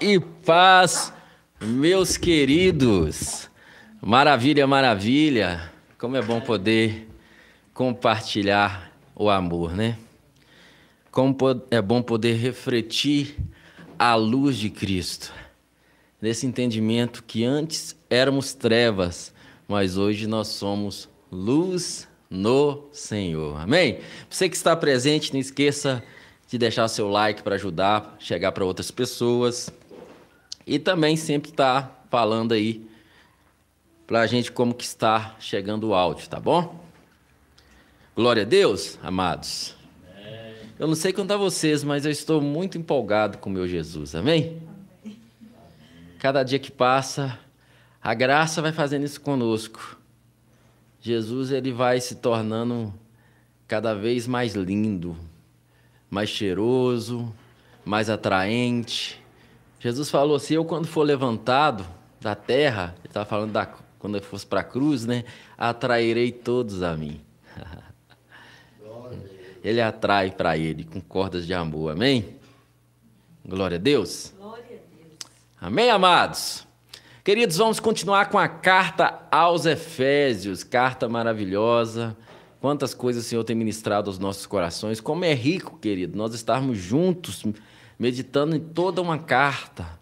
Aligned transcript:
e 0.00 0.20
paz, 0.20 1.12
meus 1.60 2.16
queridos. 2.16 3.48
Maravilha, 4.00 4.66
maravilha. 4.66 5.72
Como 5.98 6.16
é 6.16 6.22
bom 6.22 6.40
poder 6.40 7.08
compartilhar 7.72 8.92
o 9.14 9.30
amor, 9.30 9.74
né? 9.74 9.96
Como 11.10 11.34
é 11.70 11.80
bom 11.80 12.02
poder 12.02 12.34
refletir 12.34 13.36
a 13.98 14.14
luz 14.14 14.56
de 14.56 14.68
Cristo. 14.68 15.32
Nesse 16.20 16.46
entendimento 16.46 17.24
que 17.24 17.44
antes 17.44 17.96
éramos 18.10 18.52
trevas, 18.52 19.32
mas 19.66 19.96
hoje 19.96 20.26
nós 20.26 20.48
somos 20.48 21.08
luz 21.32 22.06
no 22.28 22.88
Senhor. 22.92 23.60
Amém? 23.60 24.00
Você 24.28 24.48
que 24.48 24.56
está 24.56 24.76
presente, 24.76 25.32
não 25.32 25.40
esqueça 25.40 26.02
de 26.48 26.58
deixar 26.58 26.86
seu 26.88 27.08
like 27.08 27.42
para 27.42 27.56
ajudar 27.56 28.16
chegar 28.18 28.52
para 28.52 28.64
outras 28.64 28.90
pessoas. 28.90 29.70
E 30.66 30.78
também 30.78 31.16
sempre 31.16 31.50
está 31.50 31.92
falando 32.10 32.52
aí 32.52 32.84
para 34.06 34.20
a 34.20 34.26
gente 34.26 34.50
como 34.50 34.74
que 34.74 34.84
está 34.84 35.36
chegando 35.38 35.88
o 35.88 35.94
áudio, 35.94 36.28
tá 36.28 36.40
bom? 36.40 36.84
Glória 38.16 38.42
a 38.42 38.46
Deus, 38.46 38.98
amados. 39.02 39.76
Eu 40.78 40.86
não 40.86 40.94
sei 40.94 41.12
quanto 41.12 41.30
a 41.30 41.36
vocês, 41.36 41.84
mas 41.84 42.04
eu 42.04 42.10
estou 42.10 42.40
muito 42.40 42.76
empolgado 42.76 43.38
com 43.38 43.48
o 43.48 43.52
meu 43.52 43.66
Jesus, 43.66 44.14
amém? 44.14 44.60
Cada 46.18 46.42
dia 46.42 46.58
que 46.58 46.70
passa, 46.70 47.38
a 48.02 48.12
graça 48.12 48.60
vai 48.60 48.72
fazendo 48.72 49.04
isso 49.04 49.20
conosco. 49.20 49.98
Jesus 51.00 51.50
ele 51.50 51.72
vai 51.72 52.00
se 52.00 52.16
tornando 52.16 52.92
cada 53.68 53.94
vez 53.94 54.26
mais 54.26 54.54
lindo, 54.54 55.16
mais 56.10 56.28
cheiroso, 56.28 57.32
mais 57.84 58.10
atraente. 58.10 59.24
Jesus 59.86 60.10
falou 60.10 60.34
assim: 60.34 60.54
Eu, 60.54 60.64
quando 60.64 60.88
for 60.88 61.02
levantado 61.02 61.86
da 62.20 62.34
terra, 62.34 62.96
ele 62.98 63.06
estava 63.06 63.24
falando 63.24 63.52
da, 63.52 63.66
quando 64.00 64.16
eu 64.16 64.22
fosse 64.22 64.44
para 64.44 64.58
a 64.58 64.64
cruz, 64.64 65.06
né? 65.06 65.22
Atrairei 65.56 66.32
todos 66.32 66.82
a 66.82 66.96
mim. 66.96 67.20
ele 69.62 69.80
atrai 69.80 70.32
para 70.32 70.58
ele 70.58 70.82
com 70.82 71.00
cordas 71.00 71.46
de 71.46 71.54
amor, 71.54 71.92
amém? 71.92 72.36
Glória 73.46 73.76
a 73.76 73.80
Deus. 73.80 74.34
Glória 74.36 74.64
a 74.64 74.66
Deus. 74.66 75.12
Amém, 75.60 75.88
amados? 75.88 76.66
Queridos, 77.22 77.56
vamos 77.56 77.78
continuar 77.78 78.28
com 78.28 78.40
a 78.40 78.48
carta 78.48 79.20
aos 79.30 79.66
Efésios, 79.66 80.64
carta 80.64 81.08
maravilhosa. 81.08 82.16
Quantas 82.60 82.92
coisas 82.92 83.24
o 83.24 83.28
Senhor 83.28 83.44
tem 83.44 83.54
ministrado 83.54 84.10
aos 84.10 84.18
nossos 84.18 84.46
corações. 84.46 85.00
Como 85.00 85.24
é 85.24 85.32
rico, 85.32 85.78
querido, 85.78 86.18
nós 86.18 86.34
estarmos 86.34 86.76
juntos 86.76 87.44
meditando 87.98 88.54
em 88.56 88.60
toda 88.60 89.00
uma 89.00 89.18
carta, 89.18 89.98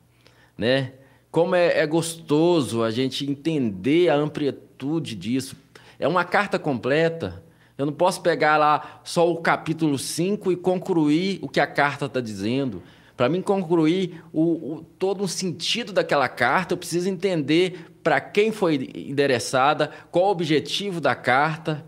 né? 0.57 0.93
Como 1.31 1.55
é, 1.55 1.79
é 1.79 1.87
gostoso 1.87 2.83
a 2.83 2.91
gente 2.91 3.29
entender 3.29 4.09
a 4.09 4.15
amplitude 4.15 5.15
disso. 5.17 5.57
É 5.99 6.07
uma 6.07 6.25
carta 6.25 6.59
completa. 6.59 7.43
Eu 7.77 7.87
não 7.87 7.93
posso 7.93 8.21
pegar 8.21 8.57
lá 8.57 9.01
só 9.03 9.29
o 9.31 9.39
capítulo 9.39 9.99
5 9.99 10.53
e 10.53 10.57
concluir 10.57 11.41
o 11.43 11.49
que 11.49 11.59
a 11.59 11.67
carta 11.67 12.07
está 12.07 12.21
dizendo. 12.21 12.83
Para 13.17 13.29
mim 13.29 13.43
concluir 13.43 14.23
o, 14.33 14.43
o, 14.43 14.87
todo 14.99 15.25
o 15.25 15.29
sentido 15.29 15.93
daquela 15.93 16.29
carta, 16.29 16.75
eu 16.75 16.79
preciso 16.79 17.09
entender 17.09 17.93
para 18.03 18.21
quem 18.21 18.53
foi 18.53 18.91
endereçada, 18.95 19.91
qual 20.11 20.27
o 20.27 20.31
objetivo 20.31 21.01
da 21.01 21.15
carta. 21.15 21.85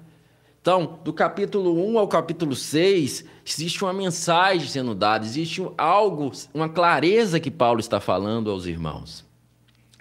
Então, 0.66 0.98
do 1.04 1.12
capítulo 1.12 1.80
1 1.92 1.96
ao 1.96 2.08
capítulo 2.08 2.56
6, 2.56 3.24
existe 3.46 3.84
uma 3.84 3.92
mensagem 3.92 4.66
sendo 4.66 4.96
dada, 4.96 5.24
existe 5.24 5.64
algo, 5.78 6.32
uma 6.52 6.68
clareza 6.68 7.38
que 7.38 7.52
Paulo 7.52 7.78
está 7.78 8.00
falando 8.00 8.50
aos 8.50 8.66
irmãos. 8.66 9.24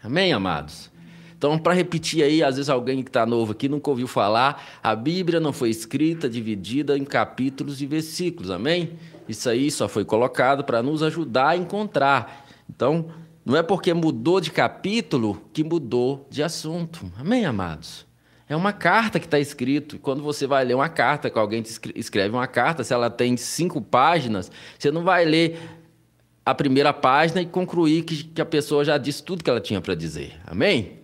Amém, 0.02 0.34
amados? 0.34 0.90
Então, 1.38 1.60
para 1.60 1.74
repetir 1.74 2.24
aí, 2.24 2.42
às 2.42 2.56
vezes 2.56 2.68
alguém 2.68 3.04
que 3.04 3.12
está 3.12 3.28
novo 3.28 3.52
aqui 3.52 3.70
nunca 3.70 3.92
ouviu 3.92 4.08
falar, 4.08 4.80
a 4.82 4.96
Bíblia 4.96 5.40
não 5.40 5.54
foi 5.54 5.70
escrita, 5.70 6.28
dividida 6.28 6.98
em 6.98 7.06
capítulos 7.06 7.80
e 7.80 7.86
versículos, 7.86 8.50
amém? 8.50 8.94
Isso 9.30 9.48
aí 9.48 9.70
só 9.70 9.88
foi 9.88 10.04
colocado 10.04 10.64
para 10.64 10.82
nos 10.82 11.04
ajudar 11.04 11.50
a 11.50 11.58
encontrar. 11.58 12.44
Então, 12.68 13.06
não 13.46 13.56
é 13.56 13.62
porque 13.62 13.94
mudou 13.94 14.42
de 14.42 14.50
capítulo 14.50 15.40
que 15.54 15.64
mudou 15.64 16.26
de 16.28 16.42
assunto, 16.42 17.06
amém, 17.20 17.46
amados? 17.46 18.05
É 18.48 18.56
uma 18.56 18.72
carta 18.72 19.20
que 19.20 19.26
está 19.26 19.40
escrito. 19.40 19.98
Quando 20.00 20.22
você 20.22 20.46
vai 20.46 20.64
ler 20.64 20.76
uma 20.76 20.90
carta, 20.90 21.30
que 21.30 21.38
alguém 21.38 21.64
escreve 21.96 22.36
uma 22.36 22.48
carta, 22.48 22.84
se 22.84 22.94
ela 22.94 23.10
tem 23.10 23.36
cinco 23.36 23.82
páginas, 23.82 24.52
você 24.78 24.92
não 24.92 25.04
vai 25.04 25.26
ler 25.26 25.60
a 26.46 26.54
primeira 26.54 26.94
página 26.94 27.42
e 27.42 27.46
concluir 27.46 28.04
que, 28.04 28.24
que 28.24 28.42
a 28.42 28.46
pessoa 28.46 28.86
já 28.86 28.98
disse 29.00 29.24
tudo 29.24 29.44
que 29.44 29.50
ela 29.50 29.60
tinha 29.60 29.82
para 29.82 29.96
dizer. 29.96 30.40
Amém? 30.46 31.00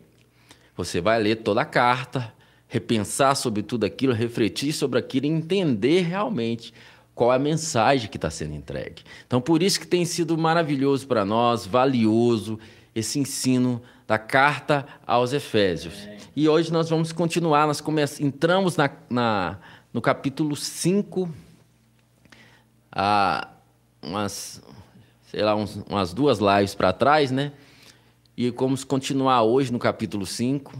Você 0.78 1.02
vai 1.02 1.20
ler 1.20 1.38
toda 1.38 1.62
a 1.62 1.66
carta, 1.66 2.32
repensar 2.68 3.36
sobre 3.36 3.64
tudo 3.64 3.86
aquilo, 3.86 4.14
refletir 4.14 4.72
sobre 4.72 5.00
aquilo 5.00 5.26
e 5.26 5.30
entender 5.30 6.02
realmente 6.02 6.72
qual 7.16 7.34
é 7.34 7.36
a 7.36 7.40
mensagem 7.40 8.08
que 8.08 8.18
está 8.18 8.30
sendo 8.30 8.54
entregue. 8.54 9.04
Então, 9.26 9.42
por 9.42 9.64
isso 9.64 9.80
que 9.80 9.88
tem 9.88 10.06
sido 10.06 10.38
maravilhoso 10.38 11.08
para 11.08 11.26
nós, 11.26 11.66
valioso, 11.66 12.60
esse 12.96 13.20
ensino 13.20 13.82
da 14.12 14.20
carta 14.20 14.86
aos 15.08 15.32
Efésios. 15.32 16.06
E 16.36 16.50
hoje 16.50 16.70
nós 16.70 16.90
vamos 16.90 17.14
continuar, 17.14 17.66
nós 17.66 17.82
entramos 18.20 18.76
na, 18.76 18.92
na, 19.10 19.58
no 19.94 20.02
capítulo 20.02 20.54
5, 20.54 21.30
há 22.92 23.48
umas, 24.02 24.62
sei 25.28 25.42
lá, 25.42 25.56
uns, 25.56 25.78
umas 25.88 26.14
duas 26.14 26.40
lives 26.40 26.76
para 26.76 26.92
trás, 26.92 27.32
né? 27.32 27.54
E 28.36 28.50
vamos 28.50 28.84
continuar 28.84 29.44
hoje 29.44 29.72
no 29.72 29.80
capítulo 29.80 30.26
5. 30.26 30.74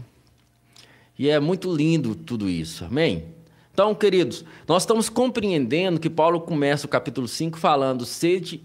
E 1.18 1.30
é 1.30 1.40
muito 1.40 1.74
lindo 1.74 2.14
tudo 2.14 2.50
isso, 2.50 2.84
amém? 2.84 3.24
Então, 3.72 3.94
queridos, 3.94 4.44
nós 4.68 4.82
estamos 4.82 5.08
compreendendo 5.08 5.98
que 5.98 6.10
Paulo 6.10 6.38
começa 6.38 6.84
o 6.84 6.88
capítulo 6.88 7.26
5 7.26 7.58
falando: 7.58 8.04
sede 8.04 8.62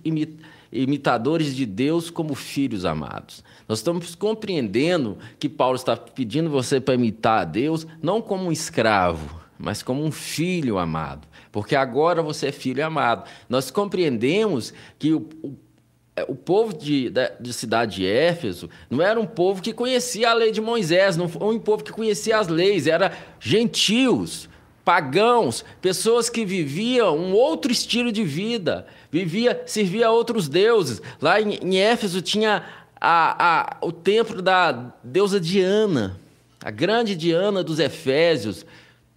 imitadores 0.70 1.56
de 1.56 1.66
Deus 1.66 2.10
como 2.10 2.36
filhos 2.36 2.84
amados. 2.84 3.42
Nós 3.68 3.80
estamos 3.80 4.16
compreendendo 4.16 5.18
que 5.38 5.50
Paulo 5.50 5.76
está 5.76 5.98
pedindo 5.98 6.50
você 6.50 6.80
para 6.80 6.96
imitar 6.96 7.42
a 7.42 7.46
Deus 7.46 7.86
não 8.02 8.22
como 8.22 8.46
um 8.46 8.52
escravo, 8.52 9.42
mas 9.60 9.84
como 9.84 10.04
um 10.04 10.12
filho 10.12 10.78
amado, 10.78 11.28
porque 11.52 11.76
agora 11.76 12.22
você 12.22 12.48
é 12.48 12.52
filho 12.52 12.86
amado. 12.86 13.28
Nós 13.50 13.70
compreendemos 13.70 14.74
que 14.98 15.14
o, 15.14 15.28
o, 15.44 15.56
é, 16.16 16.24
o 16.28 16.36
povo 16.36 16.76
de, 16.76 17.12
de 17.40 17.54
cidade 17.54 17.98
de 17.98 18.06
Éfeso 18.06 18.70
não 18.90 19.02
era 19.02 19.20
um 19.20 19.26
povo 19.26 19.62
que 19.62 19.74
conhecia 19.74 20.30
a 20.30 20.34
lei 20.34 20.52
de 20.52 20.62
Moisés, 20.62 21.18
não 21.18 21.28
foi 21.28 21.56
um 21.56 21.60
povo 21.60 21.84
que 21.84 21.92
conhecia 21.92 22.38
as 22.38 22.48
leis, 22.48 22.88
era 22.88 23.12
gentios, 23.40 24.48
pagãos, 24.86 25.66
pessoas 25.82 26.30
que 26.30 26.46
viviam 26.46 27.18
um 27.18 27.34
outro 27.34 27.72
estilo 27.72 28.12
de 28.12 28.24
vida, 28.24 28.88
vivia, 29.12 29.62
servia 29.66 30.08
a 30.08 30.12
outros 30.12 30.48
deuses. 30.48 31.02
Lá 31.22 31.42
em, 31.42 31.56
em 31.56 31.78
Éfeso 31.78 32.22
tinha 32.22 32.64
a, 33.00 33.78
a, 33.82 33.86
o 33.86 33.92
templo 33.92 34.42
da 34.42 34.94
deusa 35.04 35.40
Diana, 35.40 36.20
a 36.64 36.72
grande 36.72 37.16
Diana 37.16 37.64
dos 37.64 37.80
Efésios. 37.80 38.66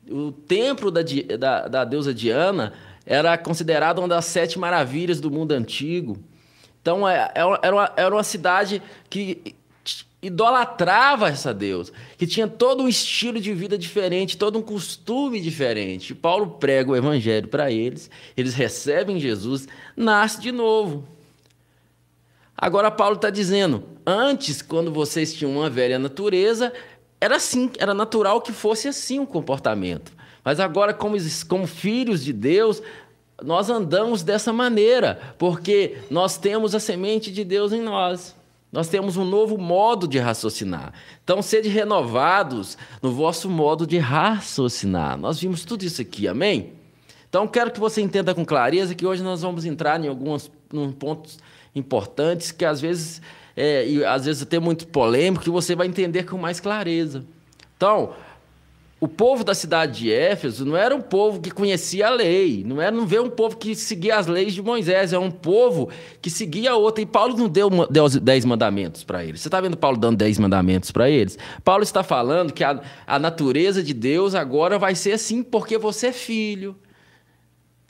O 0.09 0.33
templo 0.33 0.91
da, 0.91 1.01
da, 1.39 1.69
da 1.69 1.85
deusa 1.85 2.13
Diana 2.13 2.73
era 3.07 3.37
considerado 3.39 3.99
uma 3.99 4.09
das 4.09 4.25
sete 4.27 4.59
maravilhas 4.59 5.21
do 5.21 5.31
mundo 5.31 5.53
antigo. 5.53 6.19
Então, 6.83 7.09
é, 7.09 7.31
é 7.35 7.41
era 7.63 7.75
uma, 7.75 7.93
era 7.97 8.15
uma 8.15 8.25
cidade 8.25 8.83
que 9.09 9.55
idolatrava 10.23 11.29
essa 11.29 11.53
deusa, 11.55 11.93
que 12.19 12.27
tinha 12.27 12.47
todo 12.47 12.83
um 12.83 12.89
estilo 12.89 13.41
de 13.41 13.55
vida 13.55 13.79
diferente, 13.79 14.37
todo 14.37 14.59
um 14.59 14.63
costume 14.63 15.41
diferente. 15.41 16.15
Paulo 16.15 16.59
prega 16.59 16.91
o 16.91 16.97
evangelho 16.97 17.49
para 17.49 17.71
eles, 17.71 18.11
eles 18.37 18.55
recebem 18.55 19.19
Jesus, 19.19 19.67
nasce 19.97 20.41
de 20.41 20.53
novo. 20.53 21.05
Agora 22.61 22.91
Paulo 22.91 23.17
está 23.17 23.31
dizendo: 23.31 23.83
antes, 24.07 24.61
quando 24.61 24.93
vocês 24.93 25.33
tinham 25.33 25.53
uma 25.53 25.71
velha 25.71 25.99
natureza, 25.99 26.73
era 27.21 27.37
assim, 27.37 27.71
era 27.79 27.95
natural 27.95 28.41
que 28.41 28.53
fosse 28.53 28.87
assim 28.89 29.19
o 29.19 29.27
comportamento. 29.27 30.13
Mas 30.45 30.61
agora, 30.61 30.93
como, 30.93 31.17
como 31.49 31.67
filhos 31.67 32.23
de 32.23 32.33
Deus, 32.33 32.83
nós 33.43 33.71
andamos 33.71 34.23
dessa 34.23 34.53
maneira, 34.53 35.19
porque 35.39 35.99
nós 36.11 36.37
temos 36.37 36.75
a 36.75 36.81
semente 36.81 37.31
de 37.31 37.45
Deus 37.45 37.73
em 37.73 37.81
nós. 37.81 38.35
Nós 38.73 38.89
temos 38.89 39.17
um 39.17 39.25
novo 39.25 39.59
modo 39.59 40.07
de 40.07 40.19
raciocinar. 40.19 40.93
Então, 41.25 41.43
sede 41.43 41.69
renovados 41.69 42.79
no 43.03 43.11
vosso 43.11 43.51
modo 43.51 43.87
de 43.87 43.99
raciocinar. 43.99 45.19
Nós 45.19 45.41
vimos 45.41 45.65
tudo 45.65 45.83
isso 45.83 46.01
aqui, 46.01 46.29
amém? 46.29 46.73
Então, 47.29 47.49
quero 47.49 47.73
que 47.73 47.81
você 47.81 48.01
entenda 48.01 48.33
com 48.33 48.45
clareza 48.45 48.95
que 48.95 49.05
hoje 49.05 49.23
nós 49.23 49.43
vamos 49.43 49.65
entrar 49.65 50.03
em 50.03 50.09
alguns 50.09 50.51
pontos 50.99 51.39
importantes 51.75 52.53
que 52.53 52.65
às 52.65 52.81
vezes, 52.81 53.23
é, 53.57 53.87
e 53.87 54.05
às 54.05 54.25
vezes 54.25 54.43
até 54.43 54.59
muito 54.59 54.87
polêmico, 54.87 55.45
que 55.45 55.51
você 55.51 55.75
vai 55.75 55.87
entender 55.87 56.25
com 56.25 56.37
mais 56.37 56.61
clareza. 56.61 57.25
Então, 57.77 58.13
o 59.01 59.09
povo 59.09 59.43
da 59.43 59.55
cidade 59.55 60.01
de 60.01 60.13
Éfeso 60.13 60.67
não 60.67 60.77
era 60.77 60.95
um 60.95 61.01
povo 61.01 61.41
que 61.41 61.51
conhecia 61.51 62.09
a 62.09 62.11
lei, 62.11 62.63
não 62.67 62.83
era 62.83 62.95
não 62.95 63.07
vê 63.07 63.19
um 63.19 63.31
povo 63.31 63.57
que 63.57 63.75
seguia 63.75 64.19
as 64.19 64.27
leis 64.27 64.53
de 64.53 64.61
Moisés, 64.61 65.15
é 65.15 65.19
um 65.19 65.31
povo 65.31 65.89
que 66.21 66.29
seguia 66.29 66.73
a 66.73 66.77
outra. 66.77 67.03
E 67.03 67.07
Paulo 67.07 67.35
não 67.35 67.49
deu, 67.49 67.71
deu 67.89 68.09
dez 68.11 68.45
mandamentos 68.45 69.03
para 69.03 69.25
eles. 69.25 69.41
Você 69.41 69.49
está 69.49 69.59
vendo 69.59 69.77
Paulo 69.79 69.97
dando 69.97 70.19
dez 70.19 70.39
mandamentos 70.39 70.91
para 70.91 71.09
eles? 71.09 71.39
Paulo 71.65 71.83
está 71.83 72.03
falando 72.03 72.53
que 72.53 72.63
a, 72.63 72.79
a 73.07 73.19
natureza 73.19 73.83
de 73.83 73.95
Deus 73.95 74.35
agora 74.35 74.79
vai 74.79 74.95
ser 74.95 75.13
assim 75.13 75.43
porque 75.43 75.79
você 75.79 76.09
é 76.09 76.13
filho. 76.13 76.77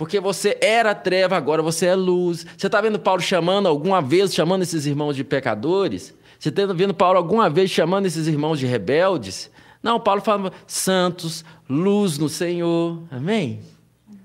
Porque 0.00 0.18
você 0.18 0.56
era 0.62 0.94
treva, 0.94 1.36
agora 1.36 1.60
você 1.60 1.84
é 1.84 1.94
luz. 1.94 2.46
Você 2.56 2.68
está 2.68 2.80
vendo 2.80 2.98
Paulo 2.98 3.20
chamando 3.20 3.68
alguma 3.68 4.00
vez, 4.00 4.32
chamando 4.32 4.62
esses 4.62 4.86
irmãos 4.86 5.14
de 5.14 5.22
pecadores? 5.22 6.14
Você 6.38 6.48
está 6.48 6.64
vendo 6.72 6.94
Paulo 6.94 7.18
alguma 7.18 7.50
vez 7.50 7.70
chamando 7.70 8.06
esses 8.06 8.26
irmãos 8.26 8.58
de 8.58 8.64
rebeldes? 8.64 9.50
Não, 9.82 10.00
Paulo 10.00 10.22
fala 10.22 10.54
santos, 10.66 11.44
luz 11.68 12.16
no 12.16 12.30
Senhor. 12.30 13.02
Amém? 13.10 13.60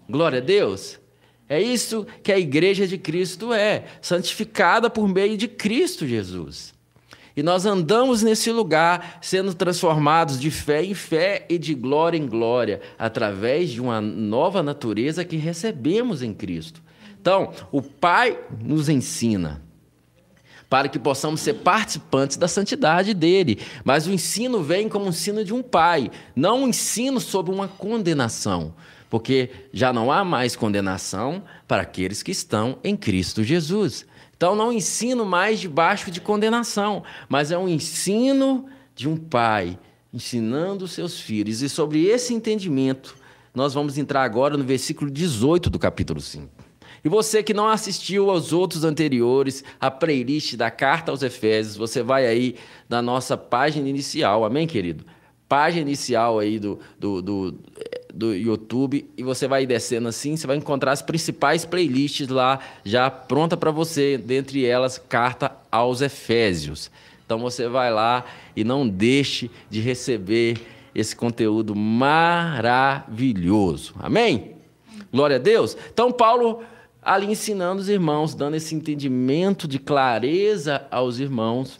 Glória 0.10 0.40
a 0.40 0.42
Deus. 0.42 0.98
É 1.50 1.62
isso 1.62 2.08
que 2.24 2.32
a 2.32 2.40
igreja 2.40 2.88
de 2.88 2.98
Cristo 2.98 3.52
é, 3.52 3.84
santificada 4.02 4.90
por 4.90 5.10
meio 5.10 5.36
de 5.36 5.50
Cristo 5.50 6.08
Jesus. 6.08 6.74
E 7.36 7.44
nós 7.44 7.66
andamos 7.66 8.24
nesse 8.24 8.50
lugar, 8.52 9.20
sendo 9.22 9.54
transformados 9.54 10.40
de 10.40 10.50
fé 10.50 10.84
em 10.84 10.94
fé 10.94 11.46
e 11.50 11.58
de 11.58 11.74
glória 11.74 12.18
em 12.18 12.26
glória, 12.26 12.82
através 12.98 13.72
de 13.72 13.82
uma 13.82 14.00
nova 14.00 14.64
natureza 14.64 15.26
que 15.26 15.36
recebemos 15.36 16.24
em 16.24 16.34
Cristo. 16.34 16.82
Então, 17.20 17.52
o 17.72 17.82
Pai 17.82 18.40
nos 18.62 18.88
ensina 18.88 19.66
para 20.70 20.90
que 20.90 20.98
possamos 20.98 21.42
ser 21.42 21.56
participantes 21.56 22.38
da 22.38 22.48
santidade 22.48 23.14
dele. 23.14 23.60
Mas 23.84 24.08
o 24.08 24.12
ensino 24.12 24.64
vem 24.64 24.90
como 24.90 25.08
ensino 25.08 25.44
de 25.44 25.54
um 25.54 25.62
pai, 25.62 26.10
não 26.36 26.64
um 26.64 26.68
ensino 26.68 27.20
sobre 27.20 27.54
uma 27.54 27.68
condenação, 27.68 28.74
porque 29.10 29.50
já 29.72 29.94
não 29.94 30.12
há 30.12 30.24
mais 30.24 30.56
condenação 30.56 31.44
para 31.68 31.84
aqueles 31.84 32.24
que 32.24 32.32
estão 32.32 32.78
em 32.84 32.96
Cristo 32.98 33.44
Jesus. 33.44 34.06
Então 34.38 34.56
não 34.56 34.72
ensino 34.72 35.26
mais 35.26 35.60
debaixo 35.60 36.12
de 36.12 36.20
condenação, 36.20 37.04
mas 37.30 37.52
é 37.52 37.58
um 37.58 37.68
ensino 37.68 38.66
de 38.96 39.08
um 39.08 39.16
pai 39.16 39.78
ensinando 40.14 40.86
os 40.86 40.92
seus 40.92 41.20
filhos. 41.20 41.62
E 41.62 41.70
sobre 41.70 42.06
esse 42.06 42.34
entendimento, 42.34 43.16
nós 43.54 43.74
vamos 43.74 43.98
entrar 43.98 44.24
agora 44.24 44.58
no 44.58 44.64
versículo 44.64 45.10
18 45.10 45.70
do 45.70 45.80
capítulo 45.80 46.20
5. 46.20 46.50
E 47.04 47.10
você 47.10 47.44
que 47.44 47.54
não 47.54 47.68
assistiu 47.68 48.32
aos 48.32 48.52
outros 48.52 48.84
anteriores, 48.84 49.64
a 49.80 49.92
playlist 49.92 50.56
da 50.56 50.72
Carta 50.72 51.12
aos 51.12 51.22
Efésios, 51.22 51.78
você 51.78 52.02
vai 52.02 52.26
aí 52.26 52.56
na 52.90 53.00
nossa 53.02 53.38
página 53.38 53.88
inicial, 53.88 54.44
amém, 54.44 54.66
querido? 54.66 55.06
Página 55.48 55.84
inicial 55.84 56.40
aí 56.40 56.58
do, 56.58 56.80
do, 56.98 57.22
do, 57.22 57.60
do 58.16 58.34
YouTube 58.34 59.06
e 59.18 59.24
você 59.24 59.48
vai 59.48 59.66
descendo 59.66 60.08
assim, 60.08 60.38
você 60.38 60.48
vai 60.48 60.56
encontrar 60.56 60.94
as 60.94 61.02
principais 61.02 61.66
playlists 61.66 62.30
lá 62.30 62.60
já 62.84 63.12
pronta 63.12 63.58
para 63.58 63.72
você, 63.72 64.18
dentre 64.18 64.66
elas 64.66 64.98
Carta 64.98 65.52
aos 65.70 66.02
Efésios. 66.02 66.90
Então 67.26 67.40
você 67.40 67.68
vai 67.68 67.92
lá 67.92 68.24
e 68.56 68.64
não 68.64 68.88
deixe 68.88 69.52
de 69.70 69.82
receber 69.82 70.58
esse 70.94 71.14
conteúdo 71.16 71.76
maravilhoso. 71.76 73.14
Amém? 74.00 74.56
Glória 75.12 75.36
a 75.36 75.40
Deus. 75.40 75.76
Então 75.92 76.10
Paulo 76.12 76.64
ali 77.02 77.28
ensinando 77.28 77.82
os 77.82 77.90
irmãos, 77.90 78.34
dando 78.34 78.56
esse 78.56 78.74
entendimento 78.74 79.68
de 79.68 79.78
clareza 79.78 80.88
aos 80.90 81.20
irmãos, 81.20 81.78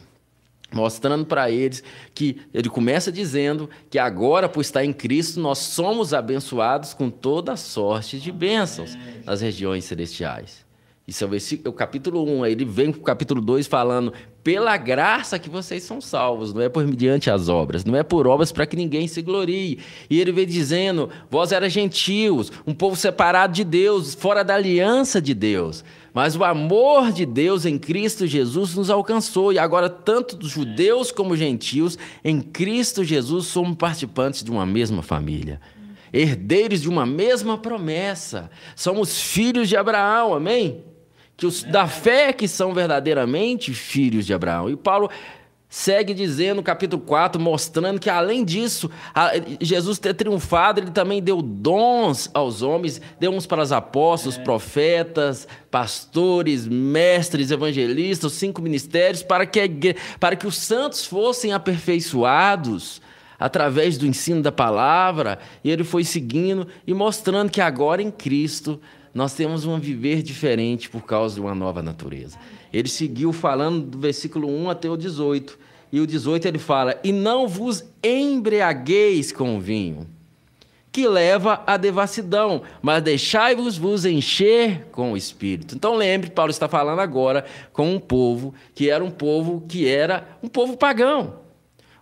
mostrando 0.76 1.24
para 1.24 1.50
eles 1.50 1.82
que 2.14 2.42
ele 2.52 2.68
começa 2.68 3.10
dizendo 3.10 3.68
que 3.88 3.98
agora, 3.98 4.48
por 4.48 4.60
estar 4.60 4.84
em 4.84 4.92
Cristo, 4.92 5.40
nós 5.40 5.58
somos 5.58 6.12
abençoados 6.12 6.92
com 6.92 7.08
toda 7.08 7.56
sorte 7.56 8.20
de 8.20 8.30
bênçãos 8.30 8.96
nas 9.24 9.40
regiões 9.40 9.84
celestiais. 9.86 10.65
Isso 11.06 11.22
é 11.22 11.26
o, 11.26 11.30
versículo, 11.30 11.68
é 11.68 11.70
o 11.70 11.72
capítulo 11.72 12.24
1, 12.38 12.42
aí 12.42 12.52
ele 12.52 12.64
vem 12.64 12.90
para 12.90 13.00
o 13.00 13.04
capítulo 13.04 13.40
2 13.40 13.68
falando: 13.68 14.12
pela 14.42 14.76
graça 14.76 15.38
que 15.38 15.48
vocês 15.48 15.84
são 15.84 16.00
salvos, 16.00 16.52
não 16.52 16.60
é 16.60 16.68
por 16.68 16.84
mediante 16.84 17.30
as 17.30 17.48
obras, 17.48 17.84
não 17.84 17.94
é 17.94 18.02
por 18.02 18.26
obras 18.26 18.50
para 18.50 18.66
que 18.66 18.74
ninguém 18.74 19.06
se 19.06 19.22
glorie. 19.22 19.78
E 20.10 20.20
ele 20.20 20.32
vem 20.32 20.44
dizendo: 20.44 21.08
vós 21.30 21.52
eras 21.52 21.72
gentios, 21.72 22.50
um 22.66 22.74
povo 22.74 22.96
separado 22.96 23.52
de 23.52 23.62
Deus, 23.62 24.14
fora 24.16 24.42
da 24.42 24.56
aliança 24.56 25.22
de 25.22 25.32
Deus. 25.32 25.84
Mas 26.12 26.34
o 26.34 26.42
amor 26.42 27.12
de 27.12 27.24
Deus 27.24 27.64
em 27.64 27.78
Cristo 27.78 28.26
Jesus 28.26 28.74
nos 28.74 28.90
alcançou, 28.90 29.52
e 29.52 29.60
agora, 29.60 29.88
tanto 29.88 30.44
judeus 30.44 31.12
como 31.12 31.36
gentios, 31.36 31.96
em 32.24 32.40
Cristo 32.40 33.04
Jesus 33.04 33.46
somos 33.46 33.76
participantes 33.76 34.42
de 34.42 34.50
uma 34.50 34.66
mesma 34.66 35.02
família 35.02 35.60
herdeiros 36.12 36.80
de 36.80 36.88
uma 36.88 37.04
mesma 37.04 37.58
promessa. 37.58 38.50
Somos 38.74 39.20
filhos 39.20 39.68
de 39.68 39.76
Abraão, 39.76 40.32
amém? 40.32 40.82
Que 41.36 41.46
os 41.46 41.62
da 41.62 41.86
fé 41.86 42.32
que 42.32 42.48
são 42.48 42.72
verdadeiramente 42.72 43.74
filhos 43.74 44.24
de 44.24 44.32
Abraão. 44.32 44.70
E 44.70 44.76
Paulo 44.76 45.10
segue 45.68 46.14
dizendo 46.14 46.56
no 46.56 46.62
capítulo 46.62 47.02
4, 47.02 47.40
mostrando 47.40 48.00
que 48.00 48.08
além 48.08 48.44
disso, 48.44 48.90
Jesus 49.60 49.98
ter 49.98 50.14
triunfado, 50.14 50.80
ele 50.80 50.90
também 50.90 51.22
deu 51.22 51.42
dons 51.42 52.30
aos 52.32 52.62
homens, 52.62 53.00
deu 53.18 53.32
uns 53.32 53.46
para 53.46 53.62
os 53.62 53.72
apóstolos, 53.72 54.38
é. 54.38 54.42
profetas, 54.42 55.46
pastores, 55.70 56.66
mestres, 56.66 57.50
evangelistas, 57.50 58.32
cinco 58.32 58.62
ministérios, 58.62 59.22
para 59.22 59.44
que, 59.44 59.96
para 60.18 60.36
que 60.36 60.46
os 60.46 60.56
santos 60.56 61.04
fossem 61.04 61.52
aperfeiçoados 61.52 63.02
através 63.38 63.98
do 63.98 64.06
ensino 64.06 64.40
da 64.40 64.50
palavra, 64.50 65.38
e 65.62 65.70
ele 65.70 65.84
foi 65.84 66.04
seguindo 66.04 66.66
e 66.86 66.94
mostrando 66.94 67.50
que 67.50 67.60
agora 67.60 68.00
em 68.00 68.10
Cristo 68.10 68.80
nós 69.16 69.32
temos 69.32 69.64
um 69.64 69.80
viver 69.80 70.22
diferente 70.22 70.90
por 70.90 71.00
causa 71.00 71.36
de 71.36 71.40
uma 71.40 71.54
nova 71.54 71.82
natureza. 71.82 72.36
Ele 72.70 72.86
seguiu 72.86 73.32
falando 73.32 73.80
do 73.80 73.98
versículo 73.98 74.46
1 74.46 74.68
até 74.68 74.90
o 74.90 74.96
18. 74.96 75.58
E 75.90 76.00
o 76.00 76.06
18 76.06 76.46
ele 76.46 76.58
fala: 76.58 77.00
E 77.02 77.12
não 77.12 77.48
vos 77.48 77.82
embriagueis 78.04 79.32
com 79.32 79.58
vinho, 79.58 80.06
que 80.92 81.08
leva 81.08 81.62
à 81.66 81.78
devassidão, 81.78 82.60
mas 82.82 83.02
deixai-vos 83.02 83.78
vos 83.78 84.04
encher 84.04 84.86
com 84.92 85.12
o 85.12 85.16
Espírito. 85.16 85.74
Então 85.74 85.96
lembre, 85.96 86.28
Paulo 86.28 86.50
está 86.50 86.68
falando 86.68 87.00
agora 87.00 87.46
com 87.72 87.94
um 87.94 87.98
povo 87.98 88.52
que 88.74 88.90
era 88.90 89.02
um 89.02 89.10
povo 89.10 89.64
que 89.66 89.88
era 89.88 90.28
um 90.42 90.48
povo 90.48 90.76
pagão. 90.76 91.36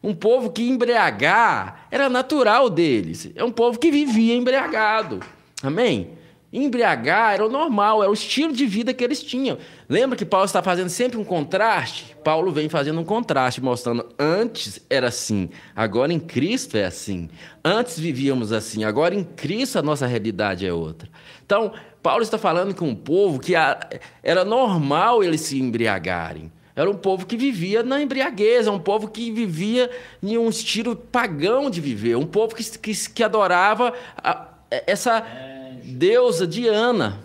Um 0.03 0.13
povo 0.13 0.51
que 0.51 0.69
embriagar 0.69 1.87
era 1.93 2.09
natural 2.09 2.69
deles. 2.69 3.31
É 3.37 3.45
um 3.45 3.53
povo 3.53 3.79
que 3.79 3.93
vivia 3.93 4.35
embriagado. 4.35 5.21
Amém? 5.63 6.24
Embriagar 6.57 7.35
era 7.35 7.45
o 7.45 7.49
normal, 7.49 8.01
era 8.01 8.09
o 8.09 8.15
estilo 8.15 8.53
de 8.53 8.65
vida 8.65 8.95
que 8.95 9.03
eles 9.03 9.21
tinham. 9.21 9.59
Lembra 9.89 10.17
que 10.17 10.25
Paulo 10.25 10.47
está 10.47 10.63
fazendo 10.63 10.89
sempre 10.89 11.19
um 11.19 11.25
contraste? 11.25 12.17
Paulo 12.23 12.53
vem 12.53 12.69
fazendo 12.69 13.01
um 13.01 13.05
contraste, 13.05 13.61
mostrando 13.61 14.07
antes 14.17 14.81
era 14.89 15.09
assim, 15.09 15.51
agora 15.75 16.13
em 16.13 16.21
Cristo 16.21 16.77
é 16.77 16.85
assim. 16.85 17.29
Antes 17.65 17.99
vivíamos 17.99 18.53
assim, 18.53 18.85
agora 18.85 19.17
em 19.17 19.25
Cristo 19.25 19.81
a 19.81 19.83
nossa 19.83 20.07
realidade 20.07 20.65
é 20.65 20.73
outra. 20.73 21.09
Então, 21.45 21.73
Paulo 22.01 22.23
está 22.23 22.39
falando 22.39 22.73
com 22.73 22.89
um 22.89 22.95
povo 22.95 23.41
que 23.41 23.55
era 24.23 24.45
normal 24.45 25.25
eles 25.25 25.41
se 25.41 25.59
embriagarem. 25.59 26.53
Era 26.77 26.89
um 26.89 26.97
povo 26.97 27.27
que 27.27 27.37
vivia 27.37 27.83
na 27.83 28.01
embriaguez, 28.01 28.69
um 28.69 28.79
povo 28.79 29.09
que 29.09 29.33
vivia 29.33 29.91
em 30.23 30.39
um 30.39 30.49
estilo 30.49 30.95
pagão 30.95 31.69
de 31.69 31.81
viver, 31.81 32.17
um 32.17 32.27
povo 32.27 32.55
que, 32.55 32.79
que, 32.79 33.11
que 33.11 33.23
adorava 33.25 33.93
a, 34.17 34.49
essa 34.87 35.25
deusa 35.85 36.47
Diana, 36.47 37.21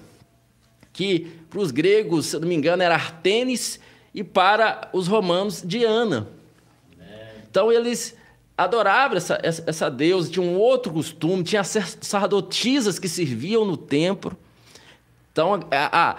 que 0.91 1.31
para 1.49 1.59
os 1.59 1.71
gregos, 1.71 2.27
se 2.27 2.39
não 2.39 2.47
me 2.47 2.55
engano, 2.55 2.83
era 2.83 2.95
Artemis 2.95 3.79
e 4.13 4.23
para 4.23 4.89
os 4.93 5.07
romanos, 5.07 5.63
Diana. 5.65 6.27
Então 7.49 7.71
eles 7.71 8.15
adoravam 8.57 9.17
essa, 9.17 9.39
essa, 9.41 9.63
essa 9.65 9.89
deusa, 9.89 10.29
tinha 10.29 10.45
um 10.45 10.57
outro 10.57 10.91
costume, 10.91 11.43
tinha 11.43 11.63
sacerdotisas 11.63 12.99
que 12.99 13.07
serviam 13.07 13.65
no 13.65 13.77
templo. 13.77 14.37
Então, 15.31 15.61
a, 15.71 16.11
a, 16.11 16.17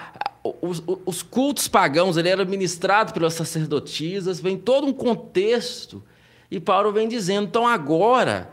os, 0.63 0.83
os, 1.05 1.23
cultos 1.23 1.69
pagãos 1.69 2.17
ele 2.17 2.31
eram 2.31 2.47
ministrados 2.47 3.13
pelas 3.13 3.35
sacerdotisas, 3.35 4.41
vem 4.41 4.57
todo 4.57 4.87
um 4.87 4.93
contexto. 4.93 6.03
E 6.51 6.59
Paulo 6.59 6.93
vem 6.93 7.07
dizendo, 7.07 7.47
então 7.47 7.67
agora 7.67 8.51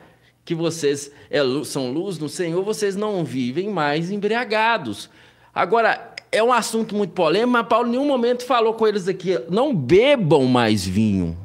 que 0.48 0.56
vocês 0.56 1.12
é, 1.30 1.42
são 1.66 1.92
luz 1.92 2.18
no 2.18 2.30
Senhor, 2.30 2.64
vocês 2.64 2.96
não 2.96 3.26
vivem 3.26 3.70
mais 3.70 4.10
embriagados. 4.10 5.10
Agora, 5.54 6.14
é 6.32 6.42
um 6.42 6.54
assunto 6.54 6.96
muito 6.96 7.12
polêmico, 7.12 7.52
mas 7.52 7.68
Paulo 7.68 7.90
em 7.90 7.92
nenhum 7.92 8.08
momento 8.08 8.46
falou 8.46 8.74
com 8.74 8.88
eles 8.88 9.10
aqui, 9.10 9.38
não 9.50 9.76
bebam 9.76 10.46
mais 10.46 10.88
vinho. 10.88 11.38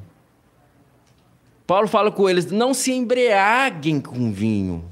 Paulo 1.66 1.88
fala 1.88 2.12
com 2.12 2.30
eles, 2.30 2.48
não 2.52 2.72
se 2.72 2.92
embriaguem 2.92 4.00
com 4.00 4.30
vinho. 4.30 4.84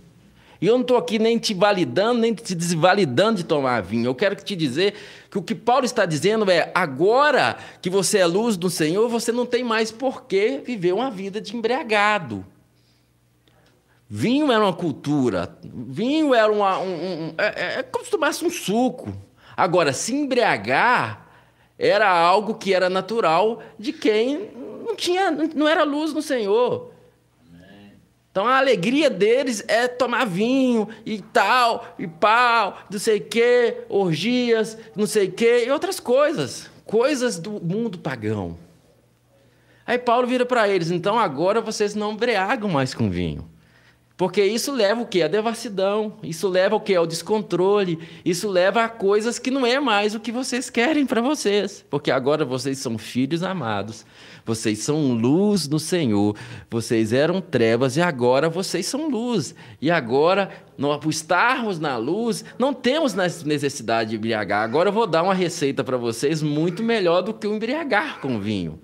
E 0.60 0.66
eu 0.66 0.74
não 0.74 0.80
estou 0.80 0.96
aqui 0.96 1.16
nem 1.20 1.38
te 1.38 1.54
validando, 1.54 2.18
nem 2.18 2.34
te 2.34 2.52
desvalidando 2.52 3.36
de 3.36 3.44
tomar 3.44 3.80
vinho. 3.80 4.06
Eu 4.06 4.14
quero 4.16 4.34
te 4.34 4.56
dizer 4.56 4.92
que 5.30 5.38
o 5.38 5.42
que 5.42 5.54
Paulo 5.54 5.84
está 5.84 6.04
dizendo 6.04 6.50
é: 6.50 6.72
agora 6.74 7.56
que 7.80 7.88
você 7.88 8.18
é 8.18 8.26
luz 8.26 8.56
do 8.56 8.68
Senhor, 8.68 9.08
você 9.08 9.30
não 9.30 9.46
tem 9.46 9.62
mais 9.62 9.92
por 9.92 10.24
que 10.24 10.60
viver 10.66 10.94
uma 10.94 11.12
vida 11.12 11.40
de 11.40 11.56
embriagado. 11.56 12.44
Vinho 14.12 14.50
era 14.50 14.64
uma 14.64 14.72
cultura, 14.72 15.56
vinho 15.62 16.34
era 16.34 16.50
uma, 16.50 16.80
um, 16.80 17.28
um, 17.28 17.34
é, 17.38 17.46
é, 17.46 17.78
é 17.78 17.82
como 17.84 18.04
se 18.04 18.10
tomasse 18.10 18.44
um 18.44 18.50
suco. 18.50 19.12
Agora, 19.56 19.92
se 19.92 20.12
embriagar 20.12 21.28
era 21.78 22.10
algo 22.10 22.56
que 22.56 22.74
era 22.74 22.90
natural 22.90 23.62
de 23.78 23.92
quem 23.92 24.50
não 24.84 24.96
tinha, 24.96 25.30
não 25.30 25.68
era 25.68 25.84
luz 25.84 26.12
no 26.12 26.20
Senhor. 26.20 26.90
Então 28.32 28.46
a 28.46 28.58
alegria 28.58 29.08
deles 29.08 29.62
é 29.68 29.86
tomar 29.86 30.24
vinho 30.24 30.88
e 31.06 31.20
tal, 31.20 31.94
e 31.96 32.08
pau, 32.08 32.78
não 32.90 32.98
sei 32.98 33.18
o 33.18 33.24
quê, 33.24 33.84
orgias, 33.88 34.76
não 34.96 35.06
sei 35.06 35.28
o 35.28 35.32
quê, 35.32 35.66
e 35.66 35.70
outras 35.70 36.00
coisas. 36.00 36.68
Coisas 36.84 37.38
do 37.38 37.52
mundo 37.52 37.98
pagão. 37.98 38.58
Aí 39.86 39.98
Paulo 39.98 40.26
vira 40.26 40.44
para 40.44 40.68
eles: 40.68 40.90
então 40.90 41.16
agora 41.16 41.60
vocês 41.60 41.94
não 41.94 42.12
embriagam 42.12 42.68
mais 42.68 42.92
com 42.92 43.08
vinho. 43.08 43.49
Porque 44.20 44.44
isso 44.44 44.70
leva 44.70 45.00
o 45.00 45.06
quê? 45.06 45.22
A 45.22 45.28
devassidão. 45.28 46.12
Isso 46.22 46.46
leva 46.46 46.76
o 46.76 46.80
quê? 46.80 46.94
Ao 46.94 47.06
descontrole. 47.06 47.98
Isso 48.22 48.50
leva 48.50 48.84
a 48.84 48.88
coisas 48.90 49.38
que 49.38 49.50
não 49.50 49.64
é 49.64 49.80
mais 49.80 50.14
o 50.14 50.20
que 50.20 50.30
vocês 50.30 50.68
querem 50.68 51.06
para 51.06 51.22
vocês. 51.22 51.86
Porque 51.88 52.10
agora 52.10 52.44
vocês 52.44 52.76
são 52.76 52.98
filhos 52.98 53.42
amados. 53.42 54.04
Vocês 54.44 54.80
são 54.80 55.14
luz 55.14 55.66
no 55.66 55.78
Senhor. 55.78 56.36
Vocês 56.70 57.14
eram 57.14 57.40
trevas 57.40 57.96
e 57.96 58.02
agora 58.02 58.50
vocês 58.50 58.84
são 58.84 59.08
luz. 59.08 59.54
E 59.80 59.90
agora, 59.90 60.50
por 61.00 61.08
estarmos 61.08 61.78
na 61.78 61.96
luz, 61.96 62.44
não 62.58 62.74
temos 62.74 63.14
necessidade 63.14 64.10
de 64.10 64.16
embriagar. 64.16 64.64
Agora 64.64 64.90
eu 64.90 64.92
vou 64.92 65.06
dar 65.06 65.22
uma 65.22 65.32
receita 65.32 65.82
para 65.82 65.96
vocês 65.96 66.42
muito 66.42 66.82
melhor 66.82 67.22
do 67.22 67.32
que 67.32 67.46
o 67.46 67.54
embriagar 67.54 68.20
com 68.20 68.38
vinho. 68.38 68.78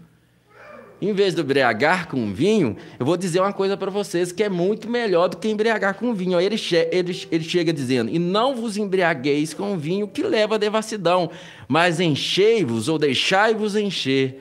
Em 1.01 1.13
vez 1.13 1.35
de 1.35 1.43
embriagar 1.43 2.09
com 2.09 2.33
vinho, 2.33 2.75
eu 2.99 3.05
vou 3.05 3.19
dizer 3.19 3.41
uma 3.41 3.53
coisa 3.53 3.77
para 3.77 3.91
vocês 3.91 4.33
que 4.33 4.43
é 4.43 4.49
muito 4.49 4.89
melhor 4.89 5.29
do 5.29 5.37
que 5.37 5.47
embriagar 5.47 5.95
com 5.95 6.15
vinho. 6.15 6.39
Aí 6.39 6.47
ele, 6.47 6.57
che 6.57 6.89
ele, 6.91 7.27
ele 7.31 7.45
chega 7.45 7.71
dizendo: 7.71 8.11
E 8.11 8.19
não 8.19 8.57
vos 8.57 8.79
embriagueis 8.79 9.53
com 9.53 9.77
vinho 9.77 10.09
que 10.09 10.23
leva 10.23 10.55
à 10.55 10.59
devassidão, 10.59 11.31
mas 11.69 12.01
enchei-vos 12.01 12.89
ou 12.89 12.99
deixai-vos 12.99 13.77
encher 13.77 14.41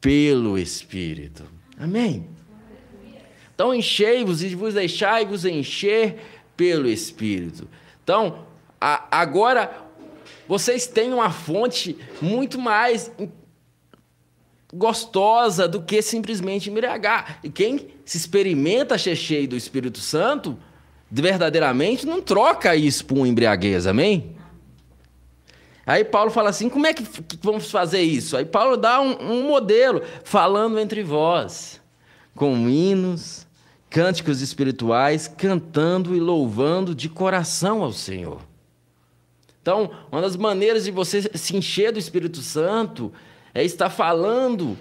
pelo 0.00 0.56
Espírito. 0.56 1.44
Amém? 1.78 2.26
Então 3.54 3.74
enchei-vos 3.74 4.42
e 4.42 4.54
vos 4.54 4.74
deixai-vos 4.74 5.44
encher 5.44 6.16
pelo 6.56 6.88
Espírito. 6.88 7.68
Então, 8.02 8.46
a, 8.80 9.06
agora 9.10 9.70
vocês 10.48 10.86
têm 10.86 11.12
uma 11.12 11.30
fonte 11.30 11.96
muito 12.20 12.58
mais 12.58 13.10
gostosa 14.74 15.68
do 15.68 15.80
que 15.80 16.02
simplesmente 16.02 16.68
embriagar. 16.68 17.38
E 17.42 17.48
quem 17.48 17.88
se 18.04 18.16
experimenta 18.16 18.98
cheio 18.98 19.48
do 19.48 19.56
Espírito 19.56 20.00
Santo, 20.00 20.58
verdadeiramente 21.10 22.04
não 22.04 22.20
troca 22.20 22.74
isso 22.74 23.04
por 23.04 23.16
uma 23.18 23.28
embriaguez, 23.28 23.86
amém? 23.86 24.34
Aí 25.86 26.04
Paulo 26.04 26.30
fala 26.30 26.50
assim: 26.50 26.68
como 26.68 26.86
é 26.86 26.92
que, 26.94 27.04
que 27.04 27.38
vamos 27.42 27.70
fazer 27.70 28.02
isso? 28.02 28.36
Aí 28.36 28.44
Paulo 28.44 28.76
dá 28.76 29.00
um, 29.00 29.16
um 29.20 29.42
modelo, 29.46 30.02
falando 30.24 30.78
entre 30.78 31.02
vós, 31.02 31.80
com 32.34 32.68
hinos, 32.68 33.46
cânticos 33.88 34.40
espirituais, 34.40 35.28
cantando 35.28 36.16
e 36.16 36.20
louvando 36.20 36.94
de 36.94 37.08
coração 37.08 37.82
ao 37.82 37.92
Senhor. 37.92 38.40
Então, 39.62 39.90
uma 40.10 40.20
das 40.20 40.36
maneiras 40.36 40.84
de 40.84 40.90
você 40.90 41.22
se 41.34 41.56
encher 41.56 41.92
do 41.92 41.98
Espírito 41.98 42.40
Santo 42.42 43.12
é 43.54 43.64
estar 43.64 43.88
falando, 43.88 44.76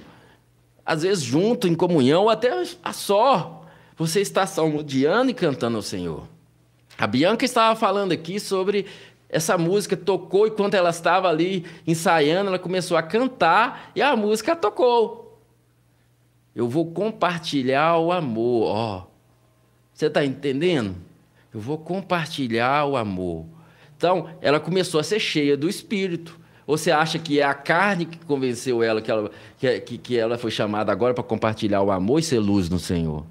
às 0.83 1.03
vezes 1.03 1.23
junto, 1.23 1.67
em 1.67 1.75
comunhão, 1.75 2.27
até 2.27 2.63
a 2.83 2.91
só. 2.91 3.65
Você 3.95 4.19
está 4.19 4.47
salmodiando 4.47 5.29
e 5.29 5.33
cantando 5.33 5.77
ao 5.77 5.83
Senhor. 5.83 6.27
A 6.97 7.05
Bianca 7.05 7.45
estava 7.45 7.79
falando 7.79 8.11
aqui 8.11 8.39
sobre 8.39 8.87
essa 9.29 9.57
música, 9.57 9.95
tocou, 9.95 10.47
e 10.47 10.51
quando 10.51 10.75
ela 10.75 10.89
estava 10.89 11.29
ali 11.29 11.65
ensaiando, 11.87 12.49
ela 12.49 12.59
começou 12.59 12.97
a 12.97 13.03
cantar 13.03 13.91
e 13.95 14.01
a 14.01 14.15
música 14.15 14.55
tocou. 14.55 15.41
Eu 16.55 16.67
vou 16.67 16.91
compartilhar 16.91 17.97
o 17.97 18.11
amor, 18.11 18.75
ó. 18.75 19.07
Você 19.93 20.07
está 20.07 20.23
entendendo? 20.23 20.95
Eu 21.53 21.59
vou 21.59 21.77
compartilhar 21.77 22.85
o 22.85 22.95
amor. 22.97 23.45
Então, 23.95 24.29
ela 24.41 24.59
começou 24.59 24.99
a 24.99 25.03
ser 25.03 25.19
cheia 25.19 25.55
do 25.55 25.69
Espírito. 25.69 26.39
Ou 26.65 26.77
você 26.77 26.91
acha 26.91 27.19
que 27.19 27.39
é 27.39 27.43
a 27.43 27.53
carne 27.53 28.05
que 28.05 28.17
convenceu 28.25 28.81
ela 28.81 29.01
que 29.01 29.11
ela, 29.11 29.29
que, 29.57 29.97
que 29.97 30.17
ela 30.17 30.37
foi 30.37 30.49
chamada 30.49 30.91
agora 30.91 31.13
para 31.13 31.23
compartilhar 31.23 31.81
o 31.81 31.91
amor 31.91 32.19
e 32.19 32.23
ser 32.23 32.39
luz 32.39 32.69
no 32.69 32.79
Senhor? 32.79 33.25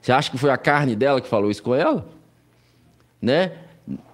Você 0.00 0.12
acha 0.12 0.30
que 0.30 0.38
foi 0.38 0.50
a 0.50 0.56
carne 0.56 0.94
dela 0.94 1.20
que 1.20 1.28
falou 1.28 1.50
isso 1.50 1.62
com 1.62 1.74
ela? 1.74 2.06
Né? 3.20 3.52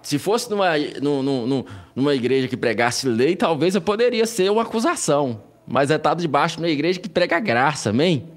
Se 0.01 0.17
fosse 0.17 0.49
numa, 0.49 0.71
numa, 1.01 1.65
numa 1.95 2.15
igreja 2.15 2.47
que 2.47 2.57
pregasse 2.57 3.07
lei, 3.07 3.35
talvez 3.35 3.75
eu 3.75 3.81
poderia 3.81 4.25
ser 4.25 4.51
uma 4.51 4.63
acusação. 4.63 5.41
Mas 5.67 5.89
ela 5.91 5.97
está 5.97 6.13
debaixo 6.13 6.57
de 6.57 6.63
uma 6.63 6.69
igreja 6.69 6.99
que 6.99 7.07
prega 7.07 7.39
graça, 7.39 7.91
amém? 7.91 8.27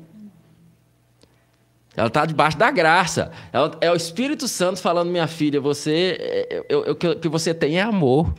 Ela 1.97 2.09
está 2.09 2.27
debaixo 2.27 2.59
da 2.59 2.71
graça. 2.71 3.33
Ela, 3.53 3.77
é 3.81 3.91
o 3.91 3.97
Espírito 3.97 4.47
Santo 4.47 4.81
falando, 4.81 5.11
minha 5.11 5.27
filha, 5.27 5.61
você, 5.61 6.65
o 6.89 6.95
que 6.95 7.29
você 7.29 7.55
tem 7.55 7.79
é 7.79 7.83
amor 7.83 8.33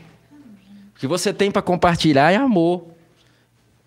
que 1.02 1.08
você 1.08 1.34
tem 1.34 1.50
para 1.50 1.64
compartilhar 1.64 2.32
é 2.32 2.36
amor. 2.36 2.86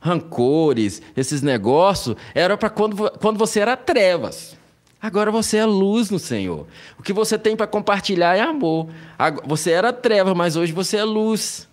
Rancores, 0.01 1.01
esses 1.17 1.43
negócios, 1.43 2.17
era 2.35 2.57
para 2.57 2.69
quando, 2.69 3.09
quando 3.21 3.39
você 3.39 3.61
era 3.61 3.77
trevas. 3.77 4.59
Agora 5.01 5.31
você 5.31 5.59
é 5.59 5.65
luz 5.65 6.11
no 6.11 6.19
Senhor. 6.19 6.67
O 6.99 7.05
que 7.05 7.13
você 7.13 7.39
tem 7.39 7.55
para 7.55 7.69
compartilhar 7.69 8.37
é 8.37 8.41
amor. 8.41 8.89
Você 9.45 9.71
era 9.71 9.93
treva, 9.93 10.35
mas 10.35 10.57
hoje 10.57 10.73
você 10.73 10.97
é 10.97 11.05
luz. 11.05 11.69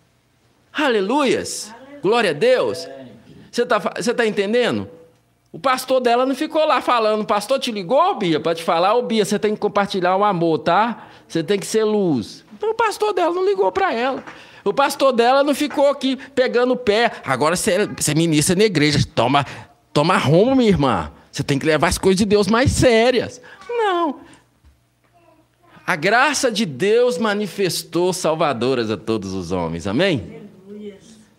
Aleluias! 0.71 1.73
Glória 2.03 2.29
a 2.29 2.33
Deus! 2.33 2.87
Você 3.51 3.63
está 3.63 3.79
você 3.79 4.13
tá 4.13 4.27
entendendo? 4.27 4.87
O 5.51 5.57
pastor 5.57 6.01
dela 6.01 6.23
não 6.23 6.35
ficou 6.35 6.67
lá 6.67 6.81
falando, 6.81 7.21
o 7.21 7.25
pastor 7.25 7.59
te 7.59 7.71
ligou, 7.71 8.13
Bia, 8.13 8.39
para 8.39 8.53
te 8.53 8.63
falar, 8.63 8.93
ô 8.93 8.99
oh, 8.99 9.01
Bia, 9.01 9.25
você 9.25 9.39
tem 9.39 9.55
que 9.55 9.59
compartilhar 9.59 10.15
o 10.15 10.23
amor, 10.23 10.59
tá? 10.59 11.07
Você 11.27 11.43
tem 11.43 11.57
que 11.57 11.65
ser 11.65 11.83
luz. 11.83 12.45
Então 12.53 12.69
o 12.69 12.75
pastor 12.75 13.11
dela 13.11 13.33
não 13.33 13.43
ligou 13.43 13.71
para 13.71 13.91
ela. 13.91 14.23
O 14.63 14.73
pastor 14.73 15.11
dela 15.11 15.43
não 15.43 15.55
ficou 15.55 15.89
aqui 15.89 16.17
pegando 16.35 16.73
o 16.73 16.77
pé. 16.77 17.11
Agora 17.25 17.55
você, 17.55 17.87
você 17.87 18.13
ministra 18.13 18.55
na 18.55 18.63
igreja. 18.63 18.99
Toma, 19.15 19.45
toma 19.93 20.17
rumo, 20.17 20.55
minha 20.55 20.69
irmã. 20.69 21.11
Você 21.31 21.43
tem 21.43 21.57
que 21.57 21.65
levar 21.65 21.87
as 21.87 21.97
coisas 21.97 22.17
de 22.17 22.25
Deus 22.25 22.47
mais 22.47 22.71
sérias. 22.71 23.41
Não. 23.69 24.19
A 25.85 25.95
graça 25.95 26.51
de 26.51 26.65
Deus 26.65 27.17
manifestou 27.17 28.13
salvadoras 28.13 28.91
a 28.91 28.97
todos 28.97 29.33
os 29.33 29.51
homens. 29.51 29.87
Amém? 29.87 30.41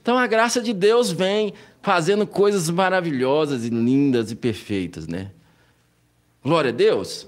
Então 0.00 0.18
a 0.18 0.26
graça 0.26 0.60
de 0.60 0.72
Deus 0.72 1.12
vem 1.12 1.54
fazendo 1.80 2.26
coisas 2.26 2.68
maravilhosas 2.68 3.64
e 3.64 3.70
lindas 3.70 4.30
e 4.30 4.34
perfeitas, 4.34 5.06
né? 5.06 5.30
Glória 6.44 6.70
a 6.70 6.72
Deus. 6.72 7.26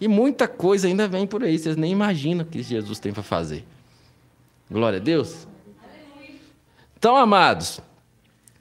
E 0.00 0.08
muita 0.08 0.48
coisa 0.48 0.88
ainda 0.88 1.06
vem 1.06 1.26
por 1.26 1.44
aí, 1.44 1.56
vocês 1.56 1.76
nem 1.76 1.92
imaginam 1.92 2.44
o 2.44 2.48
que 2.48 2.62
Jesus 2.62 2.98
tem 2.98 3.12
para 3.12 3.22
fazer. 3.22 3.64
Glória 4.70 4.98
a 4.98 5.02
Deus. 5.02 5.46
Então, 6.96 7.16
amados, 7.16 7.80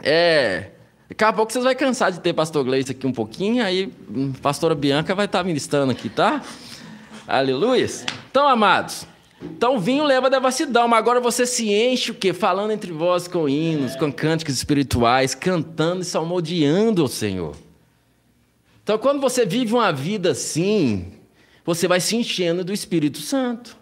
é, 0.02 0.72
daqui 1.08 1.24
a 1.24 1.32
pouco 1.32 1.52
vocês 1.52 1.64
vão 1.64 1.74
cansar 1.76 2.12
de 2.12 2.20
ter 2.20 2.34
pastor 2.34 2.64
Gleice 2.66 2.92
aqui 2.92 3.08
um 3.08 3.14
pouquinho, 3.14 3.64
aí 3.64 3.92
hum, 4.10 4.34
pastora 4.34 4.76
Bianca 4.76 5.16
vai 5.16 5.26
estar 5.26 5.44
ministrando 5.44 5.92
aqui, 5.92 6.10
tá? 6.10 6.42
Aleluia. 7.26 7.88
Então, 8.30 8.46
amados, 8.48 9.08
então 9.42 9.80
vinho 9.80 10.04
leva 10.04 10.30
devassidão, 10.30 10.88
mas 10.88 11.00
agora 11.00 11.22
você 11.22 11.46
se 11.46 11.74
enche 11.74 12.12
o 12.12 12.16
quê? 12.16 12.34
Falando 12.34 12.72
entre 12.72 12.92
vós 12.92 13.28
com 13.28 13.48
hinos, 13.48 13.96
com 13.96 14.12
cânticos 14.12 14.56
espirituais, 14.56 15.34
cantando 15.34 16.02
e 16.02 16.06
salmodiando 16.06 17.02
ao 17.02 17.08
Senhor. 17.08 17.56
Então, 18.84 18.98
quando 18.98 19.22
você 19.22 19.46
vive 19.46 19.74
uma 19.74 19.94
vida 19.94 20.32
assim, 20.32 21.14
você 21.66 21.88
vai 21.88 22.02
se 22.02 22.18
enchendo 22.18 22.66
do 22.66 22.74
Espírito 22.74 23.20
Santo. 23.20 23.78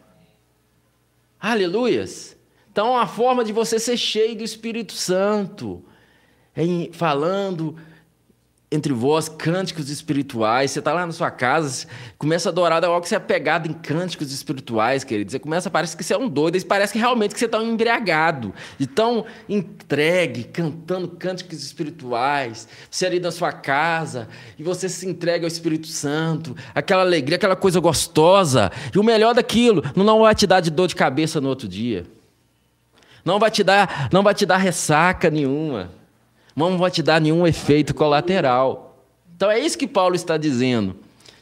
Aleluias! 1.41 2.37
Então, 2.71 2.95
a 2.95 3.07
forma 3.07 3.43
de 3.43 3.51
você 3.51 3.79
ser 3.79 3.97
cheio 3.97 4.35
do 4.35 4.43
Espírito 4.43 4.93
Santo, 4.93 5.83
falando 6.93 7.75
entre 8.71 8.93
vós 8.93 9.27
cânticos 9.27 9.89
espirituais. 9.89 10.71
Você 10.71 10.79
está 10.79 10.93
lá 10.93 11.05
na 11.05 11.11
sua 11.11 11.29
casa, 11.29 11.85
começa 12.17 12.47
a 12.47 12.51
adorar, 12.51 12.83
algo 12.83 13.01
que 13.01 13.09
você 13.09 13.15
é 13.15 13.19
pegado 13.19 13.69
em 13.69 13.73
cânticos 13.73 14.31
espirituais, 14.31 15.03
querido. 15.03 15.29
Você 15.29 15.39
começa, 15.39 15.69
parece 15.69 15.97
que 15.97 16.03
você 16.03 16.13
é 16.13 16.17
um 16.17 16.29
doido, 16.29 16.63
parece 16.65 16.93
que 16.93 16.99
realmente 16.99 17.33
que 17.33 17.39
você 17.39 17.47
está 17.47 17.61
embriagado, 17.61 18.53
e 18.79 18.87
tão 18.87 19.25
entregue, 19.49 20.45
cantando 20.45 21.09
cânticos 21.09 21.61
espirituais. 21.61 22.67
Você 22.89 23.05
ali 23.05 23.19
na 23.19 23.31
sua 23.31 23.51
casa, 23.51 24.29
e 24.57 24.63
você 24.63 24.87
se 24.87 25.05
entrega 25.05 25.43
ao 25.43 25.49
Espírito 25.49 25.87
Santo, 25.87 26.55
aquela 26.73 27.01
alegria, 27.01 27.35
aquela 27.35 27.57
coisa 27.57 27.79
gostosa. 27.81 28.71
E 28.95 28.97
o 28.97 29.03
melhor 29.03 29.33
daquilo, 29.33 29.83
não 29.95 30.21
vai 30.21 30.33
te 30.33 30.47
dar 30.47 30.61
de 30.61 30.71
dor 30.71 30.87
de 30.87 30.95
cabeça 30.95 31.41
no 31.41 31.49
outro 31.49 31.67
dia. 31.67 32.05
Não 33.25 33.37
vai 33.37 33.51
te 33.51 33.63
dar, 33.63 34.07
não 34.13 34.23
vai 34.23 34.33
te 34.33 34.45
dar 34.45 34.57
ressaca 34.57 35.29
nenhuma 35.29 36.00
não 36.55 36.77
vai 36.77 36.91
te 36.91 37.01
dar 37.01 37.19
nenhum 37.21 37.45
efeito 37.45 37.93
colateral. 37.93 39.05
Então 39.35 39.49
é 39.49 39.59
isso 39.59 39.77
que 39.77 39.87
Paulo 39.87 40.15
está 40.15 40.37
dizendo. 40.37 40.95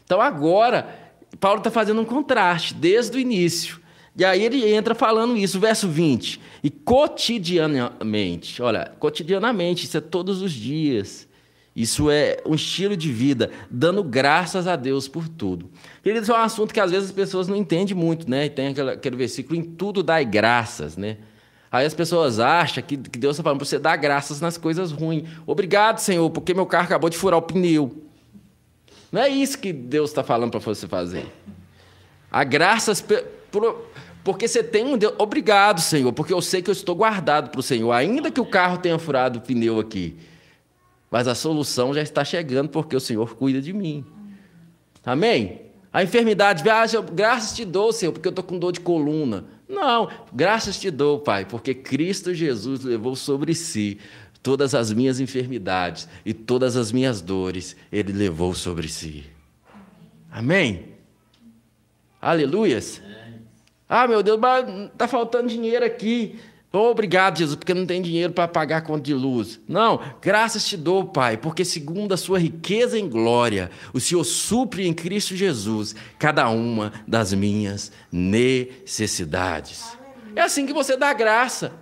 Então 0.05 0.21
agora, 0.21 0.87
Paulo 1.39 1.59
está 1.59 1.69
fazendo 1.69 2.01
um 2.01 2.05
contraste 2.05 2.73
desde 2.73 3.17
o 3.17 3.19
início. 3.19 3.79
E 4.15 4.25
aí 4.25 4.43
ele 4.43 4.69
entra 4.73 4.93
falando 4.95 5.37
isso, 5.37 5.59
verso 5.59 5.87
20. 5.87 6.41
E 6.63 6.69
cotidianamente, 6.69 8.61
olha, 8.61 8.91
cotidianamente, 8.99 9.85
isso 9.85 9.97
é 9.97 10.01
todos 10.01 10.41
os 10.41 10.51
dias. 10.51 11.27
Isso 11.75 12.09
é 12.09 12.41
um 12.45 12.55
estilo 12.55 12.97
de 12.97 13.11
vida, 13.11 13.51
dando 13.71 14.03
graças 14.03 14.67
a 14.67 14.75
Deus 14.75 15.07
por 15.07 15.29
tudo. 15.29 15.69
Queridos, 16.03 16.27
é 16.27 16.33
um 16.33 16.37
assunto 16.37 16.73
que 16.73 16.79
às 16.79 16.91
vezes 16.91 17.09
as 17.09 17.15
pessoas 17.15 17.47
não 17.47 17.55
entendem 17.55 17.95
muito, 17.95 18.29
né? 18.29 18.47
E 18.47 18.49
tem 18.49 18.67
aquele, 18.67 18.89
aquele 18.91 19.15
versículo, 19.15 19.57
em 19.57 19.63
tudo 19.63 20.03
dai 20.03 20.25
graças, 20.25 20.97
né? 20.97 21.17
Aí 21.71 21.85
as 21.85 21.93
pessoas 21.93 22.39
acham 22.39 22.83
que, 22.83 22.97
que 22.97 23.19
Deus 23.19 23.35
está 23.35 23.43
falando 23.43 23.59
para 23.59 23.67
você 23.67 23.77
dar 23.77 23.95
graças 23.95 24.41
nas 24.41 24.57
coisas 24.57 24.91
ruins. 24.91 25.29
Obrigado, 25.45 25.99
Senhor, 25.99 26.29
porque 26.31 26.53
meu 26.53 26.65
carro 26.65 26.85
acabou 26.85 27.09
de 27.09 27.17
furar 27.17 27.37
o 27.37 27.41
pneu. 27.43 28.03
Não 29.11 29.21
é 29.21 29.29
isso 29.29 29.57
que 29.57 29.71
Deus 29.71 30.09
está 30.09 30.23
falando 30.23 30.51
para 30.51 30.59
você 30.59 30.87
fazer. 30.87 31.27
A 32.31 32.43
graças 32.43 33.01
por, 33.01 33.87
porque 34.23 34.47
você 34.47 34.63
tem 34.63 34.83
um 34.85 34.97
Deus. 34.97 35.13
Obrigado, 35.17 35.79
Senhor, 35.79 36.11
porque 36.11 36.33
eu 36.33 36.41
sei 36.41 36.61
que 36.61 36.69
eu 36.69 36.73
estou 36.73 36.95
guardado 36.95 37.49
para 37.49 37.59
o 37.59 37.63
Senhor, 37.63 37.91
ainda 37.91 38.31
que 38.31 38.41
o 38.41 38.45
carro 38.45 38.77
tenha 38.77 38.97
furado 38.97 39.39
o 39.39 39.41
pneu 39.41 39.79
aqui. 39.79 40.15
Mas 41.09 41.27
a 41.27 41.33
solução 41.33 41.93
já 41.93 42.01
está 42.01 42.23
chegando 42.23 42.69
porque 42.69 42.95
o 42.95 42.99
Senhor 42.99 43.35
cuida 43.35 43.61
de 43.61 43.73
mim. 43.73 44.05
Amém? 45.05 45.61
A 45.91 46.03
enfermidade, 46.03 46.67
ah, 46.69 46.85
graças 47.11 47.55
te 47.55 47.65
dou, 47.65 47.91
Senhor, 47.91 48.11
porque 48.11 48.27
eu 48.27 48.31
estou 48.31 48.43
com 48.43 48.59
dor 48.59 48.71
de 48.71 48.79
coluna. 48.79 49.45
Não, 49.69 50.09
graças 50.33 50.79
te 50.79 50.89
dou, 50.89 51.19
Pai, 51.19 51.45
porque 51.45 51.75
Cristo 51.75 52.33
Jesus 52.33 52.83
levou 52.83 53.15
sobre 53.15 53.53
si 53.53 53.99
todas 54.41 54.73
as 54.73 54.91
minhas 54.91 55.19
enfermidades 55.19 56.09
e 56.25 56.33
todas 56.33 56.75
as 56.75 56.91
minhas 56.91 57.21
dores, 57.21 57.75
Ele 57.91 58.11
levou 58.11 58.55
sobre 58.55 58.87
si. 58.87 59.25
Amém? 60.31 60.95
Aleluias. 62.19 62.99
Ah, 63.87 64.07
meu 64.07 64.23
Deus, 64.23 64.39
mas 64.39 64.67
está 64.91 65.07
faltando 65.07 65.49
dinheiro 65.49 65.85
aqui. 65.85 66.39
Obrigado, 66.71 67.39
Jesus, 67.39 67.55
porque 67.55 67.73
não 67.73 67.85
tem 67.85 67.99
dinheiro 67.99 68.31
para 68.31 68.47
pagar 68.47 68.77
a 68.77 68.81
conta 68.81 69.01
de 69.01 69.13
luz. 69.13 69.59
Não, 69.67 69.99
graças 70.21 70.67
te 70.67 70.77
dou, 70.77 71.03
Pai, 71.03 71.35
porque 71.35 71.65
segundo 71.65 72.13
a 72.13 72.17
sua 72.17 72.37
riqueza 72.37 72.97
em 72.97 73.09
glória, 73.09 73.71
o 73.91 73.99
Senhor 73.99 74.23
supre 74.23 74.87
em 74.87 74.93
Cristo 74.93 75.35
Jesus 75.35 75.95
cada 76.19 76.47
uma 76.49 76.93
das 77.07 77.33
minhas 77.33 77.91
necessidades. 78.11 79.97
É 80.35 80.41
assim 80.41 80.67
que 80.67 80.73
você 80.73 80.95
dá 80.95 81.11
graça. 81.11 81.73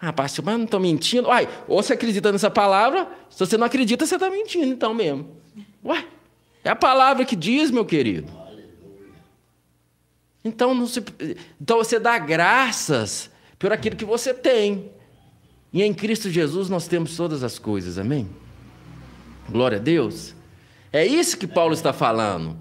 Ah, 0.00 0.12
pastor, 0.12 0.44
mas 0.44 0.56
não 0.56 0.64
estou 0.64 0.80
mentindo. 0.80 1.28
Uai, 1.28 1.48
ou 1.68 1.80
você 1.80 1.92
acredita 1.92 2.32
nessa 2.32 2.50
palavra, 2.50 3.08
se 3.30 3.38
você 3.38 3.56
não 3.56 3.66
acredita, 3.66 4.04
você 4.04 4.16
está 4.16 4.28
mentindo 4.28 4.66
então 4.66 4.92
mesmo. 4.92 5.30
Uai, 5.84 6.04
é 6.64 6.70
a 6.70 6.76
palavra 6.76 7.24
que 7.24 7.36
diz, 7.36 7.70
meu 7.70 7.84
querido. 7.84 8.32
Então, 10.44 10.84
se... 10.88 11.04
então 11.60 11.78
você 11.78 12.00
dá 12.00 12.18
graças 12.18 13.30
por 13.62 13.72
aquilo 13.72 13.94
que 13.94 14.04
você 14.04 14.34
tem. 14.34 14.90
E 15.72 15.84
em 15.84 15.94
Cristo 15.94 16.28
Jesus 16.28 16.68
nós 16.68 16.88
temos 16.88 17.16
todas 17.16 17.44
as 17.44 17.60
coisas, 17.60 17.96
amém? 17.96 18.28
Glória 19.48 19.78
a 19.78 19.80
Deus. 19.80 20.34
É 20.92 21.06
isso 21.06 21.38
que 21.38 21.46
Paulo 21.46 21.72
está 21.72 21.92
falando. 21.92 22.58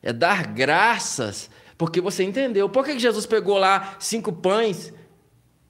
É 0.00 0.12
dar 0.12 0.46
graças, 0.46 1.50
porque 1.76 2.00
você 2.00 2.22
entendeu. 2.22 2.68
Por 2.68 2.84
que 2.84 2.96
Jesus 2.96 3.26
pegou 3.26 3.58
lá 3.58 3.96
cinco 3.98 4.32
pães 4.32 4.94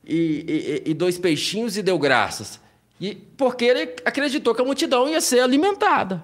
e, 0.04 0.82
e, 0.84 0.90
e 0.90 0.94
dois 0.94 1.18
peixinhos 1.18 1.78
e 1.78 1.82
deu 1.82 1.98
graças? 1.98 2.60
E 3.00 3.14
porque 3.14 3.64
ele 3.64 3.94
acreditou 4.04 4.54
que 4.54 4.60
a 4.60 4.64
multidão 4.64 5.08
ia 5.08 5.22
ser 5.22 5.40
alimentada. 5.40 6.22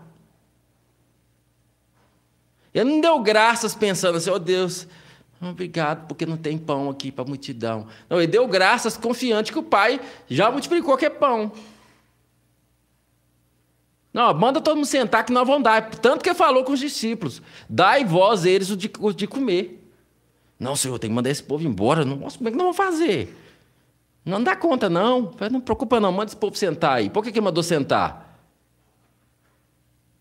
Ele 2.74 2.90
não 2.90 3.00
deu 3.00 3.18
graças 3.20 3.74
pensando 3.74 4.18
assim, 4.18 4.28
oh 4.28 4.38
Deus, 4.38 4.86
Obrigado, 5.42 6.06
porque 6.06 6.24
não 6.24 6.36
tem 6.36 6.56
pão 6.56 6.88
aqui 6.88 7.10
para 7.10 7.24
a 7.24 7.26
multidão. 7.26 7.88
Não, 8.08 8.18
ele 8.18 8.28
deu 8.28 8.46
graças 8.46 8.96
confiante 8.96 9.50
que 9.50 9.58
o 9.58 9.62
pai 9.62 10.00
já 10.28 10.50
multiplicou 10.50 10.96
que 10.96 11.06
é 11.06 11.10
pão. 11.10 11.50
Não, 14.12 14.32
manda 14.34 14.60
todo 14.60 14.76
mundo 14.76 14.86
sentar 14.86 15.24
que 15.24 15.32
nós 15.32 15.44
vamos 15.46 15.64
dar. 15.64 15.90
Tanto 15.90 16.22
que 16.22 16.32
falou 16.32 16.62
com 16.62 16.72
os 16.72 16.78
discípulos: 16.78 17.42
dai 17.68 18.04
vós 18.04 18.44
eles 18.44 18.70
o 18.70 18.76
de, 18.76 18.90
o 19.00 19.12
de 19.12 19.26
comer. 19.26 19.82
Não, 20.60 20.76
Senhor, 20.76 20.96
tem 21.00 21.10
que 21.10 21.16
mandar 21.16 21.30
esse 21.30 21.42
povo 21.42 21.66
embora. 21.66 22.04
Nossa, 22.04 22.38
como 22.38 22.48
é 22.48 22.52
que 22.52 22.56
nós 22.56 22.64
vamos 22.64 22.76
fazer? 22.76 23.36
Não 24.24 24.40
dá 24.40 24.54
conta, 24.54 24.88
não. 24.88 25.32
Não 25.50 25.60
preocupa, 25.60 25.98
não. 25.98 26.12
Manda 26.12 26.26
esse 26.26 26.36
povo 26.36 26.56
sentar 26.56 26.98
aí. 26.98 27.10
Por 27.10 27.24
que, 27.24 27.32
que 27.32 27.38
ele 27.40 27.44
mandou 27.44 27.64
sentar? 27.64 28.38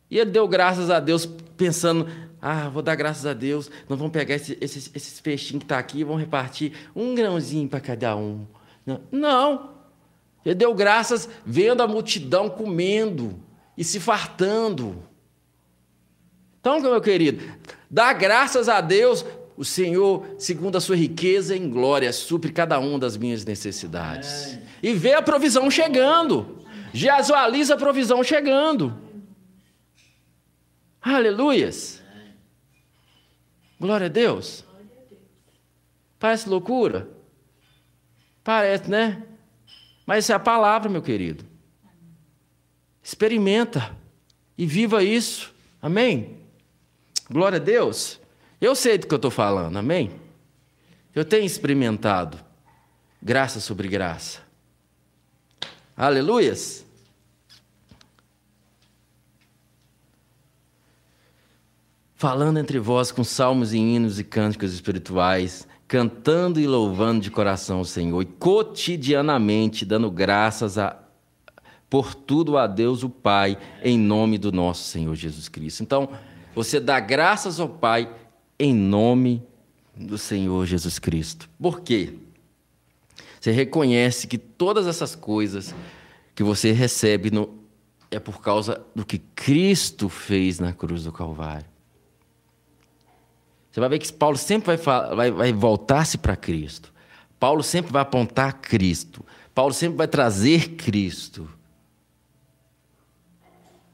E 0.10 0.17
ele 0.17 0.31
deu 0.31 0.47
graças 0.47 0.89
a 0.89 0.99
Deus, 0.99 1.27
pensando: 1.55 2.07
ah, 2.41 2.69
vou 2.69 2.82
dar 2.82 2.95
graças 2.95 3.25
a 3.25 3.34
Deus, 3.34 3.69
nós 3.88 3.99
vamos 3.99 4.12
pegar 4.12 4.34
esse, 4.34 4.58
esses, 4.60 4.89
esses 4.95 5.21
peixinhos 5.21 5.60
que 5.60 5.65
estão 5.65 5.77
tá 5.77 5.80
aqui 5.80 5.99
e 5.99 6.04
vamos 6.04 6.21
repartir 6.21 6.73
um 6.95 7.13
grãozinho 7.13 7.69
para 7.69 7.80
cada 7.80 8.15
um. 8.15 8.47
Não. 8.84 9.01
Não. 9.12 9.69
Ele 10.43 10.56
deu 10.56 10.73
graças 10.73 11.30
vendo 11.45 11.84
a 11.84 11.88
multidão 11.88 12.49
comendo 12.49 13.39
e 13.77 13.84
se 13.84 13.99
fartando. 13.99 15.04
Então, 16.60 16.80
meu 16.80 16.99
querido, 16.99 17.43
dá 17.89 18.12
graças 18.12 18.67
a 18.67 18.82
Deus, 18.82 19.23
o 19.56 19.63
Senhor, 19.63 20.25
segundo 20.39 20.77
a 20.77 20.82
sua 20.82 20.95
riqueza 20.95 21.56
em 21.56 21.69
glória, 21.69 22.12
supre 22.12 22.51
cada 22.51 22.80
uma 22.80 22.97
das 22.97 23.17
minhas 23.17 23.45
necessidades. 23.45 24.54
É. 24.54 24.62
E 24.82 24.93
vê 24.93 25.13
a 25.13 25.21
provisão 25.21 25.69
chegando. 25.69 26.58
Visualiza 26.91 27.75
a 27.75 27.77
provisão 27.77 28.23
chegando. 28.23 28.97
Aleluias. 31.01 32.00
Glória 33.81 34.05
a 34.05 34.09
Deus. 34.09 34.63
Parece 36.19 36.47
loucura? 36.47 37.09
Parece, 38.43 38.87
né? 38.87 39.23
Mas 40.05 40.29
é 40.29 40.35
a 40.35 40.39
palavra, 40.39 40.87
meu 40.87 41.01
querido. 41.01 41.43
Experimenta 43.01 43.97
e 44.55 44.67
viva 44.67 45.03
isso. 45.03 45.51
Amém? 45.81 46.37
Glória 47.27 47.55
a 47.55 47.59
Deus. 47.59 48.19
Eu 48.61 48.75
sei 48.75 48.99
do 48.99 49.07
que 49.07 49.13
eu 49.15 49.15
estou 49.15 49.31
falando, 49.31 49.75
amém? 49.77 50.11
Eu 51.15 51.25
tenho 51.25 51.43
experimentado 51.43 52.37
graça 53.19 53.59
sobre 53.59 53.87
graça. 53.87 54.41
Aleluias. 55.97 56.85
Falando 62.21 62.60
entre 62.60 62.77
vós 62.77 63.12
com 63.12 63.23
salmos 63.23 63.73
e 63.73 63.79
hinos 63.79 64.19
e 64.19 64.23
cânticos 64.23 64.75
espirituais, 64.75 65.67
cantando 65.88 66.60
e 66.60 66.67
louvando 66.67 67.19
de 67.19 67.31
coração 67.31 67.81
o 67.81 67.86
Senhor, 67.86 68.21
e 68.21 68.25
cotidianamente 68.25 69.84
dando 69.84 70.12
graças 70.12 70.77
a, 70.77 70.95
por 71.89 72.13
tudo 72.13 72.60
a 72.60 72.67
Deus 72.67 73.01
o 73.01 73.10
Pai, 73.10 73.57
em 73.84 73.97
nome 73.97 74.38
do 74.38 74.51
nosso 74.51 74.84
Senhor 74.84 75.15
Jesus 75.15 75.49
Cristo. 75.49 75.81
Então, 75.81 76.10
você 76.53 76.79
dá 76.79 76.99
graças 76.99 77.60
ao 77.60 77.67
Pai 77.67 78.07
em 78.60 78.71
nome 78.71 79.41
do 79.97 80.15
Senhor 80.15 80.67
Jesus 80.67 80.99
Cristo. 80.99 81.49
Por 81.60 81.81
quê? 81.81 82.13
Você 83.39 83.49
reconhece 83.49 84.27
que 84.27 84.38
todas 84.38 84.86
essas 84.86 85.15
coisas 85.15 85.73
que 86.36 86.43
você 86.43 86.71
recebe 86.71 87.31
no, 87.31 87.49
é 88.12 88.19
por 88.19 88.39
causa 88.43 88.79
do 88.93 89.03
que 89.03 89.17
Cristo 89.34 90.07
fez 90.07 90.60
na 90.60 90.71
cruz 90.71 91.03
do 91.03 91.12
Calvário. 91.12 91.70
Você 93.71 93.79
vai 93.79 93.88
ver 93.88 93.99
que 93.99 94.12
Paulo 94.12 94.38
sempre 94.38 94.75
vai, 94.75 95.15
vai, 95.15 95.31
vai 95.31 95.53
voltar-se 95.53 96.17
para 96.17 96.36
Cristo. 96.36 96.91
Paulo 97.39 97.63
sempre 97.63 97.91
vai 97.91 98.01
apontar 98.01 98.60
Cristo. 98.60 99.25
Paulo 99.55 99.73
sempre 99.73 99.97
vai 99.97 100.07
trazer 100.07 100.75
Cristo. 100.75 101.49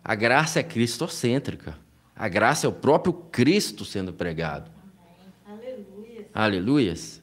A 0.04 0.16
graça 0.16 0.60
é 0.60 0.64
cristocêntrica. 0.64 1.78
A 2.16 2.28
graça 2.28 2.66
é 2.66 2.70
o 2.70 2.74
próprio 2.74 3.14
Cristo 3.14 3.86
sendo 3.86 4.12
pregado. 4.12 4.72
Aleluia. 5.46 6.28
Aleluias. 6.34 7.22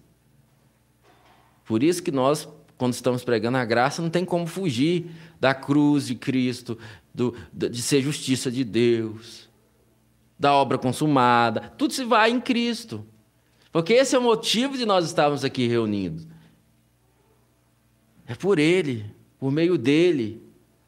Por 1.64 1.83
isso 1.83 2.03
que 2.03 2.12
nós, 2.12 2.49
quando 2.79 2.93
estamos 2.93 3.25
pregando 3.25 3.57
a 3.57 3.64
graça, 3.64 4.01
não 4.01 4.11
tem 4.11 4.25
como 4.25 4.47
fugir 4.47 5.11
da 5.40 5.55
cruz 5.55 6.07
de 6.07 6.14
Cristo, 6.14 6.79
do, 7.12 7.35
de 7.53 7.83
ser 7.83 8.01
justiça 8.01 8.51
de 8.51 8.62
Deus 8.62 9.49
da 10.38 10.53
obra 10.53 10.79
consumada, 10.79 11.73
tudo 11.79 11.92
se 11.92 12.05
vai 12.05 12.31
em 12.31 12.40
Cristo. 12.40 13.05
Porque 13.73 13.92
esse 13.92 14.14
é 14.14 14.18
o 14.18 14.23
motivo 14.23 14.77
de 14.77 14.87
nós 14.87 15.05
estarmos 15.05 15.44
aqui 15.44 15.66
reunidos. 15.66 16.27
É 18.27 18.35
por 18.35 18.59
Ele, 18.59 19.05
por 19.38 19.51
meio 19.51 19.77
dele. 19.77 20.42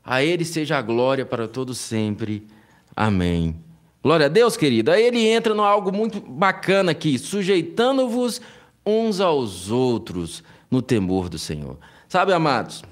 A 0.04 0.22
Ele 0.22 0.44
seja 0.44 0.78
a 0.78 0.82
glória 0.82 1.26
para 1.26 1.48
todos 1.48 1.78
sempre. 1.78 2.46
Amém. 2.94 3.56
Glória 4.02 4.26
a 4.26 4.28
Deus, 4.28 4.56
querido. 4.56 4.92
Aí 4.92 5.02
ele 5.02 5.26
entra 5.26 5.52
no 5.52 5.64
algo 5.64 5.90
muito 5.90 6.20
bacana 6.20 6.92
aqui, 6.92 7.18
sujeitando-vos 7.18 8.40
uns 8.86 9.20
aos 9.20 9.68
outros 9.68 10.44
no 10.70 10.80
temor 10.80 11.28
do 11.28 11.38
Senhor. 11.38 11.76
Sabe, 12.08 12.32
amados, 12.32 12.84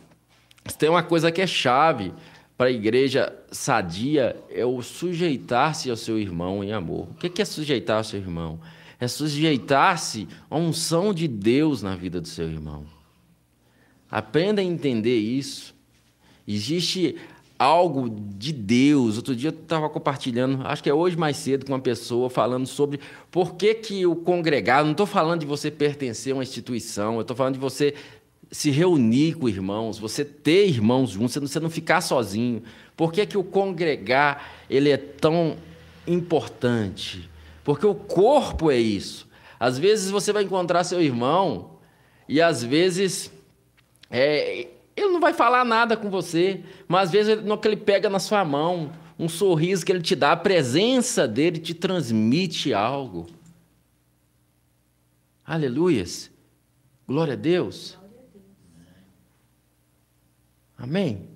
tem 0.77 0.89
uma 0.89 1.05
coisa 1.05 1.31
que 1.31 1.41
é 1.41 1.47
chave 1.47 2.13
para 2.57 2.69
a 2.69 2.73
igreja 2.73 3.33
sadia 3.51 4.37
é 4.49 4.65
o 4.65 4.81
sujeitar-se 4.81 5.91
ao 5.91 5.97
seu 5.97 6.19
irmão 6.19 6.63
em 6.63 6.73
amor. 6.73 7.09
O 7.11 7.15
que 7.15 7.43
é 7.43 7.45
sujeitar 7.45 7.99
ao 7.99 8.05
seu 8.05 8.21
irmão? 8.21 8.61
É 9.01 9.09
sujeitar-se 9.09 10.29
à 10.49 10.57
unção 10.57 11.13
de 11.13 11.27
Deus 11.27 11.83
na 11.83 11.97
vida 11.97 12.21
do 12.21 12.29
seu 12.29 12.49
irmão. 12.49 12.85
Aprenda 14.11 14.61
a 14.61 14.65
entender 14.65 15.19
isso. 15.19 15.75
Existe 16.47 17.17
algo 17.59 18.09
de 18.09 18.53
Deus. 18.53 19.17
Outro 19.17 19.35
dia 19.35 19.49
eu 19.49 19.55
estava 19.55 19.89
compartilhando, 19.89 20.65
acho 20.67 20.83
que 20.83 20.91
é 20.91 20.95
hoje 20.95 21.17
mais 21.17 21.37
cedo, 21.37 21.67
com 21.67 21.73
uma 21.73 21.81
pessoa 21.81 22.31
falando 22.31 22.67
sobre 22.67 23.01
por 23.31 23.55
que, 23.55 23.75
que 23.75 24.07
o 24.07 24.15
congregado. 24.15 24.85
Não 24.85 24.93
estou 24.93 25.07
falando 25.07 25.41
de 25.41 25.47
você 25.47 25.71
pertencer 25.71 26.33
a 26.33 26.37
uma 26.37 26.43
instituição, 26.43 27.17
eu 27.17 27.23
estou 27.23 27.37
falando 27.37 27.55
de 27.55 27.61
você 27.61 27.95
se 28.55 28.71
reunir 28.71 29.35
com 29.35 29.49
irmãos, 29.49 29.99
você 29.99 30.25
ter 30.25 30.69
irmãos 30.69 31.11
juntos, 31.11 31.35
você 31.35 31.59
não 31.59 31.69
ficar 31.69 32.01
sozinho. 32.01 32.63
Por 32.97 33.13
que, 33.13 33.27
que 33.27 33.37
o 33.37 33.43
congregar 33.43 34.49
ele 34.71 34.91
é 34.91 34.97
tão 34.97 35.57
importante? 36.07 37.29
Porque 37.65 37.85
o 37.85 37.97
corpo 37.97 38.71
é 38.71 38.79
isso. 38.79 39.27
Às 39.59 39.77
vezes 39.77 40.09
você 40.09 40.33
vai 40.33 40.45
encontrar 40.45 40.85
seu 40.85 41.03
irmão 41.03 41.79
e 42.29 42.41
às 42.41 42.63
vezes 42.63 43.33
é, 44.09 44.69
ele 44.97 45.09
não 45.09 45.19
vai 45.19 45.33
falar 45.33 45.65
nada 45.65 45.97
com 45.97 46.09
você, 46.09 46.61
mas 46.87 47.09
às 47.09 47.11
vezes 47.11 47.43
no 47.43 47.59
que 47.59 47.67
ele 47.67 47.77
pega 47.77 48.09
na 48.09 48.21
sua 48.21 48.45
mão, 48.45 48.93
um 49.19 49.29
sorriso 49.29 49.85
que 49.85 49.91
ele 49.91 50.01
te 50.01 50.15
dá, 50.15 50.31
a 50.31 50.37
presença 50.37 51.27
dele 51.27 51.59
te 51.59 51.75
transmite 51.75 52.73
algo. 52.73 53.27
Aleluias. 55.45 56.31
Glória 57.05 57.33
a 57.33 57.37
Deus. 57.37 57.99
Amém? 60.85 61.31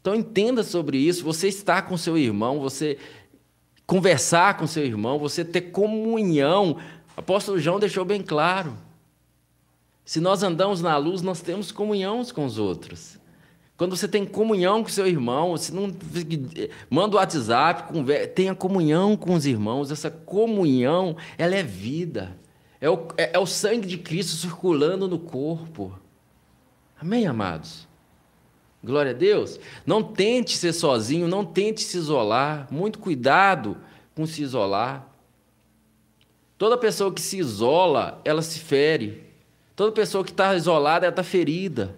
Então 0.00 0.14
entenda 0.14 0.62
sobre 0.62 0.96
isso. 0.96 1.22
Você 1.24 1.46
está 1.46 1.82
com 1.82 1.96
seu 1.96 2.16
irmão, 2.16 2.58
você 2.58 2.98
conversar 3.86 4.56
com 4.56 4.66
seu 4.66 4.82
irmão, 4.84 5.18
você 5.18 5.44
ter 5.44 5.60
comunhão. 5.60 6.78
Apóstolo 7.14 7.58
João 7.58 7.78
deixou 7.78 8.02
bem 8.02 8.22
claro. 8.22 8.76
Se 10.06 10.20
nós 10.20 10.42
andamos 10.42 10.80
na 10.80 10.96
luz, 10.96 11.20
nós 11.20 11.42
temos 11.42 11.70
comunhão 11.70 12.24
com 12.24 12.46
os 12.46 12.58
outros. 12.58 13.18
Quando 13.76 13.94
você 13.94 14.08
tem 14.08 14.24
comunhão 14.24 14.82
com 14.82 14.88
seu 14.88 15.06
irmão, 15.06 15.50
você 15.50 15.70
não 15.70 15.94
manda 16.88 17.16
o 17.16 17.18
WhatsApp, 17.18 17.92
conversa, 17.92 18.28
tenha 18.28 18.54
comunhão 18.54 19.18
com 19.18 19.34
os 19.34 19.44
irmãos. 19.44 19.90
Essa 19.90 20.10
comunhão, 20.10 21.14
ela 21.36 21.54
é 21.54 21.62
vida. 21.62 22.34
É 22.80 22.88
o, 22.88 23.06
é, 23.18 23.32
é 23.34 23.38
o 23.38 23.46
sangue 23.46 23.86
de 23.86 23.98
Cristo 23.98 24.32
circulando 24.32 25.06
no 25.06 25.18
corpo. 25.18 25.92
Amém, 26.98 27.26
amados? 27.26 27.91
Glória 28.82 29.12
a 29.12 29.14
Deus. 29.14 29.60
Não 29.86 30.02
tente 30.02 30.56
ser 30.56 30.72
sozinho, 30.72 31.28
não 31.28 31.44
tente 31.44 31.82
se 31.82 31.96
isolar. 31.96 32.66
Muito 32.70 32.98
cuidado 32.98 33.76
com 34.14 34.26
se 34.26 34.42
isolar. 34.42 35.08
Toda 36.58 36.76
pessoa 36.76 37.12
que 37.12 37.20
se 37.20 37.38
isola, 37.38 38.20
ela 38.24 38.42
se 38.42 38.58
fere. 38.58 39.24
Toda 39.76 39.92
pessoa 39.92 40.24
que 40.24 40.30
está 40.30 40.54
isolada, 40.54 41.06
ela 41.06 41.12
está 41.12 41.22
ferida. 41.22 41.96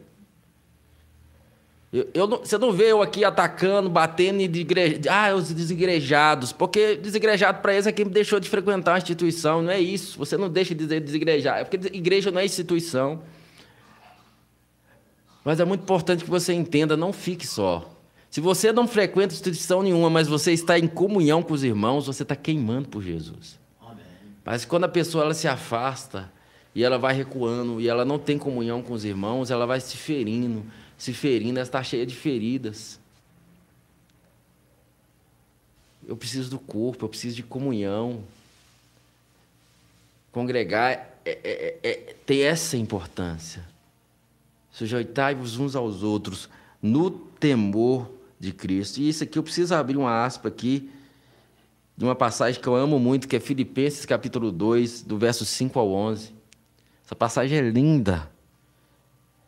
Eu, 1.92 2.08
eu 2.12 2.26
você 2.26 2.58
não 2.58 2.72
vê 2.72 2.90
eu 2.90 3.00
aqui 3.00 3.24
atacando, 3.24 3.88
batendo 3.88 4.40
em 4.40 4.44
igreja, 4.44 5.00
ah, 5.08 5.32
os 5.32 5.52
desigrejados, 5.52 6.52
porque 6.52 6.96
desigrejado 6.96 7.62
para 7.62 7.72
eles 7.72 7.86
é 7.86 7.92
quem 7.92 8.04
deixou 8.06 8.40
de 8.40 8.48
frequentar 8.48 8.96
a 8.96 8.98
instituição, 8.98 9.62
não 9.62 9.70
é 9.70 9.78
isso. 9.80 10.18
Você 10.18 10.36
não 10.36 10.48
deixa 10.48 10.74
de 10.74 10.82
dizer 10.82 11.00
desigrejar, 11.00 11.60
é 11.60 11.64
porque 11.64 11.96
igreja 11.96 12.32
não 12.32 12.40
é 12.40 12.44
instituição. 12.44 13.22
Mas 15.44 15.60
é 15.60 15.64
muito 15.64 15.82
importante 15.82 16.24
que 16.24 16.30
você 16.30 16.54
entenda, 16.54 16.96
não 16.96 17.12
fique 17.12 17.46
só. 17.46 17.90
Se 18.30 18.40
você 18.40 18.72
não 18.72 18.88
frequenta 18.88 19.34
instituição 19.34 19.82
nenhuma, 19.82 20.08
mas 20.08 20.26
você 20.26 20.52
está 20.52 20.78
em 20.78 20.88
comunhão 20.88 21.42
com 21.42 21.52
os 21.52 21.62
irmãos, 21.62 22.06
você 22.06 22.22
está 22.22 22.34
queimando 22.34 22.88
por 22.88 23.02
Jesus. 23.02 23.58
Amém. 23.80 24.04
Mas 24.44 24.64
quando 24.64 24.84
a 24.84 24.88
pessoa 24.88 25.22
ela 25.22 25.34
se 25.34 25.46
afasta 25.46 26.32
e 26.74 26.82
ela 26.82 26.98
vai 26.98 27.14
recuando 27.14 27.80
e 27.80 27.88
ela 27.88 28.04
não 28.04 28.18
tem 28.18 28.38
comunhão 28.38 28.82
com 28.82 28.94
os 28.94 29.04
irmãos, 29.04 29.50
ela 29.50 29.66
vai 29.66 29.78
se 29.78 29.96
ferindo, 29.96 30.64
se 30.98 31.12
ferindo, 31.12 31.58
ela 31.58 31.66
está 31.66 31.82
cheia 31.82 32.04
de 32.06 32.16
feridas. 32.16 32.98
Eu 36.08 36.16
preciso 36.16 36.50
do 36.50 36.58
corpo, 36.58 37.04
eu 37.04 37.08
preciso 37.08 37.36
de 37.36 37.42
comunhão. 37.42 38.24
Congregar 40.32 40.90
é, 41.24 41.30
é, 41.44 41.78
é, 41.82 41.90
é 41.90 42.16
tem 42.26 42.42
essa 42.42 42.76
importância. 42.76 43.73
Sujeitai-vos 44.74 45.56
uns 45.56 45.76
aos 45.76 46.02
outros 46.02 46.48
no 46.82 47.08
temor 47.08 48.10
de 48.40 48.52
Cristo. 48.52 48.98
E 48.98 49.08
isso 49.08 49.22
aqui 49.22 49.38
eu 49.38 49.42
preciso 49.44 49.72
abrir 49.72 49.96
uma 49.96 50.24
aspa 50.24 50.48
aqui 50.48 50.90
de 51.96 52.04
uma 52.04 52.16
passagem 52.16 52.60
que 52.60 52.66
eu 52.66 52.74
amo 52.74 52.98
muito, 52.98 53.28
que 53.28 53.36
é 53.36 53.40
Filipenses 53.40 54.04
capítulo 54.04 54.50
2, 54.50 55.02
do 55.02 55.16
verso 55.16 55.44
5 55.44 55.78
ao 55.78 55.92
11. 55.92 56.32
Essa 57.04 57.14
passagem 57.14 57.56
é 57.56 57.60
linda. 57.60 58.28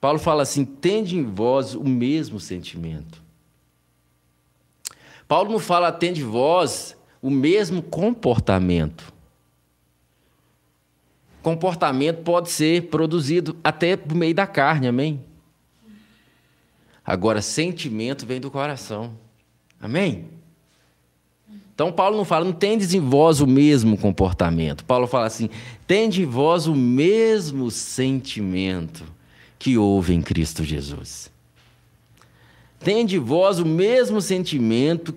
Paulo 0.01 0.21
fala 0.21 0.45
assim: 0.45 0.65
tende 0.65 1.19
em 1.19 1.25
vós 1.25 1.75
o 1.75 1.83
mesmo 1.83 2.39
sentimento. 2.39 3.21
Paulo 5.27 5.51
não 5.51 5.59
fala, 5.59 5.91
tende 5.91 6.21
em 6.21 6.25
vós 6.25 6.97
o 7.21 7.33
mesmo 7.33 7.83
comportamento 7.83 9.13
comportamento 11.47 12.25
pode 12.25 12.51
ser 12.51 12.89
produzido 12.89 13.57
até 13.63 13.97
por 13.97 14.17
meio 14.17 14.35
da 14.35 14.49
carne, 14.49 14.89
amém? 14.89 15.23
Agora, 17.05 17.41
sentimento 17.41 18.27
vem 18.27 18.41
do 18.41 18.51
coração, 18.51 19.13
amém? 19.81 20.25
Então, 21.73 21.93
Paulo 21.93 22.17
não 22.17 22.25
fala, 22.25 22.45
não 22.45 22.53
tendes 22.53 22.95
em 22.95 22.99
vós 22.99 23.41
o 23.41 23.47
mesmo 23.47 23.97
comportamento. 23.97 24.85
Paulo 24.85 25.07
fala 25.07 25.27
assim, 25.27 25.49
tende 25.87 26.23
em 26.23 26.25
vós 26.25 26.67
o 26.67 26.75
mesmo 26.75 27.71
sentimento 27.71 29.05
que 29.57 29.79
houve 29.79 30.15
em 30.15 30.23
Cristo 30.23 30.65
Jesus. 30.65 31.31
Tende 32.81 33.19
em 33.19 33.21
vós 33.21 33.61
o 33.61 33.65
mesmo 33.65 34.21
sentimento 34.21 35.15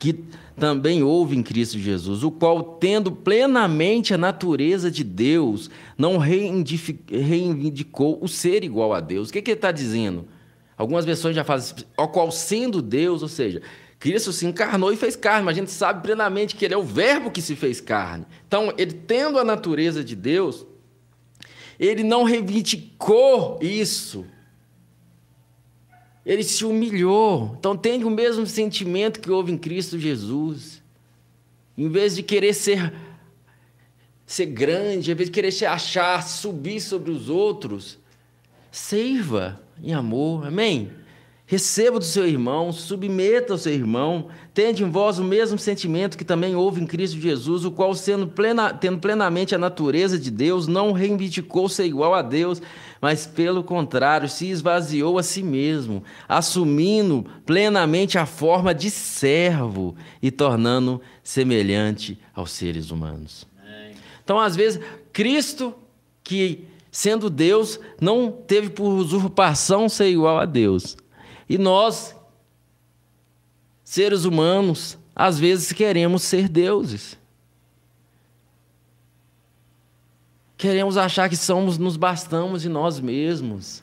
que 0.00 0.24
também 0.58 1.02
houve 1.02 1.36
em 1.36 1.42
Cristo 1.42 1.78
Jesus, 1.78 2.22
o 2.22 2.30
qual, 2.30 2.62
tendo 2.62 3.12
plenamente 3.12 4.12
a 4.12 4.18
natureza 4.18 4.90
de 4.90 5.04
Deus, 5.04 5.70
não 5.96 6.18
reivindicou 6.18 8.18
o 8.20 8.28
ser 8.28 8.64
igual 8.64 8.92
a 8.92 9.00
Deus. 9.00 9.28
O 9.28 9.32
que, 9.32 9.40
que 9.40 9.52
ele 9.52 9.58
está 9.58 9.72
dizendo? 9.72 10.26
Algumas 10.76 11.04
versões 11.04 11.34
já 11.34 11.44
fazem, 11.44 11.84
o 11.96 12.08
qual 12.08 12.30
sendo 12.30 12.82
Deus, 12.82 13.22
ou 13.22 13.28
seja, 13.28 13.62
Cristo 13.98 14.32
se 14.32 14.46
encarnou 14.46 14.92
e 14.92 14.96
fez 14.96 15.16
carne, 15.16 15.44
mas 15.44 15.56
a 15.56 15.60
gente 15.60 15.72
sabe 15.72 16.02
plenamente 16.02 16.54
que 16.54 16.64
ele 16.64 16.74
é 16.74 16.78
o 16.78 16.82
verbo 16.82 17.30
que 17.30 17.42
se 17.42 17.56
fez 17.56 17.80
carne. 17.80 18.24
Então, 18.46 18.72
ele 18.78 18.92
tendo 18.92 19.38
a 19.38 19.44
natureza 19.44 20.04
de 20.04 20.14
Deus, 20.14 20.64
ele 21.78 22.04
não 22.04 22.22
reivindicou 22.22 23.58
isso 23.60 24.24
ele 26.28 26.44
se 26.44 26.62
humilhou. 26.62 27.56
Então 27.58 27.74
tem 27.74 28.04
o 28.04 28.10
mesmo 28.10 28.46
sentimento 28.46 29.18
que 29.18 29.30
houve 29.30 29.50
em 29.50 29.56
Cristo 29.56 29.98
Jesus. 29.98 30.82
Em 31.76 31.88
vez 31.88 32.14
de 32.14 32.22
querer 32.22 32.52
ser, 32.52 32.92
ser 34.26 34.44
grande, 34.44 35.10
em 35.10 35.14
vez 35.14 35.30
de 35.30 35.32
querer 35.32 35.50
se 35.50 35.64
achar, 35.64 36.22
subir 36.22 36.80
sobre 36.80 37.10
os 37.10 37.30
outros, 37.30 37.98
sirva 38.70 39.58
em 39.82 39.94
amor. 39.94 40.46
Amém? 40.46 40.90
Receba 41.50 41.98
do 41.98 42.04
seu 42.04 42.28
irmão, 42.28 42.70
submeta 42.74 43.54
ao 43.54 43.58
seu 43.58 43.72
irmão, 43.72 44.28
tende 44.52 44.84
em 44.84 44.90
vós 44.90 45.18
o 45.18 45.24
mesmo 45.24 45.58
sentimento 45.58 46.18
que 46.18 46.24
também 46.24 46.54
houve 46.54 46.82
em 46.82 46.86
Cristo 46.86 47.18
Jesus, 47.18 47.64
o 47.64 47.70
qual, 47.70 47.94
sendo 47.94 48.26
plena, 48.26 48.74
tendo 48.74 48.98
plenamente 48.98 49.54
a 49.54 49.58
natureza 49.58 50.18
de 50.18 50.30
Deus, 50.30 50.66
não 50.66 50.92
reivindicou 50.92 51.66
ser 51.66 51.86
igual 51.86 52.12
a 52.12 52.20
Deus, 52.20 52.60
mas, 53.00 53.26
pelo 53.26 53.64
contrário, 53.64 54.28
se 54.28 54.50
esvaziou 54.50 55.16
a 55.16 55.22
si 55.22 55.42
mesmo, 55.42 56.04
assumindo 56.28 57.24
plenamente 57.46 58.18
a 58.18 58.26
forma 58.26 58.74
de 58.74 58.90
servo 58.90 59.96
e 60.20 60.30
tornando 60.30 61.00
semelhante 61.22 62.20
aos 62.34 62.50
seres 62.50 62.90
humanos. 62.90 63.46
Então, 64.22 64.38
às 64.38 64.54
vezes, 64.54 64.82
Cristo, 65.14 65.72
que 66.22 66.66
sendo 66.90 67.30
Deus, 67.30 67.80
não 67.98 68.30
teve 68.30 68.68
por 68.68 68.90
usurpação 68.90 69.88
ser 69.88 70.10
igual 70.10 70.38
a 70.38 70.44
Deus 70.44 70.94
e 71.48 71.56
nós, 71.56 72.14
seres 73.82 74.24
humanos, 74.24 74.98
às 75.14 75.38
vezes 75.38 75.72
queremos 75.72 76.22
ser 76.22 76.48
deuses. 76.48 77.18
Queremos 80.56 80.96
achar 80.96 81.28
que 81.28 81.36
somos, 81.36 81.78
nos 81.78 81.96
bastamos 81.96 82.62
de 82.62 82.68
nós 82.68 83.00
mesmos. 83.00 83.82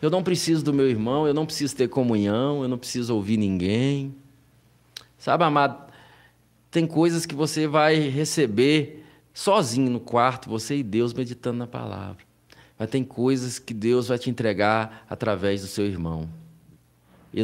Eu 0.00 0.10
não 0.10 0.22
preciso 0.22 0.62
do 0.62 0.72
meu 0.72 0.88
irmão, 0.88 1.26
eu 1.26 1.34
não 1.34 1.46
preciso 1.46 1.74
ter 1.74 1.88
comunhão, 1.88 2.62
eu 2.62 2.68
não 2.68 2.78
preciso 2.78 3.14
ouvir 3.14 3.38
ninguém. 3.38 4.14
Sabe, 5.18 5.42
amado, 5.42 5.90
tem 6.70 6.86
coisas 6.86 7.24
que 7.24 7.34
você 7.34 7.66
vai 7.66 7.96
receber 7.96 9.04
sozinho 9.32 9.90
no 9.90 9.98
quarto, 9.98 10.48
você 10.48 10.76
e 10.76 10.82
Deus 10.82 11.12
meditando 11.14 11.58
na 11.58 11.66
palavra. 11.66 12.24
Mas 12.78 12.90
tem 12.90 13.02
coisas 13.02 13.58
que 13.58 13.72
Deus 13.72 14.08
vai 14.08 14.18
te 14.18 14.28
entregar 14.28 15.06
através 15.08 15.62
do 15.62 15.66
seu 15.66 15.86
irmão. 15.86 16.28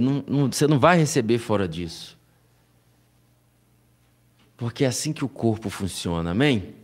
Não, 0.01 0.25
não, 0.27 0.53
você 0.53 0.67
não 0.67 0.79
vai 0.79 0.97
receber 0.97 1.39
fora 1.39 1.69
disso. 1.69 2.19
Porque 4.57 4.85
é 4.85 4.87
assim 4.87 5.13
que 5.13 5.25
o 5.25 5.29
corpo 5.29 5.69
funciona, 5.69 6.31
amém? 6.31 6.75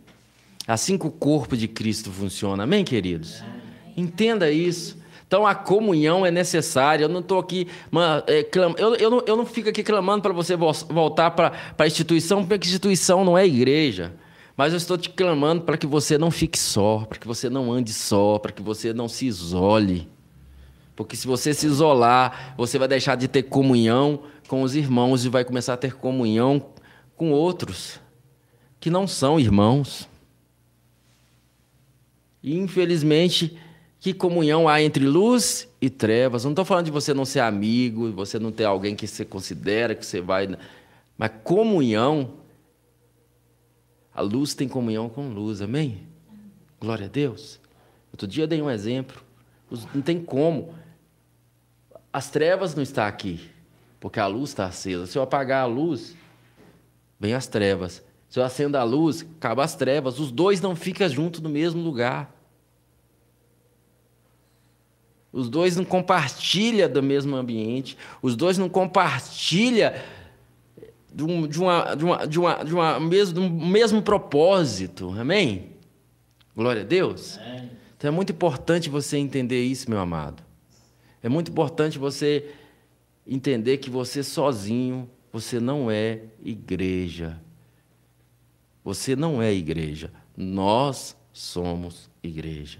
Assim 0.67 0.97
que 0.97 1.07
o 1.07 1.11
corpo 1.11 1.57
de 1.57 1.67
Cristo 1.67 2.11
funciona, 2.11 2.63
amém, 2.63 2.83
queridos? 2.83 3.43
Entenda 3.95 4.51
isso. 4.51 4.97
Então 5.25 5.45
a 5.45 5.53
comunhão 5.53 6.25
é 6.25 6.31
necessária. 6.31 7.05
Eu 7.05 7.09
não 7.09 7.19
estou 7.19 7.39
aqui. 7.39 7.67
É, 8.27 8.47
eu, 8.77 8.95
eu, 8.95 9.09
não, 9.11 9.23
eu 9.25 9.37
não 9.37 9.45
fico 9.45 9.69
aqui 9.69 9.83
clamando 9.83 10.23
para 10.23 10.33
você 10.33 10.55
voltar 10.55 11.31
para 11.31 11.53
a 11.77 11.87
instituição, 11.87 12.45
porque 12.45 12.65
a 12.65 12.67
instituição 12.67 13.23
não 13.23 13.37
é 13.37 13.45
igreja. 13.45 14.13
Mas 14.57 14.73
eu 14.73 14.77
estou 14.77 14.97
te 14.97 15.09
clamando 15.09 15.61
para 15.61 15.77
que 15.77 15.87
você 15.87 16.17
não 16.17 16.29
fique 16.29 16.59
só, 16.59 17.05
para 17.07 17.17
que 17.17 17.27
você 17.27 17.49
não 17.49 17.71
ande 17.71 17.93
só, 17.93 18.37
para 18.37 18.51
que 18.51 18.61
você 18.61 18.91
não 18.91 19.07
se 19.07 19.25
isole. 19.25 20.09
Porque 20.99 21.15
se 21.15 21.25
você 21.25 21.53
se 21.53 21.65
isolar, 21.65 22.53
você 22.57 22.77
vai 22.77 22.85
deixar 22.85 23.15
de 23.15 23.29
ter 23.29 23.43
comunhão 23.43 24.23
com 24.49 24.63
os 24.63 24.75
irmãos 24.75 25.23
e 25.23 25.29
vai 25.29 25.45
começar 25.45 25.75
a 25.75 25.77
ter 25.77 25.95
comunhão 25.95 26.73
com 27.15 27.31
outros 27.31 28.01
que 28.81 28.89
não 28.89 29.07
são 29.07 29.39
irmãos. 29.39 30.09
E 32.43 32.53
infelizmente, 32.53 33.57
que 33.97 34.13
comunhão 34.13 34.67
há 34.67 34.81
entre 34.81 35.05
luz 35.05 35.69
e 35.79 35.89
trevas? 35.89 36.43
Não 36.43 36.51
estou 36.51 36.65
falando 36.65 36.87
de 36.87 36.91
você 36.91 37.13
não 37.13 37.23
ser 37.23 37.39
amigo, 37.39 38.11
você 38.11 38.37
não 38.37 38.51
ter 38.51 38.65
alguém 38.65 38.93
que 38.93 39.07
você 39.07 39.23
considera 39.23 39.95
que 39.95 40.05
você 40.05 40.19
vai. 40.19 40.49
Mas 41.17 41.31
comunhão 41.45 42.33
a 44.13 44.19
luz 44.19 44.53
tem 44.53 44.67
comunhão 44.67 45.07
com 45.07 45.29
luz, 45.29 45.61
amém? 45.61 46.01
Glória 46.77 47.05
a 47.05 47.09
Deus. 47.09 47.57
Outro 48.11 48.27
dia 48.27 48.43
eu 48.43 48.47
dei 48.49 48.61
um 48.61 48.69
exemplo. 48.69 49.23
Não 49.95 50.01
tem 50.01 50.21
como. 50.21 50.73
As 52.11 52.29
trevas 52.29 52.73
não 52.73 52.81
estão 52.81 53.03
aqui, 53.03 53.49
porque 53.99 54.19
a 54.19 54.27
luz 54.27 54.49
está 54.49 54.65
acesa. 54.65 55.05
Se 55.05 55.17
eu 55.17 55.21
apagar 55.21 55.63
a 55.63 55.67
luz, 55.67 56.15
vem 57.19 57.33
as 57.33 57.47
trevas. 57.47 58.03
Se 58.29 58.39
eu 58.39 58.43
acendo 58.43 58.77
a 58.77 58.83
luz, 58.83 59.25
acaba 59.37 59.63
as 59.63 59.75
trevas. 59.75 60.19
Os 60.19 60.31
dois 60.31 60.61
não 60.61 60.75
ficam 60.75 61.07
juntos 61.07 61.41
no 61.41 61.49
mesmo 61.49 61.81
lugar. 61.81 62.35
Os 65.31 65.49
dois 65.49 65.75
não 65.75 65.85
compartilham 65.85 66.89
do 66.89 67.03
mesmo 67.03 67.35
ambiente. 67.35 67.97
Os 68.21 68.35
dois 68.35 68.57
não 68.57 68.67
compartilham 68.67 69.93
de, 71.13 71.23
um, 71.23 71.47
de, 71.47 71.59
uma, 71.59 71.95
de, 71.95 72.05
uma, 72.05 72.27
de, 72.27 72.39
uma, 72.39 72.63
de, 72.63 72.73
uma 72.73 72.99
mesmo, 72.99 73.33
de 73.33 73.39
um 73.39 73.67
mesmo 73.67 74.01
propósito. 74.01 75.13
Amém? 75.19 75.71
Glória 76.55 76.81
a 76.81 76.85
Deus. 76.85 77.37
Amém. 77.37 77.71
Então 77.97 78.07
é 78.07 78.11
muito 78.11 78.31
importante 78.31 78.89
você 78.89 79.17
entender 79.17 79.63
isso, 79.63 79.89
meu 79.89 79.99
amado. 79.99 80.48
É 81.21 81.29
muito 81.29 81.51
importante 81.51 81.97
você 81.97 82.49
entender 83.25 83.77
que 83.77 83.89
você 83.89 84.23
sozinho, 84.23 85.09
você 85.31 85.59
não 85.59 85.91
é 85.91 86.21
igreja. 86.43 87.39
Você 88.83 89.15
não 89.15 89.41
é 89.41 89.53
igreja. 89.53 90.11
Nós 90.35 91.15
somos 91.31 92.09
igreja. 92.23 92.79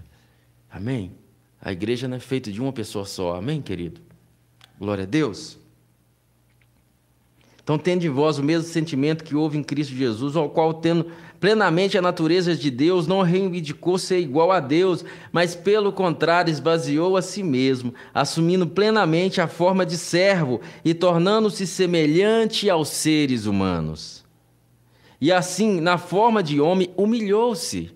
Amém? 0.70 1.12
A 1.60 1.72
igreja 1.72 2.08
não 2.08 2.16
é 2.16 2.20
feita 2.20 2.50
de 2.50 2.60
uma 2.60 2.72
pessoa 2.72 3.04
só. 3.04 3.36
Amém, 3.36 3.60
querido? 3.60 4.00
Glória 4.78 5.04
a 5.04 5.06
Deus. 5.06 5.58
Então, 7.62 7.78
tendo 7.78 8.04
em 8.04 8.08
vós 8.08 8.38
o 8.38 8.42
mesmo 8.42 8.68
sentimento 8.68 9.22
que 9.22 9.36
houve 9.36 9.58
em 9.58 9.62
Cristo 9.62 9.94
Jesus, 9.94 10.34
ao 10.34 10.48
qual, 10.48 10.74
tendo 10.74 11.12
plenamente 11.40 11.96
a 11.96 12.02
natureza 12.02 12.54
de 12.54 12.70
Deus, 12.70 13.06
não 13.06 13.22
reivindicou 13.22 13.96
ser 13.96 14.20
igual 14.20 14.52
a 14.52 14.60
Deus, 14.60 15.02
mas, 15.32 15.56
pelo 15.56 15.90
contrário, 15.90 16.50
esvaziou 16.50 17.16
a 17.16 17.22
si 17.22 17.42
mesmo, 17.42 17.94
assumindo 18.12 18.66
plenamente 18.66 19.40
a 19.40 19.48
forma 19.48 19.86
de 19.86 19.96
servo 19.96 20.60
e 20.84 20.92
tornando-se 20.92 21.66
semelhante 21.66 22.68
aos 22.68 22.90
seres 22.90 23.46
humanos. 23.46 24.22
E 25.18 25.32
assim, 25.32 25.80
na 25.80 25.96
forma 25.96 26.42
de 26.42 26.60
homem, 26.60 26.90
humilhou-se 26.96 27.90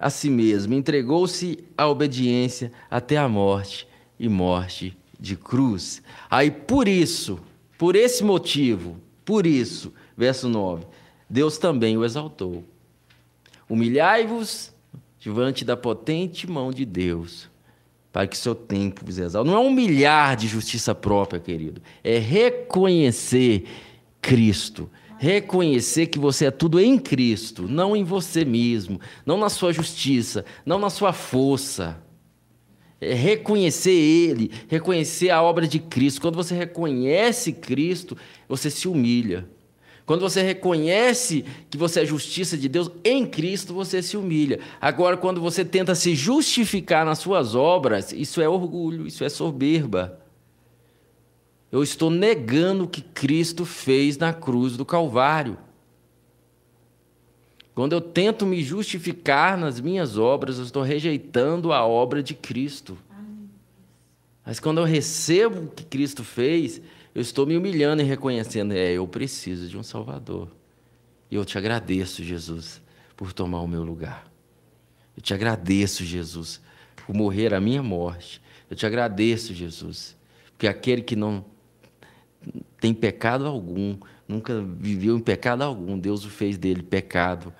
a 0.00 0.10
si 0.10 0.30
mesmo, 0.30 0.74
entregou-se 0.74 1.62
à 1.76 1.86
obediência 1.86 2.72
até 2.90 3.18
a 3.18 3.28
morte 3.28 3.86
e 4.18 4.28
morte 4.28 4.96
de 5.20 5.36
cruz. 5.36 6.02
Aí, 6.30 6.50
por 6.50 6.88
isso, 6.88 7.38
por 7.78 7.94
esse 7.94 8.24
motivo, 8.24 8.96
por 9.24 9.46
isso, 9.46 9.92
verso 10.16 10.48
9, 10.48 10.84
Deus 11.32 11.56
também 11.56 11.96
o 11.96 12.04
exaltou. 12.04 12.62
Humilhai-vos 13.66 14.70
diante 15.18 15.64
da 15.64 15.74
potente 15.74 16.46
mão 16.48 16.70
de 16.70 16.84
Deus, 16.84 17.48
para 18.12 18.26
que 18.26 18.36
seu 18.36 18.54
tempo 18.54 19.02
vos 19.02 19.16
exalte. 19.16 19.50
Não 19.50 19.56
é 19.56 19.66
humilhar 19.66 20.36
de 20.36 20.46
justiça 20.46 20.94
própria, 20.94 21.40
querido, 21.40 21.80
é 22.04 22.18
reconhecer 22.18 23.64
Cristo. 24.20 24.90
Reconhecer 25.18 26.08
que 26.08 26.18
você 26.18 26.46
é 26.46 26.50
tudo 26.50 26.78
em 26.78 26.98
Cristo, 26.98 27.66
não 27.66 27.96
em 27.96 28.04
você 28.04 28.44
mesmo, 28.44 29.00
não 29.24 29.38
na 29.38 29.48
sua 29.48 29.72
justiça, 29.72 30.44
não 30.66 30.78
na 30.78 30.90
sua 30.90 31.14
força 31.14 31.98
é 33.00 33.14
reconhecer 33.14 33.90
Ele, 33.90 34.52
reconhecer 34.68 35.30
a 35.30 35.42
obra 35.42 35.66
de 35.66 35.80
Cristo. 35.80 36.20
Quando 36.20 36.36
você 36.36 36.54
reconhece 36.54 37.52
Cristo, 37.52 38.16
você 38.48 38.70
se 38.70 38.86
humilha. 38.86 39.48
Quando 40.04 40.20
você 40.20 40.42
reconhece 40.42 41.44
que 41.70 41.78
você 41.78 42.00
é 42.00 42.04
justiça 42.04 42.56
de 42.56 42.68
Deus 42.68 42.90
em 43.04 43.24
Cristo, 43.24 43.72
você 43.72 44.02
se 44.02 44.16
humilha. 44.16 44.58
Agora, 44.80 45.16
quando 45.16 45.40
você 45.40 45.64
tenta 45.64 45.94
se 45.94 46.14
justificar 46.14 47.06
nas 47.06 47.18
suas 47.18 47.54
obras, 47.54 48.12
isso 48.12 48.40
é 48.40 48.48
orgulho, 48.48 49.06
isso 49.06 49.24
é 49.24 49.28
soberba. 49.28 50.18
Eu 51.70 51.82
estou 51.82 52.10
negando 52.10 52.84
o 52.84 52.88
que 52.88 53.00
Cristo 53.00 53.64
fez 53.64 54.18
na 54.18 54.32
cruz 54.32 54.76
do 54.76 54.84
Calvário. 54.84 55.56
Quando 57.74 57.94
eu 57.94 58.00
tento 58.00 58.44
me 58.44 58.62
justificar 58.62 59.56
nas 59.56 59.80
minhas 59.80 60.18
obras, 60.18 60.58
eu 60.58 60.64
estou 60.64 60.82
rejeitando 60.82 61.72
a 61.72 61.86
obra 61.86 62.22
de 62.22 62.34
Cristo. 62.34 62.98
Mas 64.44 64.60
quando 64.60 64.78
eu 64.78 64.84
recebo 64.84 65.60
o 65.62 65.68
que 65.68 65.84
Cristo 65.84 66.22
fez, 66.22 66.82
eu 67.14 67.20
estou 67.20 67.46
me 67.46 67.56
humilhando 67.56 68.02
e 68.02 68.04
reconhecendo: 68.04 68.72
é, 68.72 68.92
eu 68.92 69.06
preciso 69.06 69.68
de 69.68 69.76
um 69.76 69.82
Salvador. 69.82 70.48
E 71.30 71.34
eu 71.34 71.44
te 71.44 71.56
agradeço, 71.56 72.22
Jesus, 72.22 72.82
por 73.16 73.32
tomar 73.32 73.60
o 73.60 73.68
meu 73.68 73.82
lugar. 73.82 74.30
Eu 75.16 75.22
te 75.22 75.32
agradeço, 75.32 76.04
Jesus, 76.04 76.60
por 76.94 77.14
morrer 77.14 77.54
a 77.54 77.60
minha 77.60 77.82
morte. 77.82 78.40
Eu 78.68 78.76
te 78.76 78.86
agradeço, 78.86 79.54
Jesus, 79.54 80.16
porque 80.52 80.66
aquele 80.66 81.02
que 81.02 81.16
não 81.16 81.44
tem 82.80 82.92
pecado 82.92 83.46
algum, 83.46 83.98
nunca 84.26 84.60
viveu 84.60 85.16
em 85.16 85.20
pecado 85.20 85.62
algum. 85.62 85.98
Deus 85.98 86.24
o 86.24 86.30
fez 86.30 86.58
dele 86.58 86.82
pecado 86.82 87.52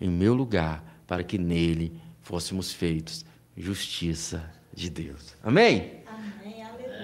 em 0.00 0.10
meu 0.10 0.34
lugar, 0.34 1.02
para 1.06 1.22
que 1.22 1.38
nele 1.38 2.00
fôssemos 2.20 2.72
feitos 2.72 3.24
justiça 3.56 4.52
de 4.74 4.90
Deus. 4.90 5.34
Amém? 5.42 6.05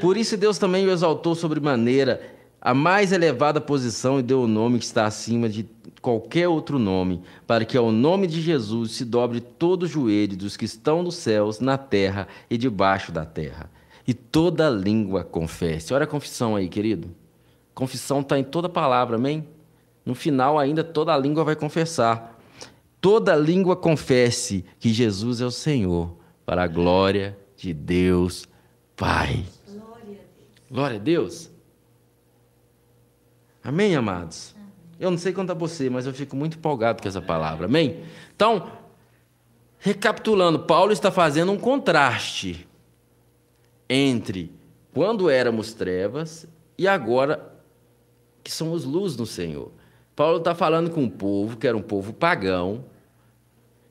Por 0.01 0.17
isso 0.17 0.37
Deus 0.37 0.59
também 0.59 0.87
o 0.87 0.91
exaltou 0.91 1.35
sobre 1.35 1.61
maneira 1.61 2.21
a 2.65 2.73
mais 2.73 3.11
elevada 3.11 3.61
posição 3.61 4.21
e 4.21 4.23
deu 4.23 4.43
o 4.43 4.47
nome 4.47 4.79
que 4.79 4.85
está 4.85 5.05
acima 5.05 5.49
de 5.49 5.69
qualquer 6.01 6.47
outro 6.47 6.79
nome, 6.79 7.21
para 7.45 7.65
que 7.65 7.77
ao 7.77 7.91
nome 7.91 8.29
de 8.29 8.41
Jesus 8.41 8.93
se 8.93 9.05
dobre 9.05 9.41
todo 9.41 9.83
o 9.83 9.87
joelho 9.89 10.37
dos 10.37 10.57
que 10.57 10.65
estão 10.65 11.03
nos 11.03 11.17
céus, 11.17 11.59
na 11.59 11.77
terra 11.77 12.29
e 12.49 12.57
debaixo 12.57 13.11
da 13.11 13.25
terra, 13.25 13.69
e 14.07 14.15
toda 14.15 14.71
língua 14.71 15.25
confesse. 15.25 15.93
Olha 15.93 16.05
a 16.05 16.09
confissão 16.09 16.55
aí, 16.55 16.69
querido. 16.69 17.11
Confissão 17.75 18.21
está 18.21 18.39
em 18.39 18.45
toda 18.45 18.69
palavra, 18.69 19.17
amém? 19.17 19.47
No 20.07 20.15
final, 20.15 20.57
ainda 20.57 20.85
toda 20.85 21.17
língua 21.17 21.43
vai 21.43 21.57
confessar. 21.57 22.41
Toda 23.01 23.35
língua 23.35 23.75
confesse 23.75 24.65
que 24.79 24.93
Jesus 24.93 25.41
é 25.41 25.45
o 25.45 25.51
Senhor, 25.51 26.17
para 26.47 26.63
a 26.63 26.69
glória 26.69 27.37
de 27.57 27.75
Deus 27.75 28.47
Pai. 28.97 29.45
Glória 30.73 30.97
a 30.97 30.99
Deus. 30.99 31.51
Amém, 33.63 33.95
amados? 33.95 34.57
Eu 34.99 35.11
não 35.11 35.19
sei 35.19 35.31
quanto 35.31 35.51
a 35.51 35.55
você, 35.55 35.91
mas 35.91 36.07
eu 36.07 36.15
fico 36.15 36.35
muito 36.35 36.57
empolgado 36.57 37.03
com 37.03 37.07
essa 37.07 37.21
palavra. 37.21 37.67
Amém? 37.67 38.03
Então, 38.35 38.73
recapitulando, 39.79 40.61
Paulo 40.61 40.91
está 40.91 41.13
fazendo 41.13 41.53
um 41.53 41.59
contraste 41.59 42.67
entre 43.87 44.51
quando 44.95 45.29
éramos 45.29 45.75
trevas 45.75 46.49
e 46.79 46.89
agora 46.89 47.55
que 48.43 48.51
somos 48.51 48.87
luz 48.87 49.15
no 49.15 49.27
Senhor. 49.27 49.71
Paulo 50.17 50.39
está 50.39 50.55
falando 50.55 50.91
com 50.91 51.03
um 51.03 51.11
povo 51.11 51.59
que 51.59 51.67
era 51.67 51.77
um 51.77 51.83
povo 51.83 52.15
pagão, 52.15 52.87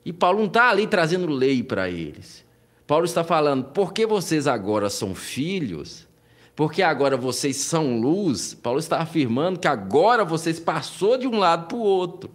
e 0.04 0.12
Paulo 0.12 0.40
não 0.40 0.46
está 0.46 0.68
ali 0.68 0.88
trazendo 0.88 1.28
lei 1.28 1.62
para 1.62 1.88
eles. 1.88 2.44
Paulo 2.88 3.04
está 3.04 3.22
falando, 3.22 3.66
porque 3.66 4.04
vocês 4.04 4.48
agora 4.48 4.90
são 4.90 5.14
filhos, 5.14 6.08
porque 6.54 6.82
agora 6.82 7.16
vocês 7.16 7.56
são 7.56 7.98
luz, 7.98 8.54
Paulo 8.54 8.78
está 8.78 8.98
afirmando 8.98 9.58
que 9.58 9.68
agora 9.68 10.24
vocês 10.24 10.60
passou 10.60 11.16
de 11.16 11.26
um 11.26 11.38
lado 11.38 11.66
para 11.66 11.76
o 11.76 11.80
outro. 11.80 12.30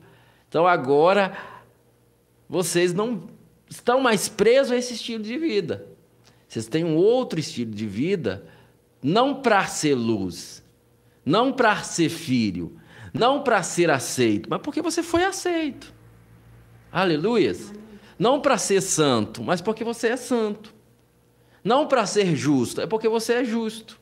Então 0.49 0.65
agora 0.65 1.37
vocês 2.49 2.93
não 2.93 3.27
estão 3.69 3.99
mais 3.99 4.27
presos 4.27 4.71
a 4.71 4.77
esse 4.77 4.93
estilo 4.93 5.23
de 5.23 5.37
vida. 5.37 5.87
Vocês 6.47 6.67
têm 6.67 6.83
um 6.83 6.95
outro 6.95 7.39
estilo 7.39 7.71
de 7.71 7.85
vida 7.85 8.45
não 9.03 9.35
para 9.35 9.65
ser 9.67 9.93
luz, 9.93 10.63
não 11.23 11.51
para 11.53 11.83
ser 11.83 12.09
filho, 12.09 12.75
não 13.13 13.43
para 13.43 13.61
ser 13.61 13.89
aceito, 13.89 14.49
mas 14.49 14.61
porque 14.61 14.81
você 14.81 15.03
foi 15.03 15.23
aceito. 15.23 15.93
Aleluias. 16.91 17.73
Não 18.17 18.41
para 18.41 18.57
ser 18.57 18.81
santo, 18.81 19.43
mas 19.43 19.61
porque 19.61 19.83
você 19.83 20.07
é 20.07 20.17
santo. 20.17 20.73
Não 21.63 21.87
para 21.87 22.05
ser 22.05 22.35
justo, 22.35 22.81
é 22.81 22.87
porque 22.87 23.07
você 23.07 23.33
é 23.33 23.43
justo. 23.43 23.99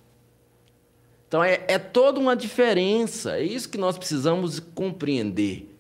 Então 1.28 1.44
é, 1.44 1.64
é 1.68 1.78
toda 1.78 2.20
uma 2.20 2.36
diferença, 2.36 3.38
é 3.38 3.44
isso 3.44 3.70
que 3.70 3.78
nós 3.78 3.98
precisamos 3.98 4.60
compreender. 4.60 5.72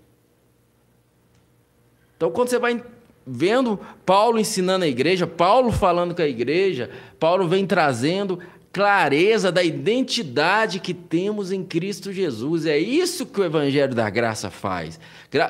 Então, 2.18 2.32
quando 2.32 2.50
você 2.50 2.60
vai 2.60 2.84
vendo 3.28 3.80
Paulo 4.06 4.40
ensinando 4.40 4.86
a 4.86 4.88
igreja, 4.88 5.26
Paulo 5.26 5.72
falando 5.72 6.16
com 6.16 6.22
a 6.22 6.28
igreja, 6.28 6.90
Paulo 7.20 7.48
vem 7.48 7.66
trazendo 7.66 8.40
clareza 8.72 9.54
da 9.54 9.64
identidade 9.64 10.82
que 10.82 10.94
temos 10.94 11.52
em 11.52 11.64
Cristo 11.64 12.12
Jesus. 12.12 12.66
É 12.66 12.78
isso 12.78 13.26
que 13.26 13.40
o 13.40 13.44
evangelho 13.46 13.96
da 13.96 14.10
graça 14.10 14.50
faz. 14.50 15.00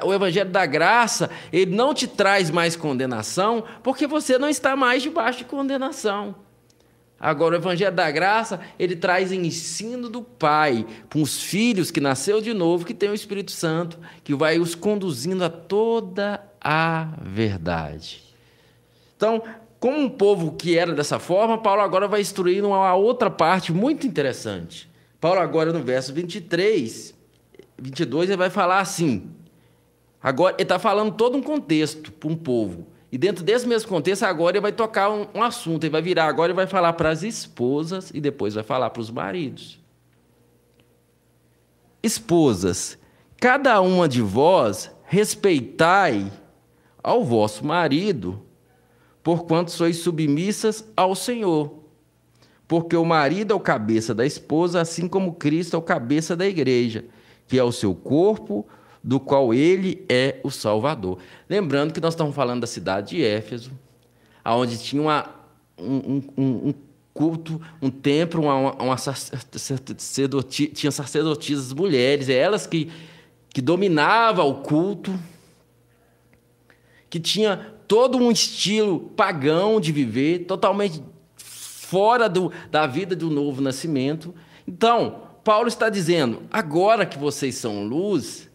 O 0.03 0.13
evangelho 0.13 0.51
da 0.51 0.65
graça, 0.65 1.29
ele 1.51 1.75
não 1.75 1.91
te 1.91 2.07
traz 2.07 2.51
mais 2.51 2.75
condenação, 2.75 3.63
porque 3.81 4.05
você 4.05 4.37
não 4.37 4.47
está 4.47 4.75
mais 4.75 5.01
debaixo 5.01 5.39
de 5.39 5.45
condenação. 5.45 6.35
Agora, 7.19 7.55
o 7.55 7.57
Evangelho 7.57 7.95
da 7.95 8.11
Graça, 8.11 8.59
ele 8.77 8.95
traz 8.95 9.31
ensino 9.31 10.09
do 10.09 10.21
Pai 10.21 10.85
para 11.09 11.19
os 11.19 11.41
filhos 11.41 11.89
que 11.89 12.01
nasceu 12.01 12.41
de 12.41 12.53
novo, 12.53 12.85
que 12.85 12.93
tem 12.93 13.09
o 13.09 13.13
Espírito 13.13 13.51
Santo, 13.51 13.97
que 14.23 14.35
vai 14.35 14.59
os 14.59 14.75
conduzindo 14.75 15.43
a 15.43 15.49
toda 15.49 16.43
a 16.59 17.13
verdade. 17.21 18.21
Então, 19.15 19.41
como 19.79 19.97
um 19.97 20.09
povo 20.09 20.53
que 20.53 20.77
era 20.77 20.93
dessa 20.93 21.19
forma, 21.19 21.57
Paulo 21.57 21.81
agora 21.81 22.07
vai 22.07 22.19
instruir 22.19 22.63
uma 22.65 22.93
outra 22.95 23.29
parte 23.29 23.71
muito 23.71 24.05
interessante. 24.05 24.89
Paulo 25.21 25.39
agora 25.39 25.71
no 25.71 25.81
verso 25.81 26.13
23, 26.13 27.13
22, 27.77 28.29
ele 28.29 28.37
vai 28.37 28.49
falar 28.49 28.79
assim. 28.79 29.29
Agora, 30.21 30.55
ele 30.55 30.63
está 30.63 30.79
falando 30.79 31.13
todo 31.13 31.37
um 31.37 31.41
contexto 31.41 32.11
para 32.11 32.29
um 32.29 32.35
povo. 32.35 32.87
E 33.15 33.17
dentro 33.17 33.45
desse 33.45 33.65
mesmo 33.65 33.87
contexto, 33.87 34.23
agora 34.23 34.57
ele 34.57 34.61
vai 34.61 34.73
tocar 34.73 35.09
um, 35.09 35.25
um 35.33 35.41
assunto. 35.41 35.85
Ele 35.85 35.91
vai 35.91 36.01
virar 36.01 36.25
agora 36.25 36.51
e 36.51 36.53
vai 36.53 36.67
falar 36.67 36.91
para 36.91 37.09
as 37.09 37.23
esposas 37.23 38.11
e 38.13 38.19
depois 38.19 38.55
vai 38.55 38.63
falar 38.63 38.89
para 38.89 38.99
os 38.99 39.09
maridos. 39.09 39.79
Esposas, 42.03 42.97
cada 43.39 43.79
uma 43.79 44.09
de 44.09 44.21
vós 44.21 44.91
respeitai 45.05 46.29
ao 47.01 47.23
vosso 47.23 47.65
marido, 47.65 48.41
porquanto 49.23 49.71
sois 49.71 49.95
submissas 49.95 50.83
ao 50.93 51.15
Senhor. 51.15 51.73
Porque 52.67 52.97
o 52.97 53.05
marido 53.05 53.53
é 53.53 53.55
o 53.55 53.61
cabeça 53.61 54.13
da 54.13 54.25
esposa, 54.25 54.81
assim 54.81 55.07
como 55.07 55.35
Cristo 55.35 55.77
é 55.77 55.79
o 55.79 55.81
cabeça 55.81 56.35
da 56.35 56.45
igreja, 56.45 57.05
que 57.47 57.57
é 57.57 57.63
o 57.63 57.71
seu 57.71 57.95
corpo, 57.95 58.67
do 59.05 59.19
qual 59.19 59.53
ele 59.53 60.03
é 60.09 60.39
o 60.43 60.49
Salvador. 60.49 61.19
Lembrando 61.47 61.93
que 61.93 62.01
nós 62.01 62.15
estamos 62.15 62.33
falando 62.33 62.61
da 62.61 62.67
cidade 62.67 63.15
de 63.15 63.23
Éfeso, 63.23 63.71
onde 64.43 64.79
tinha 64.79 64.99
uma, 64.99 65.29
um, 65.77 66.23
um, 66.35 66.69
um, 66.69 66.73
culto, 67.13 67.61
um 67.79 67.91
templo, 67.91 68.41
uma, 68.41 68.73
uma 68.81 68.97
sacerdoti, 68.97 70.69
tinha 70.69 70.91
sacerdotisas 70.91 71.71
mulheres, 71.71 72.29
elas 72.29 72.65
que, 72.65 72.91
que 73.49 73.61
dominavam 73.61 74.49
o 74.49 74.55
culto 74.55 75.13
que 77.07 77.19
tinha 77.19 77.75
todo 77.87 78.17
um 78.17 78.31
estilo 78.31 78.99
pagão 79.15 79.79
de 79.79 79.91
viver, 79.91 80.45
totalmente 80.45 81.03
fora 81.35 82.27
do, 82.27 82.51
da 82.71 82.87
vida 82.87 83.15
do 83.15 83.29
novo 83.29 83.61
nascimento. 83.61 84.33
Então, 84.67 85.21
Paulo 85.43 85.67
está 85.67 85.89
dizendo: 85.91 86.41
agora 86.51 87.05
que 87.05 87.19
vocês 87.19 87.53
são 87.53 87.85
luz, 87.85 88.49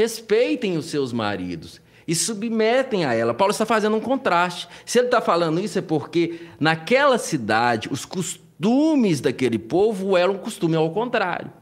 respeitem 0.00 0.78
os 0.78 0.86
seus 0.86 1.12
maridos 1.12 1.78
e 2.08 2.14
submetem 2.14 3.04
a 3.04 3.12
ela. 3.12 3.34
Paulo 3.34 3.52
está 3.52 3.66
fazendo 3.66 3.96
um 3.96 4.00
contraste. 4.00 4.66
Se 4.86 4.98
ele 4.98 5.08
está 5.08 5.20
falando 5.20 5.60
isso, 5.60 5.78
é 5.78 5.82
porque 5.82 6.40
naquela 6.58 7.18
cidade 7.18 7.88
os 7.92 8.06
costumes 8.06 9.20
daquele 9.20 9.58
povo 9.58 10.16
eram 10.16 10.34
um 10.34 10.38
costume 10.38 10.74
ao 10.74 10.90
contrário. 10.90 11.52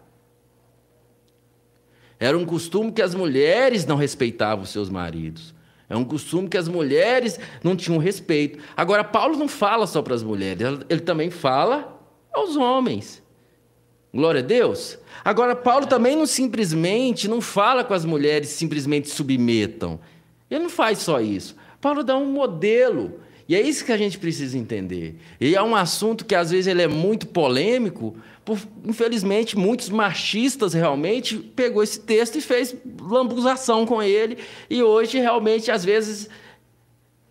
Era 2.20 2.38
um 2.38 2.44
costume 2.44 2.92
que 2.92 3.02
as 3.02 3.12
mulheres 3.12 3.84
não 3.84 3.96
respeitavam 3.96 4.62
os 4.62 4.70
seus 4.70 4.88
maridos. 4.88 5.52
É 5.88 5.96
um 5.96 6.04
costume 6.04 6.48
que 6.48 6.56
as 6.56 6.68
mulheres 6.68 7.40
não 7.64 7.74
tinham 7.74 7.98
respeito. 7.98 8.62
Agora, 8.76 9.02
Paulo 9.02 9.36
não 9.36 9.48
fala 9.48 9.84
só 9.86 10.00
para 10.00 10.14
as 10.14 10.22
mulheres, 10.22 10.62
ele 10.88 11.00
também 11.00 11.28
fala 11.28 12.00
aos 12.32 12.56
homens. 12.56 13.22
Glória 14.12 14.40
a 14.40 14.44
Deus. 14.44 14.98
Agora, 15.24 15.54
Paulo 15.54 15.86
também 15.86 16.16
não 16.16 16.26
simplesmente 16.26 17.28
não 17.28 17.40
fala 17.40 17.84
com 17.84 17.94
as 17.94 18.04
mulheres, 18.04 18.48
simplesmente 18.48 19.10
submetam. 19.10 20.00
Ele 20.50 20.64
não 20.64 20.70
faz 20.70 20.98
só 20.98 21.20
isso. 21.20 21.54
Paulo 21.80 22.02
dá 22.02 22.16
um 22.16 22.26
modelo. 22.26 23.20
E 23.48 23.54
é 23.54 23.60
isso 23.60 23.84
que 23.84 23.92
a 23.92 23.96
gente 23.96 24.18
precisa 24.18 24.58
entender. 24.58 25.16
E 25.40 25.54
é 25.54 25.62
um 25.62 25.74
assunto 25.74 26.24
que 26.24 26.34
às 26.34 26.50
vezes 26.50 26.66
ele 26.66 26.82
é 26.82 26.88
muito 26.88 27.26
polêmico, 27.26 28.14
por, 28.44 28.58
infelizmente, 28.84 29.56
muitos 29.56 29.88
machistas 29.88 30.74
realmente 30.74 31.36
pegou 31.36 31.82
esse 31.82 32.00
texto 32.00 32.36
e 32.36 32.40
fez 32.42 32.74
lambuzação 33.00 33.86
com 33.86 34.02
ele. 34.02 34.38
E 34.68 34.82
hoje, 34.82 35.18
realmente, 35.18 35.70
às 35.70 35.82
vezes, 35.82 36.28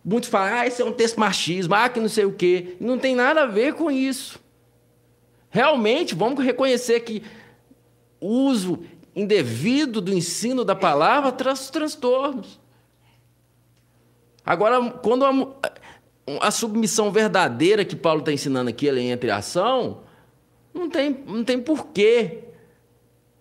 muitos 0.03 0.29
falam, 0.29 0.59
ah, 0.59 0.67
esse 0.67 0.81
é 0.81 0.85
um 0.85 0.91
texto 0.91 1.19
machismo, 1.19 1.75
ah, 1.75 1.87
que 1.87 1.99
não 1.99 2.09
sei 2.09 2.25
o 2.25 2.31
quê. 2.31 2.75
Não 2.79 2.97
tem 2.97 3.15
nada 3.15 3.43
a 3.43 3.45
ver 3.45 3.73
com 3.73 3.91
isso. 3.91 4.39
Realmente, 5.49 6.13
vamos 6.13 6.43
reconhecer 6.43 6.99
que 7.01 7.23
o 8.19 8.27
uso 8.27 8.83
indevido 9.15 9.99
do 9.99 10.13
ensino 10.13 10.63
da 10.63 10.75
palavra 10.75 11.31
traz 11.31 11.69
transtornos. 11.69 12.59
Agora, 14.45 14.91
quando 14.91 15.25
a, 15.25 15.31
a 16.41 16.51
submissão 16.51 17.11
verdadeira 17.11 17.83
que 17.83 17.95
Paulo 17.95 18.19
está 18.19 18.31
ensinando 18.31 18.69
aqui, 18.69 18.87
ela 18.87 18.99
entra 18.99 19.29
em 19.29 19.33
ação, 19.33 20.03
não 20.73 20.89
tem, 20.89 21.23
não 21.25 21.43
tem 21.43 21.59
porquê. 21.59 22.43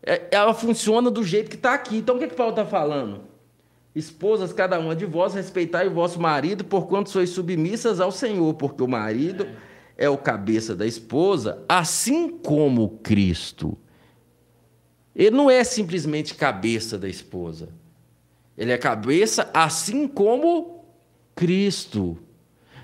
É, 0.02 0.28
ela 0.30 0.54
funciona 0.54 1.10
do 1.10 1.22
jeito 1.22 1.50
que 1.50 1.56
está 1.56 1.74
aqui. 1.74 1.98
Então 1.98 2.16
o 2.16 2.18
que, 2.18 2.28
que 2.28 2.34
Paulo 2.34 2.52
está 2.52 2.64
falando? 2.64 3.24
Esposas, 3.94 4.52
cada 4.52 4.78
uma 4.78 4.94
de 4.94 5.06
vós, 5.06 5.34
respeitai 5.34 5.88
o 5.88 5.94
vosso 5.94 6.20
marido, 6.20 6.64
porquanto 6.64 7.10
sois 7.10 7.30
submissas 7.30 8.00
ao 8.00 8.12
Senhor, 8.12 8.54
porque 8.54 8.82
o 8.82 8.88
marido 8.88 9.44
é 9.44 9.75
o 10.04 10.18
cabeça 10.18 10.76
da 10.76 10.86
esposa, 10.86 11.64
assim 11.68 12.28
como 12.28 12.98
Cristo. 12.98 13.78
Ele 15.14 15.34
não 15.34 15.50
é 15.50 15.64
simplesmente 15.64 16.34
cabeça 16.34 16.98
da 16.98 17.08
esposa. 17.08 17.70
Ele 18.56 18.72
é 18.72 18.78
cabeça 18.78 19.50
assim 19.54 20.06
como 20.06 20.84
Cristo. 21.34 22.18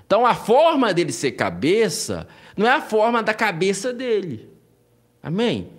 Então 0.05 0.25
a 0.25 0.33
forma 0.33 0.93
dele 0.93 1.11
ser 1.11 1.33
cabeça 1.33 2.27
não 2.57 2.67
é 2.67 2.71
a 2.71 2.81
forma 2.81 3.21
da 3.21 3.33
cabeça 3.33 3.93
dele. 3.93 4.49
Amém? 5.21 5.69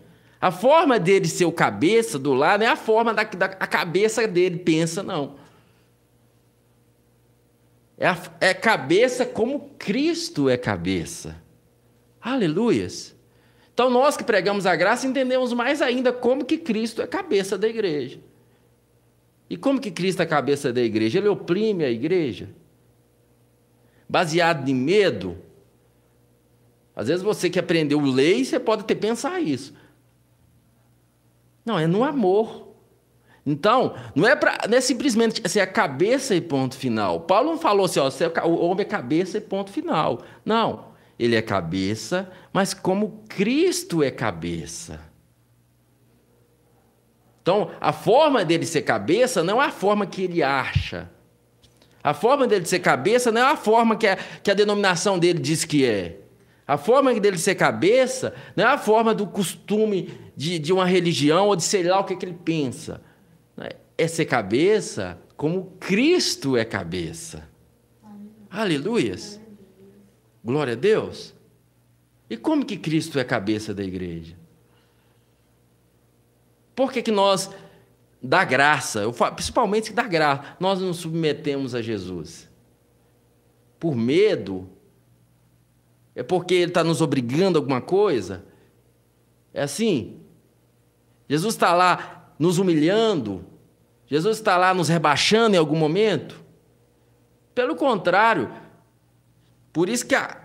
A 0.41 0.51
forma 0.51 0.99
dele 0.99 1.27
ser 1.27 1.45
o 1.45 1.53
cabeça 1.53 2.19
do 2.19 2.35
lado 2.35 2.61
não 2.61 2.67
é 2.67 2.71
a 2.71 2.77
forma 2.77 3.13
da, 3.13 3.25
da 3.25 3.47
a 3.47 3.67
cabeça 3.67 4.27
dele 4.29 4.59
pensa, 4.59 5.03
não. 5.03 5.37
É, 7.97 8.07
a, 8.09 8.19
é 8.41 8.55
cabeça 8.55 9.25
como 9.25 9.71
Cristo 9.79 10.49
é 10.49 10.57
cabeça. 10.57 11.37
Aleluias. 12.21 13.15
Então 13.73 13.91
nós 13.91 14.17
que 14.17 14.25
pregamos 14.25 14.67
a 14.67 14.77
graça 14.77 15.07
entendemos 15.07 15.53
mais 15.53 15.83
ainda 15.83 16.13
como 16.13 16.45
que 16.45 16.59
Cristo 16.59 17.03
é 17.03 17.07
cabeça 17.07 17.59
da 17.59 17.69
igreja. 17.69 18.21
E 19.49 19.57
como 19.57 19.81
que 19.81 19.91
Cristo 19.91 20.23
é 20.23 20.27
cabeça 20.27 20.73
da 20.73 20.83
igreja? 20.83 21.19
Ele 21.19 21.29
oprime 21.29 21.85
a 21.85 21.91
igreja. 21.91 22.49
Baseado 24.09 24.69
em 24.69 24.75
medo, 24.75 25.39
às 26.95 27.09
vezes 27.09 27.23
você 27.23 27.51
que 27.51 27.59
aprendeu 27.59 28.01
lei, 28.01 28.45
você 28.45 28.61
pode 28.61 28.83
até 28.83 28.95
pensar 28.95 29.41
isso. 29.41 29.75
Não, 31.65 31.79
é 31.79 31.87
no 31.87 32.05
amor. 32.05 32.64
Então, 33.47 33.95
não 34.15 34.27
é, 34.27 34.35
pra, 34.35 34.59
não 34.69 34.79
é 34.79 34.81
simplesmente 34.81 35.47
ser 35.49 35.61
a 35.61 35.67
cabeça 35.67 36.35
e 36.35 36.41
ponto 36.41 36.77
final. 36.77 37.21
Paulo 37.21 37.51
não 37.51 37.59
falou 37.59 37.85
assim, 37.85 38.01
ó, 38.01 38.09
é 38.09 38.45
o 38.47 38.57
homem 38.65 38.83
é 38.83 38.89
cabeça 38.89 39.37
e 39.37 39.41
ponto 39.41 39.71
final. 39.71 40.23
Não, 40.45 40.87
ele 41.19 41.37
é 41.37 41.43
cabeça, 41.43 42.31
mas 42.53 42.73
como 42.73 43.23
Cristo 43.29 44.03
é 44.03 44.11
cabeça. 44.11 44.99
Então, 47.43 47.71
a 47.79 47.93
forma 47.93 48.43
dele 48.43 48.65
ser 48.65 48.81
cabeça 48.81 49.43
não 49.43 49.63
é 49.63 49.67
a 49.67 49.71
forma 49.71 50.07
que 50.07 50.23
ele 50.23 50.43
acha. 50.43 51.11
A 52.03 52.15
forma 52.15 52.47
dele 52.47 52.65
ser 52.65 52.79
cabeça 52.79 53.31
não 53.31 53.43
é 53.43 53.53
a 53.53 53.57
forma 53.57 53.97
que 53.97 54.07
a, 54.07 54.17
que 54.17 54.51
a 54.51 54.55
denominação 54.55 55.19
dele 55.19 55.39
diz 55.39 55.65
que 55.65 55.85
é. 55.85 56.21
A 56.67 56.79
forma 56.79 57.13
dele 57.21 57.37
ser 57.37 57.55
cabeça 57.57 58.35
não 58.57 58.65
é 58.65 58.69
a 58.69 58.79
forma 58.79 59.15
do 59.15 59.27
costume 59.27 60.19
de, 60.35 60.59
de 60.59 60.73
uma 60.73 60.87
religião 60.87 61.49
ou 61.49 61.57
de 61.57 61.63
sei 61.63 61.83
lá 61.83 62.01
o 62.01 62.05
que, 62.05 62.17
que 62.17 62.25
ele 62.25 62.39
pensa. 62.43 63.03
É 63.97 64.09
ser 64.09 64.25
cabeça 64.25 65.19
como 65.37 65.73
Cristo 65.81 66.57
é 66.57 66.65
cabeça. 66.65 67.49
Aleluias. 68.51 69.41
Glória 70.45 70.75
a 70.75 70.77
Deus. 70.77 71.35
E 72.29 72.37
como 72.37 72.65
que 72.65 72.77
Cristo 72.77 73.19
é 73.19 73.25
cabeça 73.25 73.75
da 73.75 73.83
igreja? 73.83 74.37
Por 76.75 76.93
que, 76.93 77.03
que 77.03 77.11
nós, 77.11 77.51
da 78.23 78.45
graça, 78.45 79.13
falo, 79.13 79.35
principalmente 79.35 79.93
da 79.93 80.05
graça, 80.05 80.57
nós 80.59 80.81
nos 80.81 80.99
submetemos 80.99 81.75
a 81.75 81.83
Jesus? 81.83 82.49
Por 83.79 83.95
medo? 83.95 84.69
É 86.15 86.23
porque 86.23 86.55
Ele 86.55 86.71
está 86.71 86.83
nos 86.83 87.01
obrigando 87.01 87.59
a 87.59 87.61
alguma 87.61 87.81
coisa? 87.81 88.45
É 89.53 89.63
assim? 89.63 90.21
Jesus 91.29 91.55
está 91.55 91.75
lá 91.75 92.33
nos 92.39 92.59
humilhando? 92.59 93.45
Jesus 94.15 94.37
está 94.37 94.57
lá 94.57 94.73
nos 94.73 94.89
rebaixando 94.89 95.57
em 95.57 95.59
algum 95.59 95.75
momento? 95.75 96.41
Pelo 97.53 97.75
contrário, 97.75 98.49
por 99.73 99.89
isso 99.89 100.07
que 100.07 100.15
a, 100.15 100.41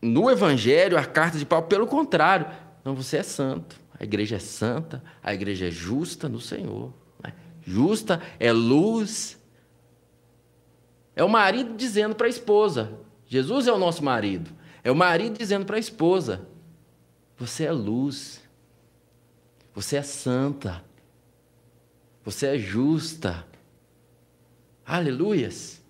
no 0.00 0.30
Evangelho, 0.30 0.96
a 0.96 1.04
carta 1.04 1.36
de 1.36 1.44
Paulo, 1.44 1.66
pelo 1.66 1.88
contrário, 1.88 2.46
não, 2.84 2.94
você 2.94 3.16
é 3.16 3.24
santo. 3.24 3.74
A 3.98 4.04
igreja 4.04 4.36
é 4.36 4.38
santa, 4.38 5.02
a 5.20 5.34
igreja 5.34 5.66
é 5.66 5.72
justa 5.72 6.28
no 6.28 6.40
Senhor. 6.40 6.94
Né? 7.20 7.32
Justa 7.62 8.22
é 8.38 8.52
luz. 8.52 9.36
É 11.16 11.24
o 11.24 11.28
marido 11.28 11.74
dizendo 11.76 12.14
para 12.14 12.28
a 12.28 12.30
esposa: 12.30 12.92
Jesus 13.26 13.66
é 13.66 13.72
o 13.72 13.78
nosso 13.78 14.04
marido. 14.04 14.52
É 14.84 14.90
o 14.92 14.94
marido 14.94 15.36
dizendo 15.36 15.66
para 15.66 15.74
a 15.74 15.80
esposa: 15.80 16.46
Você 17.36 17.64
é 17.64 17.72
luz. 17.72 18.40
Você 19.74 19.96
é 19.96 20.02
santa. 20.02 20.88
Você 22.24 22.46
é 22.46 22.58
justa. 22.58 23.46
Aleluias. 24.84 25.80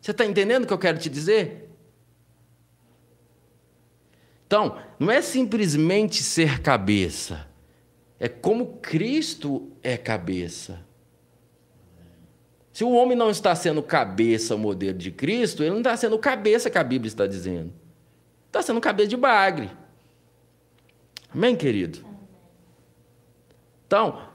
Você 0.00 0.10
está 0.10 0.24
entendendo 0.24 0.64
o 0.64 0.66
que 0.66 0.72
eu 0.72 0.78
quero 0.78 0.98
te 0.98 1.08
dizer? 1.08 1.68
Então, 4.46 4.78
não 4.98 5.10
é 5.10 5.20
simplesmente 5.20 6.22
ser 6.22 6.60
cabeça, 6.62 7.48
é 8.18 8.28
como 8.28 8.78
Cristo 8.78 9.72
é 9.82 9.96
cabeça. 9.96 10.86
Se 12.72 12.84
o 12.84 12.90
homem 12.90 13.16
não 13.16 13.30
está 13.30 13.54
sendo 13.54 13.82
cabeça, 13.82 14.54
o 14.54 14.58
modelo 14.58 14.98
de 14.98 15.10
Cristo, 15.10 15.62
ele 15.62 15.70
não 15.70 15.78
está 15.78 15.96
sendo 15.96 16.18
cabeça 16.18 16.70
que 16.70 16.78
a 16.78 16.84
Bíblia 16.84 17.08
está 17.08 17.26
dizendo. 17.26 17.72
Está 18.46 18.62
sendo 18.62 18.80
cabeça 18.80 19.08
de 19.08 19.16
bagre. 19.16 19.70
Amém, 21.34 21.56
querido? 21.56 22.04
Então, 23.86 24.28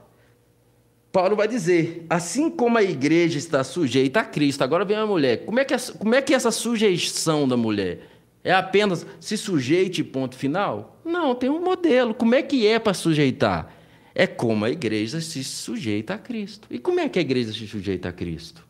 Paulo 1.12 1.36
vai 1.36 1.46
dizer: 1.46 2.06
assim 2.08 2.50
como 2.50 2.78
a 2.78 2.82
igreja 2.82 3.36
está 3.36 3.62
sujeita 3.62 4.20
a 4.20 4.24
Cristo, 4.24 4.62
agora 4.62 4.84
vem 4.84 4.96
a 4.96 5.06
mulher. 5.06 5.44
Como 5.44 5.60
é 5.60 5.64
que, 5.64 5.74
como 5.98 6.14
é, 6.14 6.22
que 6.22 6.32
essa 6.32 6.50
sujeição 6.50 7.46
da 7.46 7.56
mulher? 7.56 8.08
É 8.42 8.52
apenas 8.52 9.06
se 9.20 9.36
sujeite, 9.36 10.02
ponto 10.02 10.34
final? 10.34 11.00
Não, 11.04 11.34
tem 11.34 11.50
um 11.50 11.62
modelo. 11.62 12.14
Como 12.14 12.34
é 12.34 12.42
que 12.42 12.66
é 12.66 12.78
para 12.78 12.94
sujeitar? 12.94 13.72
É 14.14 14.26
como 14.26 14.64
a 14.64 14.70
igreja 14.70 15.20
se 15.20 15.44
sujeita 15.44 16.14
a 16.14 16.18
Cristo. 16.18 16.66
E 16.70 16.78
como 16.78 16.98
é 16.98 17.08
que 17.08 17.18
a 17.18 17.22
igreja 17.22 17.52
se 17.52 17.66
sujeita 17.68 18.08
a 18.08 18.12
Cristo? 18.12 18.66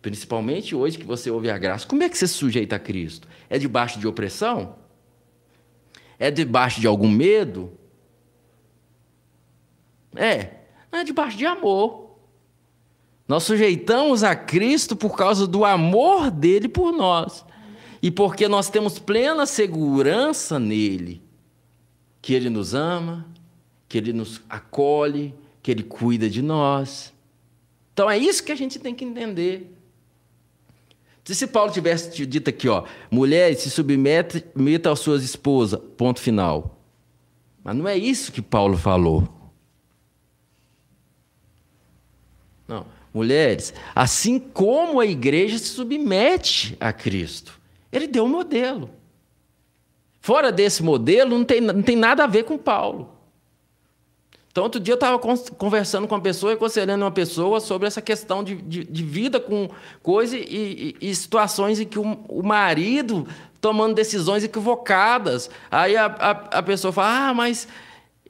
Principalmente 0.00 0.74
hoje 0.74 0.98
que 0.98 1.04
você 1.04 1.30
ouve 1.30 1.50
a 1.50 1.58
graça. 1.58 1.86
Como 1.86 2.02
é 2.02 2.08
que 2.08 2.16
você 2.16 2.26
se 2.26 2.34
sujeita 2.34 2.76
a 2.76 2.78
Cristo? 2.78 3.28
É 3.50 3.58
debaixo 3.58 3.98
de 3.98 4.06
opressão? 4.06 4.76
É 6.18 6.30
debaixo 6.30 6.80
de 6.80 6.86
algum 6.86 7.08
medo? 7.08 7.72
É, 10.16 10.50
é 10.92 11.04
debaixo 11.04 11.36
de 11.36 11.46
amor. 11.46 12.04
Nós 13.26 13.42
sujeitamos 13.44 14.22
a 14.22 14.36
Cristo 14.36 14.94
por 14.94 15.16
causa 15.16 15.46
do 15.46 15.64
amor 15.64 16.30
dele 16.30 16.68
por 16.68 16.92
nós 16.92 17.44
e 18.02 18.10
porque 18.10 18.46
nós 18.48 18.68
temos 18.68 18.98
plena 18.98 19.46
segurança 19.46 20.58
nele, 20.58 21.22
que 22.20 22.34
ele 22.34 22.50
nos 22.50 22.74
ama, 22.74 23.26
que 23.88 23.96
ele 23.96 24.12
nos 24.12 24.42
acolhe, 24.48 25.34
que 25.62 25.70
ele 25.70 25.82
cuida 25.82 26.28
de 26.28 26.42
nós. 26.42 27.14
Então 27.94 28.10
é 28.10 28.18
isso 28.18 28.44
que 28.44 28.52
a 28.52 28.56
gente 28.56 28.78
tem 28.78 28.94
que 28.94 29.04
entender. 29.04 29.74
Se 31.24 31.46
Paulo 31.46 31.72
tivesse 31.72 32.26
dito 32.26 32.50
aqui, 32.50 32.68
ó, 32.68 32.84
mulheres 33.10 33.60
se 33.60 33.70
submetam 33.70 34.92
às 34.92 34.98
suas 34.98 35.24
esposas, 35.24 35.80
ponto 35.96 36.20
final. 36.20 36.78
Mas 37.62 37.74
não 37.74 37.88
é 37.88 37.96
isso 37.96 38.30
que 38.30 38.42
Paulo 38.42 38.76
falou. 38.76 39.26
Não, 42.66 42.86
mulheres, 43.12 43.72
assim 43.94 44.38
como 44.38 44.98
a 45.00 45.06
igreja 45.06 45.58
se 45.58 45.66
submete 45.66 46.76
a 46.80 46.92
Cristo. 46.92 47.60
Ele 47.92 48.06
deu 48.06 48.24
um 48.24 48.28
modelo. 48.28 48.90
Fora 50.20 50.50
desse 50.50 50.82
modelo, 50.82 51.36
não 51.36 51.44
tem, 51.44 51.60
não 51.60 51.82
tem 51.82 51.96
nada 51.96 52.24
a 52.24 52.26
ver 52.26 52.44
com 52.44 52.56
Paulo. 52.56 53.14
Então, 54.54 54.62
outro 54.62 54.80
dia 54.80 54.92
eu 54.92 54.94
estava 54.94 55.18
conversando 55.18 56.06
com 56.06 56.14
uma 56.14 56.20
pessoa 56.20 56.52
e 56.52 56.54
aconselhando 56.54 57.04
uma 57.04 57.10
pessoa 57.10 57.58
sobre 57.58 57.88
essa 57.88 58.00
questão 58.00 58.44
de, 58.44 58.54
de, 58.54 58.84
de 58.84 59.02
vida 59.02 59.40
com 59.40 59.68
coisas 60.00 60.40
e, 60.40 60.94
e, 61.00 61.10
e, 61.10 61.14
situações 61.14 61.80
em 61.80 61.84
que 61.84 61.98
o, 61.98 62.24
o, 62.28 62.40
marido 62.40 63.26
tomando 63.60 63.96
decisões 63.96 64.44
equivocadas. 64.44 65.50
Aí 65.68 65.96
a, 65.96 66.06
a, 66.06 66.30
a 66.30 66.62
pessoa 66.62 66.92
fala, 66.92 67.30
ah, 67.30 67.34
mas 67.34 67.66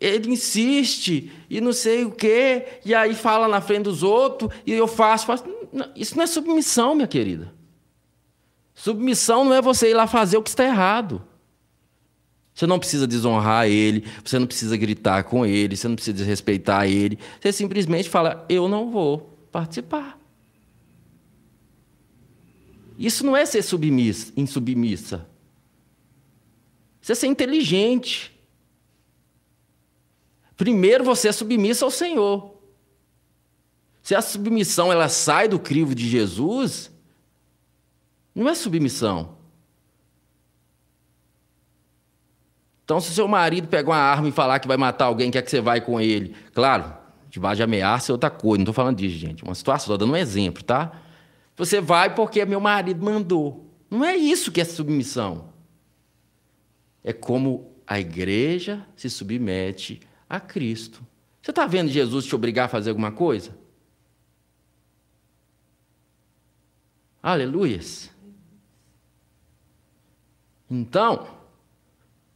ele 0.04 0.30
insiste 0.30 1.32
e 1.48 1.60
não 1.60 1.72
sei 1.72 2.04
o 2.04 2.10
quê, 2.10 2.80
e 2.84 2.94
aí 2.94 3.14
fala 3.14 3.48
na 3.48 3.60
frente 3.60 3.84
dos 3.84 4.02
outros, 4.02 4.50
e 4.66 4.72
eu 4.72 4.86
faço, 4.86 5.24
faço. 5.24 5.44
Isso 5.96 6.16
não 6.16 6.24
é 6.24 6.26
submissão, 6.26 6.94
minha 6.94 7.08
querida. 7.08 7.52
Submissão 8.74 9.44
não 9.44 9.54
é 9.54 9.62
você 9.62 9.90
ir 9.90 9.94
lá 9.94 10.06
fazer 10.06 10.36
o 10.36 10.42
que 10.42 10.50
está 10.50 10.64
errado. 10.64 11.22
Você 12.54 12.66
não 12.66 12.78
precisa 12.78 13.06
desonrar 13.06 13.66
ele, 13.66 14.04
você 14.22 14.38
não 14.38 14.46
precisa 14.46 14.76
gritar 14.76 15.24
com 15.24 15.44
ele, 15.44 15.76
você 15.76 15.88
não 15.88 15.96
precisa 15.96 16.16
desrespeitar 16.16 16.86
ele. 16.86 17.18
Você 17.40 17.52
simplesmente 17.52 18.08
fala: 18.08 18.44
Eu 18.48 18.68
não 18.68 18.90
vou 18.90 19.36
participar. 19.50 20.18
Isso 22.98 23.24
não 23.24 23.36
é 23.36 23.44
ser 23.46 23.62
submissa, 23.62 24.32
insubmissa. 24.36 25.26
Isso 27.00 27.10
é 27.10 27.14
ser 27.14 27.26
inteligente. 27.26 28.33
Primeiro 30.56 31.04
você 31.04 31.28
é 31.28 31.32
submissa 31.32 31.84
ao 31.84 31.90
Senhor. 31.90 32.54
Se 34.02 34.14
a 34.14 34.20
submissão 34.20 34.92
ela 34.92 35.08
sai 35.08 35.48
do 35.48 35.58
crivo 35.58 35.94
de 35.94 36.08
Jesus, 36.08 36.90
não 38.34 38.48
é 38.48 38.54
submissão. 38.54 39.36
Então, 42.84 43.00
se 43.00 43.14
seu 43.14 43.26
marido 43.26 43.66
pegar 43.66 43.90
uma 43.90 43.96
arma 43.96 44.28
e 44.28 44.32
falar 44.32 44.58
que 44.58 44.68
vai 44.68 44.76
matar 44.76 45.06
alguém, 45.06 45.30
quer 45.30 45.40
que 45.40 45.50
você 45.50 45.60
vai 45.60 45.80
com 45.80 45.98
ele? 45.98 46.36
Claro, 46.52 46.92
debaixo 47.30 47.56
de 47.56 47.62
ameaça 47.62 48.12
é 48.12 48.12
outra 48.12 48.28
coisa, 48.28 48.58
não 48.58 48.64
estou 48.64 48.74
falando 48.74 48.98
disso, 48.98 49.16
gente. 49.16 49.42
Uma 49.42 49.54
situação, 49.54 49.84
estou 49.84 49.96
dando 49.96 50.12
um 50.12 50.16
exemplo, 50.16 50.62
tá? 50.62 50.92
Você 51.56 51.80
vai 51.80 52.14
porque 52.14 52.44
meu 52.44 52.60
marido 52.60 53.02
mandou. 53.02 53.70
Não 53.90 54.04
é 54.04 54.14
isso 54.14 54.52
que 54.52 54.60
é 54.60 54.64
submissão. 54.64 55.48
É 57.02 57.12
como 57.12 57.72
a 57.86 57.98
igreja 57.98 58.84
se 58.96 59.08
submete 59.08 60.00
a 60.28 60.40
Cristo. 60.40 61.04
Você 61.42 61.50
está 61.50 61.66
vendo 61.66 61.90
Jesus 61.90 62.24
te 62.24 62.34
obrigar 62.34 62.66
a 62.66 62.68
fazer 62.68 62.90
alguma 62.90 63.12
coisa? 63.12 63.56
Aleluias. 67.22 68.10
Então, 70.70 71.26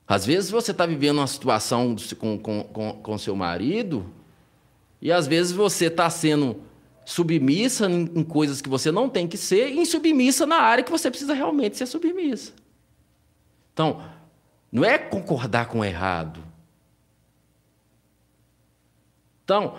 às 0.06 0.24
vezes 0.24 0.50
você 0.50 0.70
está 0.70 0.86
vivendo 0.86 1.18
uma 1.18 1.26
situação 1.26 1.94
com, 2.18 2.38
com, 2.38 2.64
com, 2.64 2.92
com 3.02 3.18
seu 3.18 3.36
marido, 3.36 4.10
e 5.00 5.12
às 5.12 5.26
vezes 5.26 5.52
você 5.52 5.86
está 5.86 6.08
sendo 6.08 6.62
submissa 7.04 7.90
em, 7.90 8.02
em, 8.14 8.24
coisas 8.24 8.60
que 8.60 8.68
você 8.68 8.90
não 8.90 9.08
tem 9.08 9.28
que 9.28 9.36
ser, 9.36 9.68
e 9.70 9.80
insubmissa 9.80 10.46
na 10.46 10.56
área 10.56 10.84
que 10.84 10.90
você 10.90 11.10
precisa 11.10 11.34
realmente 11.34 11.76
ser 11.76 11.86
submissa. 11.86 12.52
Então, 13.72 14.02
não 14.72 14.84
é 14.84 14.98
concordar 14.98 15.68
com 15.68 15.80
o 15.80 15.84
errado. 15.84 16.42
Então, 19.48 19.76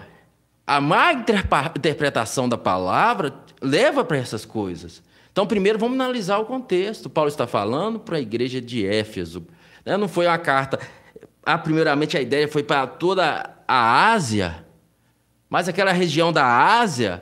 a 0.66 0.82
má 0.82 1.14
interpretação 1.14 2.50
da 2.50 2.58
palavra 2.58 3.36
leva 3.62 4.04
para 4.04 4.18
essas 4.18 4.44
coisas. 4.44 5.04
Então, 5.32 5.46
primeiro 5.46 5.78
vamos 5.78 5.94
analisar 5.94 6.40
o 6.40 6.46
contexto. 6.46 7.08
Paulo 7.08 7.28
está 7.28 7.46
falando 7.46 8.00
para 8.00 8.18
a 8.18 8.20
igreja 8.20 8.60
de 8.60 8.84
Éfeso. 8.84 9.46
Né? 9.86 9.96
Não 9.96 10.08
foi 10.08 10.26
uma 10.26 10.40
carta. 10.40 10.80
Ah, 11.46 11.56
primeiramente, 11.56 12.18
a 12.18 12.22
ideia 12.22 12.48
foi 12.48 12.64
para 12.64 12.88
toda 12.88 13.58
a 13.68 14.12
Ásia, 14.12 14.66
mas 15.48 15.70
aquela 15.70 15.92
região 15.92 16.34
da 16.34 16.80
Ásia 16.80 17.22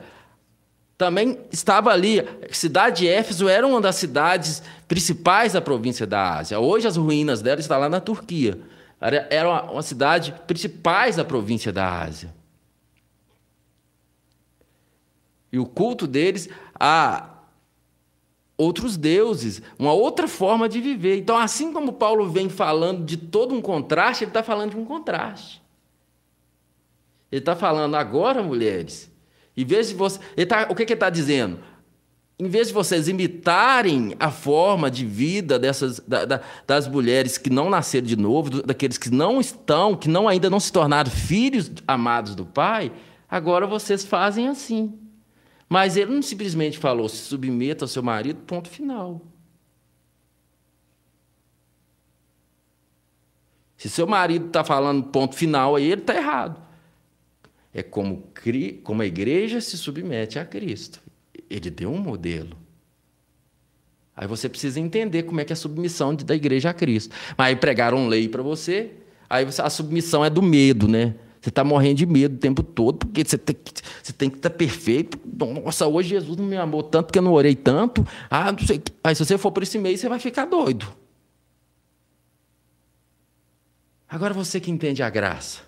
também 0.96 1.38
estava 1.52 1.90
ali. 1.90 2.20
A 2.20 2.26
cidade 2.50 3.00
de 3.00 3.08
Éfeso 3.08 3.46
era 3.46 3.66
uma 3.66 3.82
das 3.82 3.96
cidades 3.96 4.62
principais 4.88 5.52
da 5.52 5.60
província 5.60 6.06
da 6.06 6.38
Ásia. 6.38 6.58
Hoje, 6.58 6.88
as 6.88 6.96
ruínas 6.96 7.42
dela 7.42 7.60
estão 7.60 7.78
lá 7.78 7.90
na 7.90 8.00
Turquia. 8.00 8.58
Era 9.00 9.70
uma, 9.70 9.82
cidade 9.82 10.34
principais 10.46 11.16
da 11.16 11.24
província 11.24 11.72
da 11.72 12.02
Ásia. 12.02 12.37
E 15.52 15.58
o 15.58 15.66
culto 15.66 16.06
deles, 16.06 16.48
a 16.78 17.38
outros 18.58 18.96
deuses, 18.96 19.62
uma 19.78 19.92
outra 19.92 20.26
forma 20.26 20.68
de 20.68 20.80
viver. 20.80 21.16
Então, 21.16 21.38
assim 21.38 21.72
como 21.72 21.92
Paulo 21.92 22.28
vem 22.28 22.48
falando 22.48 23.04
de 23.04 23.16
todo 23.16 23.54
um 23.54 23.62
contraste, 23.62 24.24
ele 24.24 24.30
está 24.30 24.42
falando 24.42 24.72
de 24.72 24.76
um 24.76 24.84
contraste. 24.84 25.62
Ele 27.30 27.40
está 27.40 27.54
falando 27.54 27.94
agora, 27.94 28.42
mulheres, 28.42 29.10
em 29.56 29.64
vez 29.64 29.88
de 29.88 29.94
você. 29.94 30.18
Tá, 30.46 30.66
o 30.68 30.74
que, 30.74 30.84
que 30.84 30.92
ele 30.92 30.96
está 30.96 31.08
dizendo? 31.08 31.60
Em 32.40 32.48
vez 32.48 32.68
de 32.68 32.74
vocês 32.74 33.08
imitarem 33.08 34.14
a 34.18 34.30
forma 34.30 34.90
de 34.90 35.04
vida 35.04 35.58
dessas, 35.58 36.00
da, 36.00 36.24
da, 36.24 36.40
das 36.66 36.86
mulheres 36.86 37.36
que 37.36 37.50
não 37.50 37.68
nasceram 37.68 38.06
de 38.06 38.16
novo, 38.16 38.62
daqueles 38.62 38.96
que 38.96 39.10
não 39.10 39.40
estão, 39.40 39.96
que 39.96 40.08
não 40.08 40.28
ainda 40.28 40.48
não 40.48 40.60
se 40.60 40.72
tornaram 40.72 41.10
filhos 41.10 41.70
amados 41.86 42.34
do 42.36 42.46
Pai, 42.46 42.92
agora 43.28 43.66
vocês 43.66 44.04
fazem 44.04 44.48
assim. 44.48 45.07
Mas 45.68 45.96
ele 45.96 46.12
não 46.12 46.22
simplesmente 46.22 46.78
falou, 46.78 47.08
se 47.08 47.16
submeta 47.16 47.84
ao 47.84 47.88
seu 47.88 48.02
marido, 48.02 48.40
ponto 48.46 48.68
final. 48.68 49.20
Se 53.76 53.88
seu 53.88 54.06
marido 54.06 54.46
está 54.46 54.64
falando 54.64 55.04
ponto 55.04 55.36
final, 55.36 55.76
aí 55.76 55.90
ele 55.90 56.00
está 56.00 56.16
errado. 56.16 56.60
É 57.72 57.82
como, 57.82 58.24
como 58.82 59.02
a 59.02 59.06
igreja 59.06 59.60
se 59.60 59.76
submete 59.76 60.38
a 60.38 60.44
Cristo. 60.44 61.00
Ele 61.48 61.70
deu 61.70 61.92
um 61.92 61.98
modelo. 61.98 62.56
Aí 64.16 64.26
você 64.26 64.48
precisa 64.48 64.80
entender 64.80 65.22
como 65.22 65.40
é 65.40 65.44
que 65.44 65.52
é 65.52 65.54
a 65.54 65.56
submissão 65.56 66.12
da 66.12 66.34
igreja 66.34 66.70
a 66.70 66.74
Cristo. 66.74 67.14
Mas 67.36 67.48
aí 67.48 67.56
pregaram 67.56 68.08
lei 68.08 68.28
para 68.28 68.42
você, 68.42 68.90
aí 69.30 69.46
a 69.46 69.70
submissão 69.70 70.24
é 70.24 70.30
do 70.30 70.42
medo, 70.42 70.88
né? 70.88 71.14
Você 71.48 71.50
está 71.50 71.64
morrendo 71.64 71.96
de 71.96 72.04
medo 72.04 72.34
o 72.34 72.38
tempo 72.38 72.62
todo, 72.62 72.98
porque 72.98 73.24
você 73.24 73.38
tem, 73.38 73.56
você 74.02 74.12
tem 74.12 74.28
que 74.28 74.36
estar 74.36 74.50
tá 74.50 74.56
perfeito. 74.56 75.18
Nossa, 75.64 75.86
hoje 75.86 76.10
Jesus 76.10 76.36
não 76.36 76.44
me 76.44 76.58
amou 76.58 76.82
tanto 76.82 77.06
porque 77.06 77.18
eu 77.18 77.22
não 77.22 77.32
orei 77.32 77.56
tanto. 77.56 78.06
Ah, 78.28 78.52
não 78.52 78.58
sei. 78.58 78.82
Aí 79.02 79.14
se 79.14 79.24
você 79.24 79.38
for 79.38 79.50
por 79.50 79.62
esse 79.62 79.78
meio, 79.78 79.96
você 79.96 80.10
vai 80.10 80.18
ficar 80.18 80.44
doido. 80.44 80.86
Agora 84.06 84.34
você 84.34 84.60
que 84.60 84.70
entende 84.70 85.02
a 85.02 85.08
graça. 85.08 85.62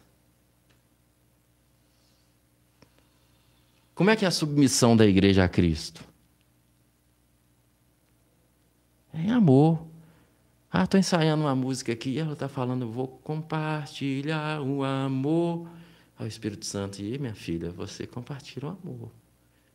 Como 3.94 4.10
é 4.10 4.16
que 4.16 4.26
é 4.26 4.28
a 4.28 4.30
submissão 4.30 4.94
da 4.94 5.06
igreja 5.06 5.44
a 5.44 5.48
Cristo? 5.48 6.04
É 9.14 9.18
em 9.22 9.30
amor. 9.30 9.89
Ah, 10.72 10.84
estou 10.84 11.00
ensaiando 11.00 11.42
uma 11.42 11.54
música 11.54 11.92
aqui 11.92 12.10
e 12.10 12.18
ela 12.20 12.34
está 12.34 12.48
falando, 12.48 12.88
vou 12.88 13.08
compartilhar 13.08 14.62
o 14.62 14.84
amor 14.84 15.68
ao 16.16 16.28
Espírito 16.28 16.64
Santo. 16.64 17.02
E 17.02 17.18
minha 17.18 17.34
filha, 17.34 17.70
você 17.70 18.06
compartilha 18.06 18.68
o 18.68 18.70
amor. 18.70 19.10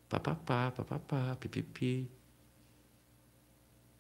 Papapá, 0.08 0.72
papapá, 0.72 1.36
pipipi. 1.38 2.08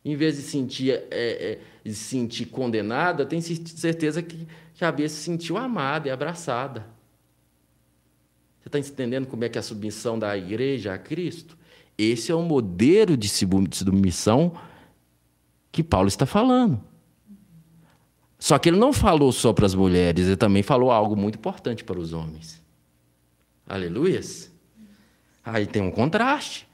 Em 0.05 0.15
vez 0.15 0.37
de 0.37 0.43
sentir, 0.43 0.91
é, 0.91 1.07
é, 1.11 1.61
de 1.83 1.93
sentir 1.95 2.45
condenada, 2.45 3.25
tem 3.25 3.41
certeza 3.41 4.21
que, 4.21 4.47
que 4.73 4.85
a 4.85 4.95
se 5.09 5.09
sentiu 5.09 5.57
amada 5.57 6.07
e 6.07 6.11
abraçada. 6.11 6.85
Você 8.61 8.69
está 8.69 8.79
entendendo 8.79 9.27
como 9.27 9.43
é 9.43 9.49
que 9.49 9.57
é 9.57 9.59
a 9.59 9.63
submissão 9.63 10.17
da 10.17 10.37
igreja 10.37 10.93
a 10.93 10.97
Cristo? 10.97 11.57
Esse 11.97 12.31
é 12.31 12.35
o 12.35 12.41
modelo 12.41 13.17
de 13.17 13.27
submissão 13.27 14.53
que 15.75 15.83
Paulo 15.83 16.07
está 16.07 16.25
falando. 16.25 16.81
Só 18.39 18.57
que 18.57 18.69
ele 18.69 18.77
não 18.77 18.93
falou 18.93 19.29
só 19.33 19.51
para 19.51 19.65
as 19.65 19.75
mulheres, 19.75 20.25
ele 20.25 20.37
também 20.37 20.63
falou 20.63 20.89
algo 20.89 21.17
muito 21.17 21.37
importante 21.37 21.83
para 21.83 21.99
os 21.99 22.13
homens. 22.13 22.63
Aleluias. 23.67 24.49
Aí 25.43 25.67
tem 25.67 25.81
um 25.81 25.91
contraste. 25.91 26.65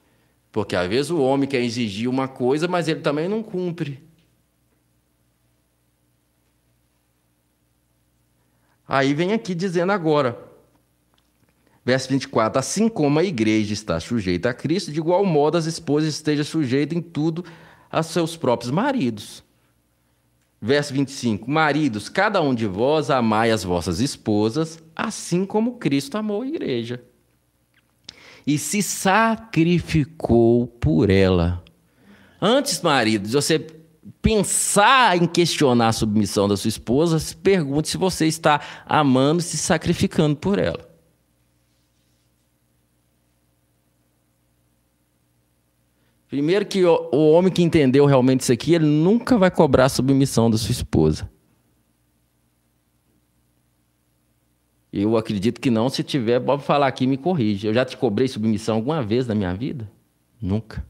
Porque 0.52 0.76
às 0.76 0.88
vezes 0.88 1.10
o 1.10 1.20
homem 1.20 1.50
quer 1.50 1.62
exigir 1.62 2.08
uma 2.08 2.28
coisa, 2.28 2.68
mas 2.68 2.88
ele 2.88 3.00
também 3.00 3.28
não 3.28 3.42
cumpre. 3.42 4.04
Aí 8.88 9.16
vem 9.16 9.34
aqui 9.34 9.56
dizendo 9.56 9.94
agora, 9.94 10.38
verso 11.84 12.10
24: 12.10 12.60
Assim 12.60 12.88
como 12.88 13.18
a 13.18 13.24
igreja 13.24 13.74
está 13.74 14.00
sujeita 14.00 14.50
a 14.50 14.54
Cristo, 14.54 14.92
de 14.92 15.00
igual 15.00 15.26
modo 15.26 15.58
as 15.58 15.66
esposas 15.66 16.10
estejam 16.10 16.44
sujeitas 16.44 16.96
em 16.96 17.02
tudo 17.02 17.44
a 17.92 18.04
seus 18.04 18.38
próprios 18.38 18.72
maridos. 18.72 19.44
Verso 20.62 20.94
25: 20.94 21.50
Maridos, 21.50 22.08
cada 22.08 22.42
um 22.42 22.54
de 22.54 22.68
vós 22.68 23.10
amai 23.10 23.52
as 23.52 23.64
vossas 23.64 24.00
esposas, 24.00 24.82
assim 24.96 25.46
como 25.46 25.78
Cristo 25.78 26.18
amou 26.18 26.44
a 26.44 26.48
igreja 26.48 27.04
e 28.46 28.58
se 28.58 28.82
sacrificou 28.82 30.68
por 30.68 31.10
ela. 31.10 31.64
Antes, 32.42 32.82
maridos, 32.82 33.34
você 33.34 33.66
pensar 34.22 35.18
em 35.18 35.28
questionar 35.28 35.90
a 35.90 35.94
submissão 35.94 36.48
da 36.48 36.58
sua 36.58 36.70
esposa, 36.70 37.20
se 37.20 37.36
pergunte 37.36 37.90
se 37.90 37.98
você 37.98 38.26
está 38.26 38.60
amando 38.86 39.42
e 39.42 39.44
se 39.44 39.58
sacrificando 39.58 40.36
por 40.36 40.58
ela. 40.58 40.91
Primeiro 46.32 46.66
que 46.66 46.86
o, 46.86 47.10
o, 47.12 47.32
homem 47.34 47.52
que 47.52 47.62
entendeu 47.62 48.06
realmente 48.06 48.40
isso 48.40 48.54
aqui, 48.54 48.74
ele 48.74 48.86
nunca 48.86 49.38
vai 49.38 49.52
cobrar 49.52 49.84
a 49.84 49.90
submissão 49.90 50.50
da 50.50 50.58
sua 50.58 50.72
esposa. 50.72 51.30
Eu 54.94 55.18
acredito 55.18 55.60
que 55.60 55.70
não. 55.70 55.90
Se 55.90 56.02
tiver, 56.04 56.40
pode 56.40 56.64
falar 56.64 56.88
aqui 56.88 57.06
me 57.06 57.18
corrige. 57.18 57.68
Eu 57.68 57.74
já 57.74 57.84
te 57.84 57.98
cobrei 57.98 58.30
submissão 58.30 58.78
alguma 58.78 59.04
vez 59.04 59.28
na 59.28 59.36
minha 59.36 59.54
vida? 59.54 59.92
Nunca. 60.42 60.86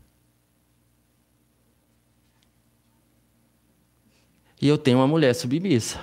E 4.61 4.67
eu 4.67 4.77
tenho 4.77 4.99
uma 4.99 5.07
mulher 5.07 5.33
submissa. 5.33 5.99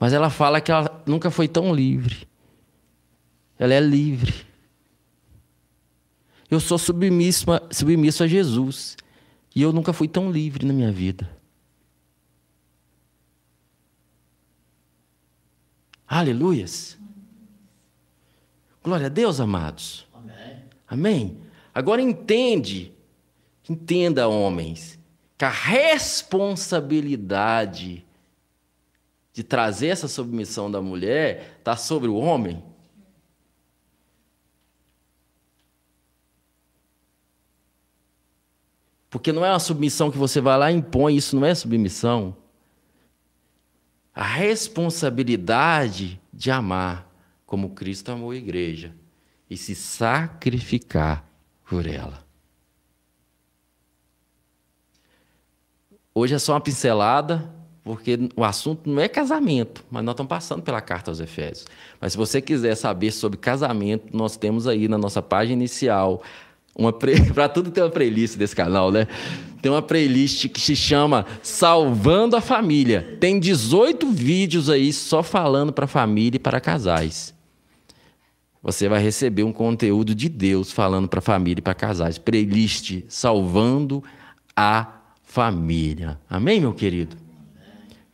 Mas 0.00 0.14
ela 0.14 0.30
fala 0.30 0.62
que 0.62 0.72
ela 0.72 1.02
nunca 1.04 1.30
foi 1.30 1.46
tão 1.46 1.74
livre. 1.74 2.26
Ela 3.58 3.74
é 3.74 3.80
livre. 3.80 4.53
Eu 6.54 6.60
sou 6.60 6.78
submisso, 6.78 7.46
submisso 7.72 8.22
a 8.22 8.28
Jesus. 8.28 8.96
E 9.56 9.60
eu 9.60 9.72
nunca 9.72 9.92
fui 9.92 10.06
tão 10.06 10.30
livre 10.30 10.64
na 10.64 10.72
minha 10.72 10.92
vida. 10.92 11.28
Aleluias. 16.06 16.96
Glória 18.84 19.06
a 19.06 19.08
Deus, 19.08 19.40
amados. 19.40 20.06
Amém. 20.14 20.62
Amém. 20.86 21.36
Agora 21.74 22.00
entende, 22.00 22.92
entenda, 23.68 24.28
homens, 24.28 24.96
que 25.36 25.44
a 25.44 25.50
responsabilidade 25.50 28.06
de 29.32 29.42
trazer 29.42 29.88
essa 29.88 30.06
submissão 30.06 30.70
da 30.70 30.80
mulher 30.80 31.56
está 31.58 31.76
sobre 31.76 32.06
o 32.06 32.14
homem. 32.14 32.62
Porque 39.14 39.32
não 39.32 39.44
é 39.44 39.50
uma 39.52 39.60
submissão 39.60 40.10
que 40.10 40.18
você 40.18 40.40
vai 40.40 40.58
lá 40.58 40.72
e 40.72 40.74
impõe, 40.74 41.14
isso 41.14 41.36
não 41.36 41.46
é 41.46 41.54
submissão. 41.54 42.36
A 44.12 44.24
responsabilidade 44.24 46.20
de 46.32 46.50
amar 46.50 47.08
como 47.46 47.70
Cristo 47.70 48.10
amou 48.10 48.32
a 48.32 48.36
igreja 48.36 48.92
e 49.48 49.56
se 49.56 49.72
sacrificar 49.76 51.24
por 51.64 51.86
ela. 51.86 52.24
Hoje 56.12 56.34
é 56.34 56.38
só 56.40 56.54
uma 56.54 56.60
pincelada, 56.60 57.54
porque 57.84 58.18
o 58.34 58.42
assunto 58.42 58.90
não 58.90 59.00
é 59.00 59.06
casamento, 59.06 59.84
mas 59.92 60.02
nós 60.02 60.14
estamos 60.14 60.28
passando 60.28 60.62
pela 60.64 60.80
carta 60.80 61.12
aos 61.12 61.20
Efésios. 61.20 61.66
Mas 62.00 62.14
se 62.14 62.18
você 62.18 62.42
quiser 62.42 62.74
saber 62.74 63.12
sobre 63.12 63.38
casamento, 63.38 64.08
nós 64.12 64.36
temos 64.36 64.66
aí 64.66 64.88
na 64.88 64.98
nossa 64.98 65.22
página 65.22 65.52
inicial 65.52 66.20
uma 66.76 66.92
para 66.92 67.48
tudo 67.50 67.70
tem 67.70 67.82
uma 67.82 67.90
playlist 67.90 68.36
desse 68.36 68.54
canal, 68.54 68.90
né? 68.90 69.06
Tem 69.62 69.70
uma 69.70 69.80
playlist 69.80 70.48
que 70.48 70.60
se 70.60 70.76
chama 70.76 71.24
Salvando 71.42 72.36
a 72.36 72.40
Família. 72.40 73.16
Tem 73.18 73.40
18 73.40 74.10
vídeos 74.10 74.68
aí 74.68 74.92
só 74.92 75.22
falando 75.22 75.72
para 75.72 75.86
família 75.86 76.36
e 76.36 76.38
para 76.38 76.60
casais. 76.60 77.32
Você 78.62 78.88
vai 78.88 79.00
receber 79.02 79.42
um 79.42 79.52
conteúdo 79.52 80.14
de 80.14 80.28
Deus 80.28 80.72
falando 80.72 81.08
para 81.08 81.20
família 81.20 81.60
e 81.60 81.62
para 81.62 81.74
casais. 81.74 82.18
Playlist 82.18 83.02
Salvando 83.08 84.02
a 84.56 85.00
Família. 85.22 86.18
Amém, 86.28 86.60
meu 86.60 86.74
querido? 86.74 87.16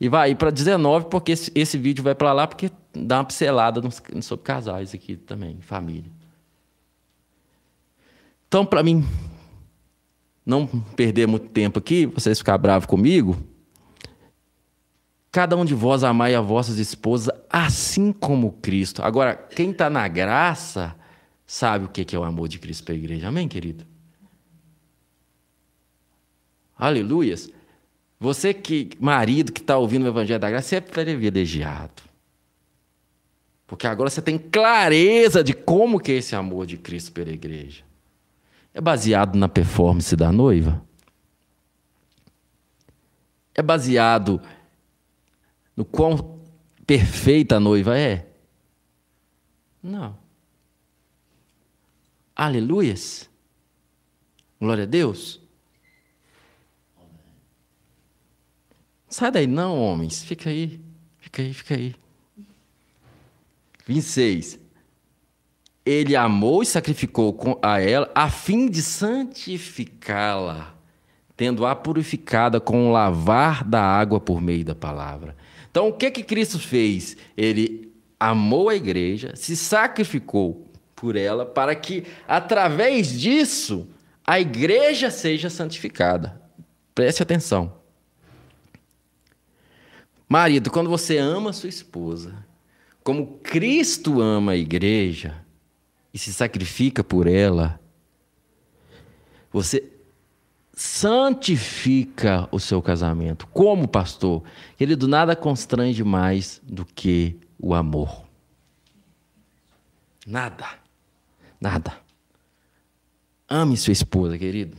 E 0.00 0.08
vai 0.08 0.34
para 0.34 0.50
19, 0.50 1.06
porque 1.10 1.32
esse, 1.32 1.52
esse 1.54 1.76
vídeo 1.76 2.02
vai 2.02 2.14
para 2.14 2.32
lá, 2.32 2.46
porque 2.46 2.70
dá 2.94 3.18
uma 3.18 3.24
pincelada 3.24 3.82
sobre 4.22 4.44
casais 4.44 4.94
aqui 4.94 5.16
também, 5.16 5.58
família. 5.60 6.10
Então, 8.50 8.66
para 8.66 8.82
mim 8.82 9.06
não 10.44 10.66
perder 10.66 11.28
muito 11.28 11.50
tempo 11.50 11.78
aqui, 11.78 12.04
vocês 12.04 12.38
ficar 12.38 12.58
bravos 12.58 12.84
comigo, 12.84 13.36
cada 15.30 15.56
um 15.56 15.64
de 15.64 15.72
vós 15.72 16.02
amai 16.02 16.34
a 16.34 16.40
vossas 16.40 16.76
esposas 16.78 17.32
assim 17.48 18.12
como 18.12 18.50
Cristo. 18.54 19.04
Agora, 19.04 19.36
quem 19.36 19.70
está 19.70 19.88
na 19.88 20.08
graça 20.08 20.96
sabe 21.46 21.84
o 21.84 21.88
que 21.90 22.04
é 22.12 22.18
o 22.18 22.24
amor 22.24 22.48
de 22.48 22.58
Cristo 22.58 22.82
para 22.82 22.92
a 22.92 22.98
igreja. 22.98 23.28
Amém, 23.28 23.46
querido? 23.46 23.86
Aleluias. 26.76 27.52
Você 28.18 28.52
que, 28.52 28.90
marido 28.98 29.52
que 29.52 29.60
está 29.60 29.78
ouvindo 29.78 30.06
o 30.06 30.08
Evangelho 30.08 30.40
da 30.40 30.50
Graça, 30.50 30.70
você 30.70 30.76
é 30.76 30.80
privilegiado. 30.80 32.02
Porque 33.64 33.86
agora 33.86 34.10
você 34.10 34.20
tem 34.20 34.36
clareza 34.36 35.44
de 35.44 35.54
como 35.54 36.00
que 36.00 36.10
é 36.10 36.16
esse 36.16 36.34
amor 36.34 36.66
de 36.66 36.76
Cristo 36.76 37.12
pela 37.12 37.30
igreja. 37.30 37.88
É 38.72 38.80
baseado 38.80 39.36
na 39.36 39.48
performance 39.48 40.14
da 40.14 40.30
noiva? 40.30 40.84
É 43.54 43.62
baseado 43.62 44.40
no 45.76 45.84
quão 45.84 46.40
perfeita 46.86 47.56
a 47.56 47.60
noiva 47.60 47.98
é? 47.98 48.30
Não. 49.82 50.16
Aleluias. 52.36 53.28
Glória 54.60 54.84
a 54.84 54.86
Deus. 54.86 55.40
Sai 59.08 59.32
daí, 59.32 59.46
não, 59.46 59.80
homens. 59.80 60.22
Fica 60.22 60.50
aí. 60.50 60.80
Fica 61.18 61.42
aí, 61.42 61.52
fica 61.52 61.74
aí. 61.74 61.94
26. 63.86 64.59
Ele 65.84 66.14
amou 66.14 66.62
e 66.62 66.66
sacrificou 66.66 67.58
a 67.62 67.80
ela 67.80 68.10
a 68.14 68.28
fim 68.30 68.68
de 68.68 68.82
santificá-la, 68.82 70.74
tendo-a 71.36 71.74
purificada 71.74 72.60
com 72.60 72.88
o 72.88 72.92
lavar 72.92 73.64
da 73.64 73.82
água 73.82 74.20
por 74.20 74.40
meio 74.40 74.64
da 74.64 74.74
palavra. 74.74 75.36
Então, 75.70 75.88
o 75.88 75.92
que 75.92 76.10
que 76.10 76.22
Cristo 76.22 76.58
fez? 76.58 77.16
Ele 77.36 77.90
amou 78.18 78.68
a 78.68 78.74
igreja, 78.74 79.34
se 79.34 79.56
sacrificou 79.56 80.66
por 80.94 81.16
ela 81.16 81.46
para 81.46 81.74
que 81.74 82.04
através 82.28 83.18
disso 83.18 83.88
a 84.26 84.38
igreja 84.38 85.10
seja 85.10 85.48
santificada. 85.48 86.40
Preste 86.94 87.22
atenção. 87.22 87.72
Marido, 90.28 90.70
quando 90.70 90.90
você 90.90 91.16
ama 91.16 91.52
sua 91.52 91.68
esposa, 91.68 92.44
como 93.02 93.38
Cristo 93.42 94.20
ama 94.20 94.52
a 94.52 94.56
igreja 94.56 95.34
e 96.12 96.18
se 96.18 96.32
sacrifica 96.32 97.04
por 97.04 97.26
ela, 97.26 97.80
você 99.52 99.92
santifica 100.72 102.48
o 102.50 102.58
seu 102.58 102.80
casamento. 102.80 103.46
Como 103.48 103.86
pastor? 103.86 104.42
Ele 104.78 104.96
do 104.96 105.06
nada 105.06 105.36
constrange 105.36 106.02
mais 106.02 106.60
do 106.64 106.84
que 106.84 107.38
o 107.58 107.74
amor. 107.74 108.24
Nada. 110.26 110.66
Nada. 111.60 111.92
Ame 113.48 113.76
sua 113.76 113.92
esposa, 113.92 114.38
querido. 114.38 114.76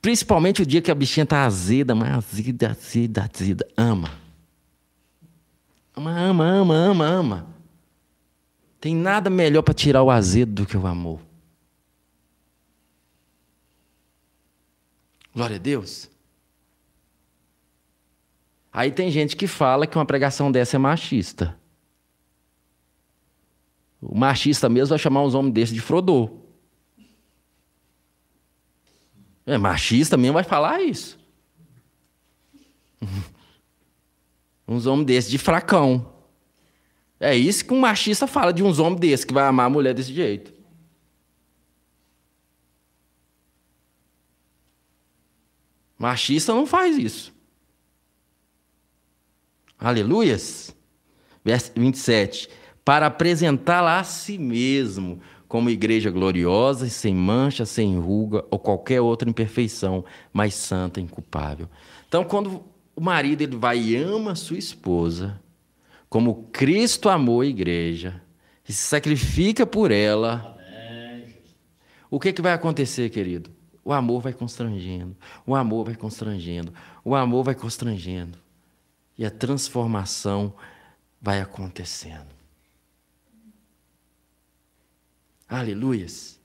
Principalmente 0.00 0.62
o 0.62 0.66
dia 0.66 0.80
que 0.80 0.90
a 0.90 0.94
bichinha 0.94 1.26
tá 1.26 1.44
azeda, 1.44 1.94
mas 1.94 2.10
azeda, 2.10 2.70
azeda, 2.70 3.30
azeda. 3.32 3.66
Ama. 3.76 4.12
Ama, 5.94 6.10
ama, 6.18 6.44
ama, 6.44 6.74
ama, 6.74 7.06
ama. 7.06 7.59
Tem 8.80 8.96
nada 8.96 9.28
melhor 9.28 9.62
para 9.62 9.74
tirar 9.74 10.02
o 10.02 10.10
azedo 10.10 10.62
do 10.62 10.66
que 10.66 10.76
o 10.76 10.86
amor. 10.86 11.20
Glória 15.34 15.56
a 15.56 15.58
Deus. 15.58 16.10
Aí 18.72 18.90
tem 18.90 19.10
gente 19.10 19.36
que 19.36 19.46
fala 19.46 19.86
que 19.86 19.98
uma 19.98 20.06
pregação 20.06 20.50
dessa 20.50 20.76
é 20.76 20.78
machista. 20.78 21.58
O 24.00 24.16
machista 24.16 24.68
mesmo 24.68 24.90
vai 24.90 24.98
chamar 24.98 25.22
uns 25.24 25.34
homens 25.34 25.52
desses 25.52 25.74
de 25.74 25.80
Frodô. 25.80 26.38
É, 29.44 29.58
machista 29.58 30.16
mesmo 30.16 30.34
vai 30.34 30.44
falar 30.44 30.80
isso. 30.80 31.18
uns 34.66 34.86
homens 34.86 35.06
desses 35.06 35.30
de 35.30 35.36
fracão. 35.36 36.19
É 37.20 37.36
isso 37.36 37.66
que 37.66 37.74
um 37.74 37.80
machista 37.80 38.26
fala 38.26 38.50
de 38.50 38.62
uns 38.62 38.78
homens 38.78 39.00
desses 39.00 39.24
que 39.26 39.34
vai 39.34 39.44
amar 39.44 39.66
a 39.66 39.70
mulher 39.70 39.92
desse 39.92 40.12
jeito. 40.12 40.54
Machista 45.98 46.54
não 46.54 46.66
faz 46.66 46.96
isso. 46.96 47.30
Aleluias. 49.78 50.74
Verso 51.44 51.72
27. 51.76 52.48
Para 52.82 53.06
apresentá-la 53.06 54.00
a 54.00 54.04
si 54.04 54.38
mesmo 54.38 55.20
como 55.46 55.68
igreja 55.68 56.10
gloriosa 56.10 56.86
e 56.86 56.90
sem 56.90 57.14
mancha, 57.14 57.66
sem 57.66 57.98
ruga 57.98 58.44
ou 58.50 58.58
qualquer 58.58 59.02
outra 59.02 59.28
imperfeição, 59.28 60.04
mas 60.32 60.54
santa 60.54 61.00
e 61.00 61.02
inculpável. 61.02 61.68
Então, 62.08 62.24
quando 62.24 62.64
o 62.96 63.00
marido 63.00 63.42
ele 63.42 63.56
vai 63.56 63.78
e 63.78 63.96
ama 63.96 64.32
a 64.32 64.36
sua 64.36 64.56
esposa, 64.56 65.38
como 66.10 66.48
Cristo 66.50 67.08
amou 67.08 67.40
a 67.40 67.46
igreja, 67.46 68.20
e 68.68 68.72
se 68.72 68.82
sacrifica 68.82 69.64
por 69.64 69.92
ela, 69.92 70.58
o 72.10 72.18
que, 72.18 72.32
que 72.32 72.42
vai 72.42 72.52
acontecer, 72.52 73.08
querido? 73.10 73.50
O 73.84 73.92
amor 73.92 74.20
vai 74.20 74.32
constrangendo, 74.32 75.16
o 75.46 75.54
amor 75.54 75.84
vai 75.86 75.94
constrangendo, 75.94 76.74
o 77.04 77.14
amor 77.14 77.44
vai 77.44 77.54
constrangendo. 77.54 78.36
E 79.16 79.24
a 79.24 79.30
transformação 79.30 80.52
vai 81.20 81.40
acontecendo. 81.40 82.34
Aleluias. 85.48 86.40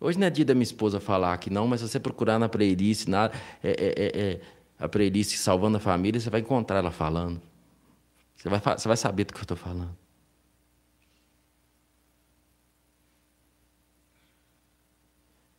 Hoje 0.00 0.18
não 0.18 0.26
é 0.26 0.30
dia 0.30 0.46
da 0.46 0.54
minha 0.54 0.62
esposa 0.62 0.98
falar 0.98 1.34
aqui, 1.34 1.50
não, 1.50 1.68
mas 1.68 1.80
se 1.80 1.88
você 1.88 2.00
procurar 2.00 2.38
na 2.38 2.48
playlist, 2.48 3.06
na, 3.06 3.26
é, 3.62 3.70
é, 3.70 3.94
é, 3.96 4.20
é, 4.20 4.40
a 4.80 4.88
playlist 4.88 5.36
Salvando 5.36 5.76
a 5.76 5.80
Família, 5.80 6.18
você 6.18 6.30
vai 6.30 6.40
encontrar 6.40 6.78
ela 6.78 6.90
falando. 6.90 7.40
Você 8.34 8.48
vai, 8.48 8.58
você 8.58 8.88
vai 8.88 8.96
saber 8.96 9.24
do 9.24 9.34
que 9.34 9.38
eu 9.38 9.42
estou 9.42 9.56
falando. 9.56 9.94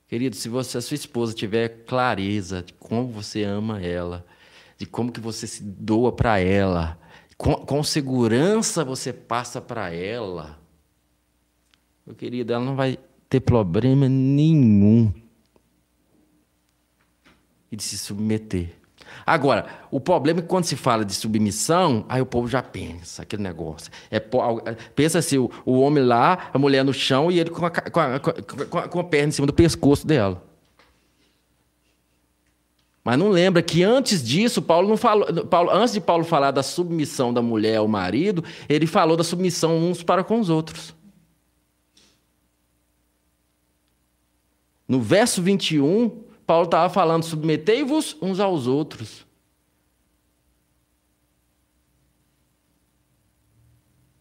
Querido, 0.07 0.36
se 0.36 0.49
você, 0.49 0.80
a 0.80 0.82
sua 0.82 0.95
esposa 0.95 1.34
tiver 1.34 1.86
clareza 1.86 2.63
de 2.63 2.74
como 2.74 3.07
você 3.07 3.43
ama 3.43 3.80
ela, 3.82 4.26
de 4.78 4.86
como 4.86 5.11
que 5.11 5.22
você 5.22 5.45
se 5.47 5.63
doa 5.63 6.11
para 6.11 6.39
ela, 6.39 6.99
com, 7.38 7.53
com 7.53 7.84
segurança 7.84 8.84
você 8.84 9.13
passa 9.13 9.61
para 9.61 9.93
ela, 9.93 10.59
meu 12.05 12.15
querido, 12.15 12.51
ela 12.51 12.65
não 12.65 12.76
vai 12.76 12.97
ter 13.30 13.39
problema 13.39 14.09
nenhum 14.09 15.13
de 17.72 17.82
se 17.82 17.97
submeter. 17.97 18.81
Agora, 19.26 19.66
o 19.89 19.99
problema 19.99 20.39
é 20.39 20.41
que 20.41 20.47
quando 20.47 20.66
se 20.66 20.76
fala 20.76 21.05
de 21.05 21.14
submissão, 21.14 22.05
aí 22.09 22.22
o 22.22 22.26
povo 22.26 22.47
já 22.47 22.62
pensa 22.62 23.24
aquele 23.24 23.43
negócio. 23.43 23.91
É, 24.09 24.20
pensa 24.95 25.20
assim, 25.20 25.38
o, 25.38 25.49
o 25.66 25.80
homem 25.80 26.03
lá, 26.03 26.49
a 26.53 26.57
mulher 26.57 26.84
no 26.84 26.93
chão 26.93 27.32
e 27.32 27.39
ele 27.39 27.49
com 27.49 27.66
a, 27.66 27.70
com, 27.70 27.99
a, 27.99 28.20
com, 28.20 28.78
a, 28.78 28.88
com 28.88 28.99
a 28.99 29.03
perna 29.03 29.30
em 29.30 29.32
cima 29.32 29.47
do 29.47 29.53
pescoço 29.53 30.05
dela. 30.05 30.41
Mas 33.03 33.18
não 33.18 33.30
lembra 33.30 33.64
que 33.64 33.84
antes 33.84 34.24
disso, 34.24 34.62
Paulo 34.62 34.88
não 34.88 34.97
falou. 34.97 35.45
Paulo, 35.45 35.72
antes 35.72 35.93
de 35.93 35.99
Paulo 35.99 36.24
falar 36.24 36.51
da 36.51 36.62
submissão 36.62 37.34
da 37.34 37.41
mulher 37.41 37.78
ao 37.78 37.88
marido, 37.88 38.43
ele 38.70 38.86
falou 38.86 39.18
da 39.18 39.24
submissão 39.24 39.78
uns 39.78 40.03
para 40.03 40.24
com 40.24 40.39
os 40.39 40.49
outros. 40.49 40.93
No 44.88 44.99
verso 44.99 45.41
21, 45.41 46.24
Paulo 46.52 46.66
estava 46.66 46.89
falando: 46.89 47.24
submetei-vos 47.24 48.18
uns 48.22 48.41
aos 48.41 48.68
outros. 48.68 49.26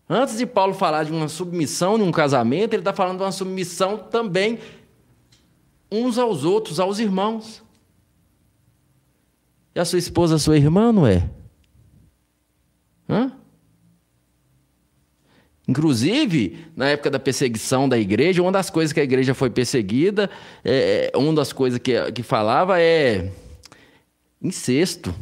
Antes 0.09 0.39
de 0.39 0.47
Paulo 0.47 0.73
falar 0.73 1.03
de 1.03 1.11
uma 1.11 1.27
submissão 1.27 1.99
num 1.99 2.13
casamento, 2.13 2.73
ele 2.73 2.83
está 2.83 2.93
falando 2.93 3.17
de 3.17 3.25
uma 3.25 3.33
submissão 3.33 3.99
também 3.99 4.61
uns 5.91 6.19
aos 6.19 6.45
outros, 6.45 6.79
aos 6.79 7.01
irmãos. 7.01 7.65
E 9.75 9.81
a 9.81 9.85
sua 9.85 9.99
esposa, 9.99 10.37
a 10.37 10.39
sua 10.39 10.57
irmã, 10.57 10.93
não 10.93 11.05
é? 11.05 11.29
Inclusive, 15.71 16.67
na 16.75 16.89
época 16.89 17.09
da 17.11 17.21
perseguição 17.21 17.89
da 17.89 17.97
igreja, 17.97 18.43
uma 18.43 18.51
das 18.51 18.69
coisas 18.69 18.93
que 18.93 18.99
a 18.99 19.05
igreja 19.05 19.35
foi 19.35 19.49
perseguida, 19.49 20.29
é, 20.65 21.13
é 21.15 21.17
uma 21.17 21.33
das 21.33 21.53
coisas 21.53 21.79
que, 21.79 22.11
que 22.11 22.25
falava 22.25 22.81
é 22.81 23.31
incesto. 24.43 25.15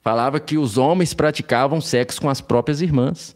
Falava 0.00 0.38
que 0.38 0.56
os 0.56 0.78
homens 0.78 1.12
praticavam 1.12 1.80
sexo 1.80 2.20
com 2.20 2.30
as 2.30 2.40
próprias 2.40 2.80
irmãs. 2.80 3.34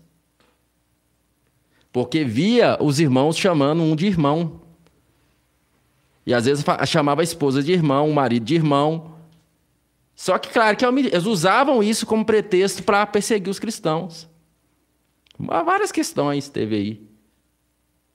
Porque 1.93 2.23
via 2.23 2.79
os 2.81 3.01
irmãos 3.01 3.37
chamando 3.37 3.83
um 3.83 3.97
de 3.97 4.07
irmão. 4.07 4.61
E 6.25 6.33
às 6.33 6.45
vezes 6.45 6.65
chamava 6.87 7.23
a 7.23 7.25
esposa 7.25 7.61
de 7.61 7.73
irmão, 7.73 8.09
o 8.09 8.15
marido 8.15 8.45
de 8.45 8.55
irmão. 8.55 9.17
Só 10.15 10.39
que, 10.39 10.49
claro, 10.51 10.77
que 10.77 10.85
eles 10.85 11.27
usavam 11.27 11.83
isso 11.83 12.07
como 12.07 12.25
pretexto 12.25 12.85
para 12.85 13.05
perseguir 13.05 13.51
os 13.51 13.59
cristãos. 13.59 14.30
Várias 15.47 15.91
questões 15.91 16.49
teve 16.49 16.77
aí. 16.77 17.09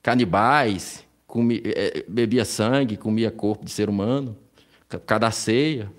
canibais, 0.02 1.04
comia, 1.26 1.60
é, 1.64 2.04
bebia 2.08 2.44
sangue, 2.44 2.96
comia 2.96 3.30
corpo 3.30 3.64
de 3.64 3.70
ser 3.70 3.88
humano, 3.88 4.36
cada 5.04 5.30
ceia. 5.30 5.90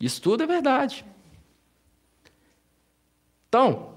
Isso 0.00 0.20
tudo 0.22 0.42
é 0.42 0.46
verdade. 0.46 1.04
Então, 3.48 3.94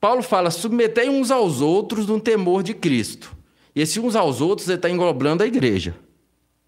Paulo 0.00 0.22
fala: 0.22 0.50
submetei 0.50 1.08
uns 1.08 1.30
aos 1.30 1.60
outros 1.60 2.06
no 2.06 2.20
temor 2.20 2.62
de 2.62 2.74
Cristo. 2.74 3.36
E 3.74 3.80
esse 3.80 4.00
uns 4.00 4.16
aos 4.16 4.40
outros 4.40 4.68
ele 4.68 4.76
está 4.76 4.90
englobando 4.90 5.42
a 5.42 5.46
igreja, 5.46 5.94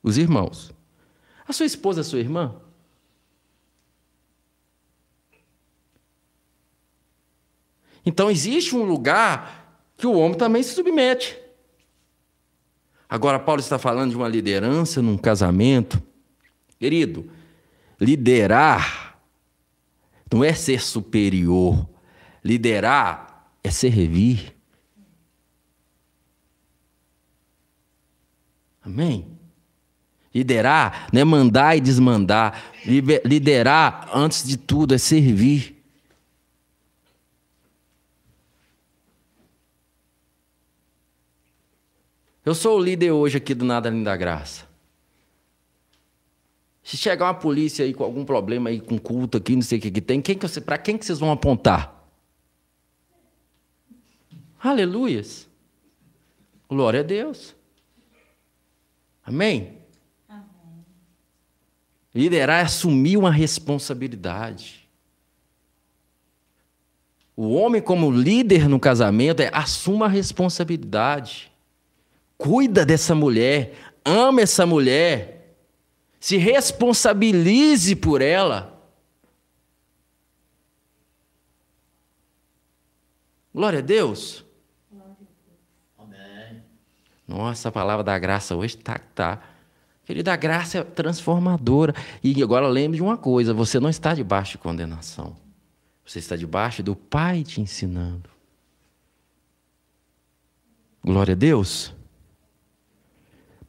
os 0.03 0.19
irmãos. 0.19 0.73
A 1.49 1.53
sua 1.53 1.67
esposa 1.67 2.03
é 2.03 2.05
sua 2.05 2.21
irmã? 2.21 2.55
Então 8.11 8.29
existe 8.29 8.75
um 8.75 8.83
lugar 8.83 9.87
que 9.97 10.05
o 10.05 10.15
homem 10.15 10.37
também 10.37 10.65
se 10.65 10.75
submete. 10.75 11.39
Agora, 13.09 13.39
Paulo 13.39 13.61
está 13.61 13.79
falando 13.79 14.11
de 14.11 14.17
uma 14.17 14.27
liderança 14.27 15.01
num 15.01 15.17
casamento. 15.17 16.03
Querido, 16.77 17.31
liderar 18.01 19.17
não 20.33 20.43
é 20.43 20.53
ser 20.55 20.81
superior. 20.81 21.89
Liderar 22.45 23.49
é 23.63 23.71
servir. 23.71 24.57
Amém? 28.83 29.39
Liderar 30.35 31.07
não 31.13 31.21
é 31.21 31.25
mandar 31.25 31.77
e 31.77 31.81
desmandar. 31.81 32.61
Liderar, 32.85 34.11
antes 34.13 34.45
de 34.45 34.57
tudo, 34.57 34.95
é 34.95 34.99
servir. 34.99 35.80
Eu 42.51 42.55
sou 42.57 42.79
o 42.81 42.83
líder 42.83 43.13
hoje 43.13 43.37
aqui 43.37 43.55
do 43.55 43.65
Nada 43.65 43.89
Além 43.89 44.03
da 44.03 44.17
Graça. 44.17 44.67
Se 46.83 46.97
chegar 46.97 47.27
uma 47.27 47.35
polícia 47.35 47.85
aí 47.85 47.95
com 47.95 48.03
algum 48.03 48.25
problema 48.25 48.71
aí 48.71 48.81
com 48.81 48.99
culto 48.99 49.39
aqui, 49.39 49.55
não 49.55 49.63
sei 49.63 49.79
o 49.79 49.81
que, 49.81 49.89
que 49.89 50.01
tem, 50.01 50.21
quem 50.21 50.37
que 50.37 50.61
para 50.61 50.77
quem 50.77 50.99
que 50.99 51.07
vocês 51.07 51.21
vão 51.21 51.31
apontar? 51.31 52.11
Aleluias. 54.61 55.49
Glória 56.69 56.99
a 56.99 57.03
Deus. 57.05 57.55
Amém? 59.25 59.79
Amém? 60.29 60.45
Liderar 62.13 62.63
é 62.63 62.65
assumir 62.65 63.17
uma 63.17 63.31
responsabilidade. 63.31 64.89
O 67.37 67.53
homem, 67.53 67.81
como 67.81 68.11
líder 68.11 68.69
no 68.69 68.81
casamento, 68.81 69.41
é 69.41 69.53
assuma 69.55 70.07
a 70.07 70.09
responsabilidade. 70.09 71.50
Cuida 72.41 72.87
dessa 72.87 73.15
mulher, 73.15 73.75
ama 74.03 74.41
essa 74.41 74.65
mulher, 74.65 75.59
se 76.19 76.39
responsabilize 76.39 77.95
por 77.95 78.23
ela. 78.23 78.83
Glória 83.55 83.81
a 83.81 83.83
Deus. 83.83 84.43
Nossa, 87.29 87.69
a 87.69 87.73
palavra 87.73 88.03
da 88.03 88.19
graça 88.19 88.57
hoje 88.57 88.75
tá 88.79 88.99
tá. 89.15 89.43
Querida, 90.07 90.33
a 90.33 90.37
graça 90.37 90.79
é 90.79 90.83
transformadora. 90.83 91.95
E 92.25 92.43
agora 92.43 92.67
lembre 92.67 92.97
de 92.97 93.03
uma 93.03 93.19
coisa: 93.19 93.53
você 93.53 93.79
não 93.79 93.91
está 93.91 94.15
debaixo 94.15 94.53
de 94.53 94.59
condenação. 94.59 95.37
Você 96.07 96.19
está 96.19 96.37
debaixo 96.37 96.83
do 96.83 96.97
Pai 96.97 97.45
te 97.45 97.61
ensinando. 97.61 98.31
Glória 101.05 101.33
a 101.33 101.37
Deus. 101.37 102.00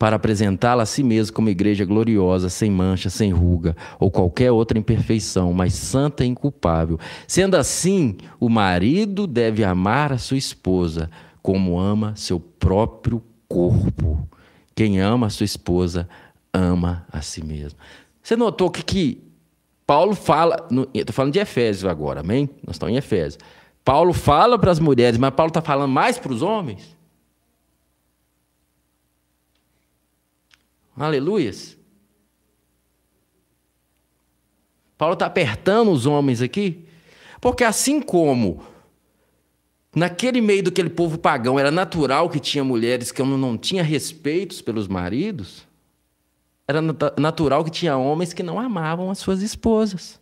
Para 0.01 0.15
apresentá-la 0.15 0.81
a 0.81 0.85
si 0.87 1.03
mesmo 1.03 1.35
como 1.35 1.47
igreja 1.47 1.85
gloriosa, 1.85 2.49
sem 2.49 2.71
mancha, 2.71 3.07
sem 3.07 3.31
ruga 3.31 3.77
ou 3.99 4.09
qualquer 4.09 4.51
outra 4.51 4.79
imperfeição, 4.79 5.53
mas 5.53 5.75
santa 5.75 6.25
e 6.25 6.27
inculpável. 6.27 6.99
Sendo 7.27 7.55
assim, 7.55 8.17
o 8.39 8.49
marido 8.49 9.27
deve 9.27 9.63
amar 9.63 10.11
a 10.11 10.17
sua 10.17 10.37
esposa 10.37 11.07
como 11.39 11.79
ama 11.79 12.15
seu 12.15 12.39
próprio 12.39 13.21
corpo. 13.47 14.27
Quem 14.73 14.99
ama 14.99 15.27
a 15.27 15.29
sua 15.29 15.43
esposa 15.43 16.09
ama 16.51 17.05
a 17.11 17.21
si 17.21 17.45
mesmo. 17.45 17.77
Você 18.23 18.35
notou 18.35 18.71
que, 18.71 18.81
que 18.81 19.23
Paulo 19.85 20.15
fala, 20.15 20.67
estou 20.95 21.13
falando 21.13 21.33
de 21.33 21.39
Efésios 21.39 21.85
agora, 21.85 22.21
amém? 22.21 22.49
Nós 22.65 22.77
estamos 22.77 22.95
em 22.95 22.97
Efésios. 22.97 23.37
Paulo 23.85 24.13
fala 24.13 24.57
para 24.57 24.71
as 24.71 24.79
mulheres, 24.79 25.19
mas 25.19 25.31
Paulo 25.35 25.51
está 25.51 25.61
falando 25.61 25.91
mais 25.91 26.17
para 26.17 26.33
os 26.33 26.41
homens? 26.41 26.99
Aleluias. 31.05 31.77
Paulo 34.97 35.13
está 35.13 35.25
apertando 35.25 35.91
os 35.91 36.05
homens 36.05 36.41
aqui, 36.41 36.85
porque 37.39 37.63
assim 37.63 38.01
como 38.01 38.63
Naquele 39.93 40.39
meio 40.39 40.63
daquele 40.63 40.89
povo 40.89 41.17
pagão, 41.17 41.59
era 41.59 41.69
natural 41.69 42.29
que 42.29 42.39
tinha 42.39 42.63
mulheres 42.63 43.11
que 43.11 43.21
não 43.21 43.57
tinham 43.57 43.85
respeitos 43.85 44.61
pelos 44.61 44.87
maridos. 44.87 45.67
Era 46.65 46.81
natural 47.19 47.65
que 47.65 47.71
tinha 47.71 47.97
homens 47.97 48.31
que 48.31 48.41
não 48.41 48.57
amavam 48.57 49.11
as 49.11 49.17
suas 49.17 49.41
esposas. 49.41 50.17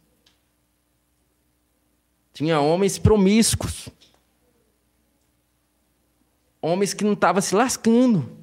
Tinha 2.34 2.60
homens 2.60 2.98
promíscuos. 2.98 3.90
Homens 6.60 6.96
que 6.96 7.04
não 7.04 7.14
estavam 7.14 7.42
se 7.42 7.54
lascando. 7.54 8.39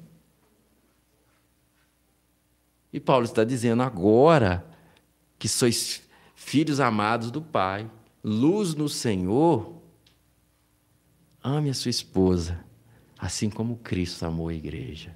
E 2.91 2.99
Paulo 2.99 3.25
está 3.25 3.43
dizendo 3.43 3.83
agora 3.83 4.65
que 5.37 5.47
sois 5.47 6.01
filhos 6.35 6.79
amados 6.79 7.31
do 7.31 7.41
Pai, 7.41 7.89
luz 8.23 8.73
no 8.75 8.87
Senhor, 8.87 9.77
Ame 11.47 11.69
a 11.69 11.73
sua 11.73 11.89
esposa, 11.89 12.59
assim 13.17 13.49
como 13.49 13.77
Cristo 13.77 14.25
amou 14.25 14.49
a 14.49 14.53
igreja. 14.53 15.15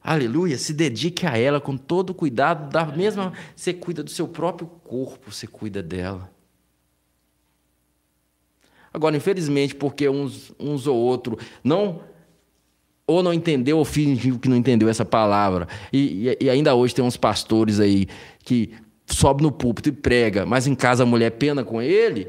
Aleluia. 0.00 0.56
Se 0.56 0.72
dedique 0.72 1.26
a 1.26 1.36
ela 1.36 1.60
com 1.60 1.76
todo 1.76 2.10
o 2.10 2.14
cuidado, 2.14 2.70
da 2.70 2.86
mesma. 2.86 3.32
Você 3.56 3.74
cuida 3.74 4.00
do 4.00 4.10
seu 4.10 4.28
próprio 4.28 4.68
corpo, 4.68 5.32
você 5.32 5.48
cuida 5.48 5.82
dela. 5.82 6.30
Agora, 8.92 9.16
infelizmente, 9.16 9.74
porque 9.74 10.08
uns, 10.08 10.52
uns 10.56 10.86
ou 10.86 10.96
outro 10.96 11.36
não 11.64 12.04
ou 13.06 13.22
não 13.22 13.32
entendeu 13.32 13.78
ou 13.78 13.84
fingiu 13.84 14.38
que 14.38 14.48
não 14.48 14.56
entendeu 14.56 14.88
essa 14.88 15.04
palavra. 15.04 15.68
E, 15.92 16.36
e, 16.40 16.48
ainda 16.48 16.74
hoje 16.74 16.94
tem 16.94 17.04
uns 17.04 17.16
pastores 17.16 17.80
aí 17.80 18.06
que 18.44 18.72
sobe 19.06 19.42
no 19.42 19.52
púlpito 19.52 19.90
e 19.90 19.92
prega, 19.92 20.46
mas 20.46 20.66
em 20.66 20.74
casa 20.74 21.02
a 21.02 21.06
mulher 21.06 21.30
pena 21.32 21.62
com 21.62 21.80
ele. 21.82 22.28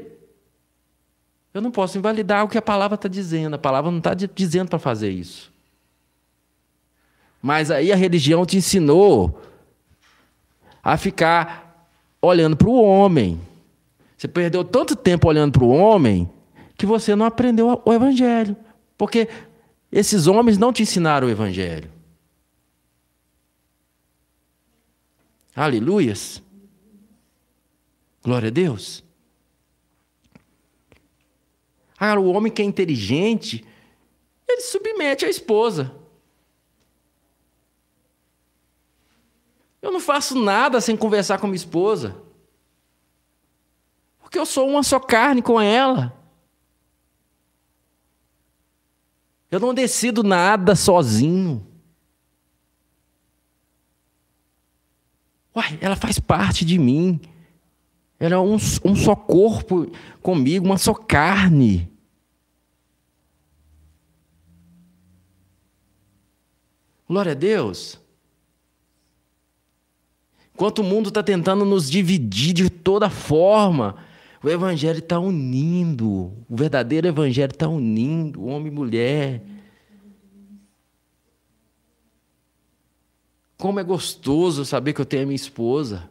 Eu 1.54 1.62
não 1.62 1.70
posso 1.70 1.96
invalidar 1.96 2.44
o 2.44 2.48
que 2.48 2.58
a 2.58 2.62
palavra 2.62 2.96
está 2.96 3.08
dizendo. 3.08 3.54
A 3.54 3.58
palavra 3.58 3.90
não 3.90 3.98
está 3.98 4.12
dizendo 4.12 4.68
para 4.68 4.78
fazer 4.78 5.10
isso. 5.10 5.50
Mas 7.40 7.70
aí 7.70 7.90
a 7.90 7.96
religião 7.96 8.44
te 8.44 8.58
ensinou 8.58 9.40
a 10.82 10.98
ficar 10.98 11.88
olhando 12.20 12.56
para 12.56 12.68
o 12.68 12.82
homem. 12.82 13.40
Você 14.18 14.28
perdeu 14.28 14.64
tanto 14.64 14.94
tempo 14.94 15.28
olhando 15.28 15.52
para 15.52 15.64
o 15.64 15.70
homem 15.70 16.28
que 16.76 16.84
você 16.84 17.16
não 17.16 17.24
aprendeu 17.24 17.80
o 17.84 17.92
evangelho. 17.92 18.54
Porque 18.98 19.28
esses 19.90 20.26
homens 20.26 20.58
não 20.58 20.72
te 20.72 20.82
ensinaram 20.82 21.26
o 21.26 21.30
evangelho. 21.30 21.90
Aleluias. 25.54 26.42
Glória 28.22 28.48
a 28.48 28.52
Deus. 28.52 29.02
Agora, 31.98 32.20
o 32.20 32.32
homem 32.32 32.52
que 32.52 32.60
é 32.60 32.64
inteligente, 32.64 33.64
ele 34.46 34.60
submete 34.60 35.24
a 35.24 35.30
esposa. 35.30 35.94
Eu 39.80 39.90
não 39.92 40.00
faço 40.00 40.38
nada 40.38 40.80
sem 40.80 40.96
conversar 40.96 41.38
com 41.38 41.46
minha 41.46 41.56
esposa. 41.56 42.20
Porque 44.20 44.38
eu 44.38 44.44
sou 44.44 44.68
uma 44.68 44.82
só 44.82 44.98
carne 44.98 45.40
com 45.40 45.60
ela. 45.60 46.12
Eu 49.50 49.60
não 49.60 49.72
decido 49.72 50.22
nada 50.22 50.74
sozinho. 50.74 51.66
Uai, 55.54 55.78
ela 55.80 55.96
faz 55.96 56.18
parte 56.18 56.64
de 56.64 56.78
mim. 56.78 57.20
Era 58.18 58.40
um, 58.40 58.56
um 58.84 58.96
só 58.96 59.14
corpo 59.14 59.90
comigo, 60.20 60.66
uma 60.66 60.78
só 60.78 60.94
carne. 60.94 61.90
Glória 67.08 67.32
a 67.32 67.34
Deus. 67.34 68.00
Enquanto 70.54 70.80
o 70.80 70.84
mundo 70.84 71.08
está 71.08 71.22
tentando 71.22 71.64
nos 71.64 71.90
dividir 71.90 72.52
de 72.52 72.70
toda 72.70 73.10
forma, 73.10 73.96
O 74.46 74.48
evangelho 74.48 75.00
está 75.00 75.18
unindo. 75.18 76.32
O 76.48 76.56
verdadeiro 76.56 77.08
evangelho 77.08 77.50
está 77.50 77.66
unindo 77.66 78.44
homem 78.44 78.68
e 78.68 78.70
mulher. 78.70 79.42
Como 83.58 83.80
é 83.80 83.82
gostoso 83.82 84.64
saber 84.64 84.92
que 84.92 85.00
eu 85.00 85.04
tenho 85.04 85.24
a 85.24 85.26
minha 85.26 85.34
esposa. 85.34 86.08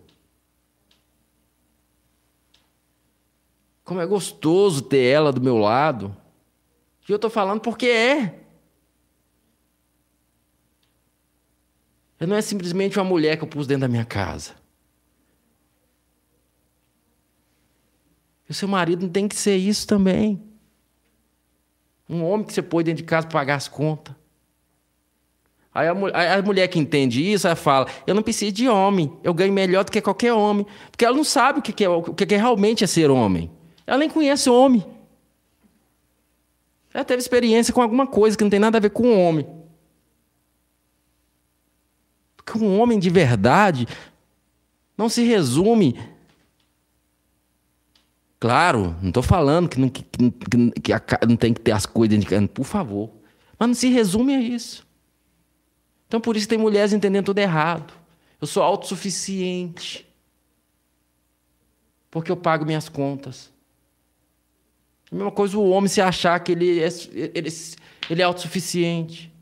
Como 3.86 4.02
é 4.02 4.06
gostoso 4.06 4.82
ter 4.82 5.06
ela 5.06 5.32
do 5.32 5.40
meu 5.40 5.58
lado. 5.58 6.14
E 7.08 7.14
eu 7.14 7.16
estou 7.16 7.30
falando 7.30 7.62
porque 7.62 7.86
é. 7.86 8.38
Ela 12.20 12.32
não 12.32 12.36
é 12.36 12.42
simplesmente 12.42 13.00
uma 13.00 13.06
mulher 13.06 13.38
que 13.38 13.46
eu 13.46 13.48
pus 13.48 13.66
dentro 13.66 13.84
da 13.84 13.88
minha 13.88 14.04
casa. 14.04 14.65
E 18.48 18.52
o 18.52 18.54
seu 18.54 18.68
marido 18.68 19.04
não 19.04 19.10
tem 19.10 19.28
que 19.28 19.36
ser 19.36 19.56
isso 19.56 19.88
também. 19.88 20.42
Um 22.10 22.24
homem 22.24 22.46
que 22.46 22.54
você 22.54 22.62
põe 22.62 22.84
dentro 22.84 23.04
de 23.04 23.08
casa 23.08 23.26
para 23.28 23.40
pagar 23.40 23.56
as 23.56 23.68
contas. 23.68 24.16
Aí 25.74 25.88
a, 25.90 26.36
a, 26.36 26.42
mulher 26.42 26.70
que 26.70 26.80
entende 26.80 27.22
isso, 27.22 27.48
ela 27.48 27.56
fala: 27.56 27.88
Eu 28.08 28.16
não 28.16 28.24
preciso 28.24 28.54
de 28.54 28.70
homem, 28.70 29.12
eu 29.22 29.34
ganho 29.34 29.52
melhor 29.52 29.84
do 29.84 29.92
que 29.92 30.00
qualquer 30.00 30.32
homem. 30.32 30.66
Porque 30.90 31.04
ela 31.04 31.18
não 31.18 31.24
sabe 31.24 31.60
o 31.60 31.62
que, 31.62 31.84
é, 31.84 31.90
o 31.90 32.02
que 32.02 32.34
é 32.34 32.38
realmente 32.38 32.84
é 32.84 32.88
ser 32.88 33.12
homem. 33.12 33.52
Ela 33.86 33.98
nem 33.98 34.10
conhece 34.10 34.50
homem. 34.50 34.86
Ela 36.94 37.04
teve 37.04 37.20
experiência 37.20 37.74
com 37.74 37.82
alguma 37.82 38.08
coisa 38.08 38.38
que 38.38 38.44
não 38.44 38.50
tem 38.50 38.60
nada 38.60 38.78
a 38.78 38.82
ver 38.82 38.92
com 38.92 39.04
o 39.04 39.20
homem. 39.20 39.46
Porque 42.38 42.58
um 42.58 42.80
homem 42.80 42.98
de 42.98 43.10
verdade 43.10 43.86
não 44.98 45.10
se 45.10 45.24
resume. 45.24 46.00
Claro, 48.46 48.96
não 49.02 49.08
estou 49.08 49.24
falando 49.24 49.68
que 49.68 49.80
não, 49.80 49.90
que, 49.90 50.04
que, 50.04 50.30
que, 50.80 51.26
não 51.28 51.36
tem 51.36 51.52
que 51.52 51.62
ter 51.62 51.72
as 51.72 51.88
coisas 51.88 52.20
de 52.20 52.48
por 52.50 52.64
favor. 52.64 53.10
Mas 53.58 53.68
não 53.68 53.74
se 53.74 53.90
resume 53.90 54.36
a 54.36 54.40
isso. 54.40 54.86
Então 56.08 56.22
por 56.22 56.38
isso 56.38 56.48
tem 56.48 56.56
mulheres 56.56 56.94
entendendo 56.94 57.26
tudo 57.26 57.40
errado. 57.40 57.92
Eu 58.40 58.46
sou 58.46 58.62
autossuficiente. 58.62 60.08
Porque 62.12 62.32
eu 62.32 62.38
pago 62.38 62.68
minhas 62.68 62.88
contas. 62.88 63.52
A 65.12 65.16
mesma 65.16 65.32
coisa 65.32 65.58
o 65.58 65.72
homem 65.72 65.88
se 65.88 66.00
achar 66.00 66.40
que 66.40 66.52
ele 66.52 66.80
é, 66.82 66.90
ele, 67.34 67.50
ele 68.12 68.22
é 68.22 68.26
autossuficiente. 68.26 69.34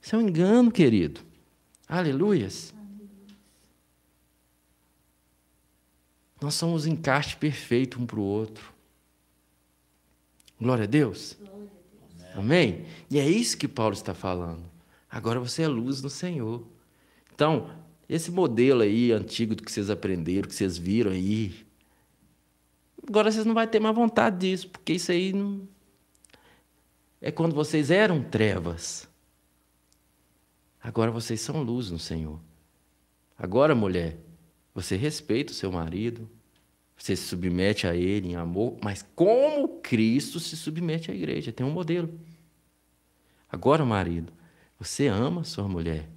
Isso 0.00 0.14
é 0.14 0.18
um 0.20 0.22
engano, 0.22 0.70
querido. 0.70 1.22
Aleluias. 1.88 2.72
Nós 6.40 6.54
somos 6.54 6.86
encaixe 6.86 7.36
perfeito 7.36 8.00
um 8.00 8.06
para 8.06 8.18
o 8.18 8.22
outro. 8.22 8.72
Glória 10.60 10.84
a 10.84 10.86
Deus. 10.86 11.36
Amém? 12.34 12.86
E 13.10 13.18
é 13.18 13.28
isso 13.28 13.58
que 13.58 13.68
Paulo 13.68 13.94
está 13.94 14.14
falando. 14.14 14.62
Agora 15.10 15.40
você 15.40 15.62
é 15.62 15.68
luz 15.68 16.00
no 16.00 16.08
Senhor. 16.08 16.62
Então, 17.34 17.70
esse 18.08 18.30
modelo 18.30 18.82
aí 18.82 19.12
antigo 19.12 19.54
do 19.54 19.62
que 19.62 19.70
vocês 19.70 19.90
aprenderam, 19.90 20.48
que 20.48 20.54
vocês 20.54 20.78
viram 20.78 21.10
aí, 21.10 21.66
agora 23.06 23.30
vocês 23.30 23.44
não 23.44 23.54
vão 23.54 23.66
ter 23.66 23.80
mais 23.80 23.94
vontade 23.94 24.38
disso, 24.38 24.68
porque 24.68 24.94
isso 24.94 25.10
aí 25.10 25.32
não... 25.32 25.66
é 27.20 27.30
quando 27.30 27.54
vocês 27.54 27.90
eram 27.90 28.22
trevas. 28.22 29.08
Agora 30.82 31.10
vocês 31.10 31.40
são 31.40 31.62
luz 31.62 31.90
no 31.90 31.98
Senhor. 31.98 32.40
Agora, 33.36 33.74
mulher, 33.74 34.18
você 34.82 34.96
respeita 34.96 35.52
o 35.52 35.54
seu 35.54 35.70
marido, 35.70 36.28
você 36.96 37.16
se 37.16 37.22
submete 37.22 37.86
a 37.86 37.94
ele 37.94 38.28
em 38.28 38.36
amor, 38.36 38.76
mas 38.82 39.04
como 39.14 39.80
Cristo 39.80 40.38
se 40.38 40.56
submete 40.56 41.10
à 41.10 41.14
igreja, 41.14 41.52
tem 41.52 41.64
um 41.64 41.70
modelo. 41.70 42.10
Agora, 43.50 43.84
marido, 43.84 44.32
você 44.78 45.06
ama 45.06 45.40
a 45.40 45.44
sua 45.44 45.68
mulher. 45.68 46.08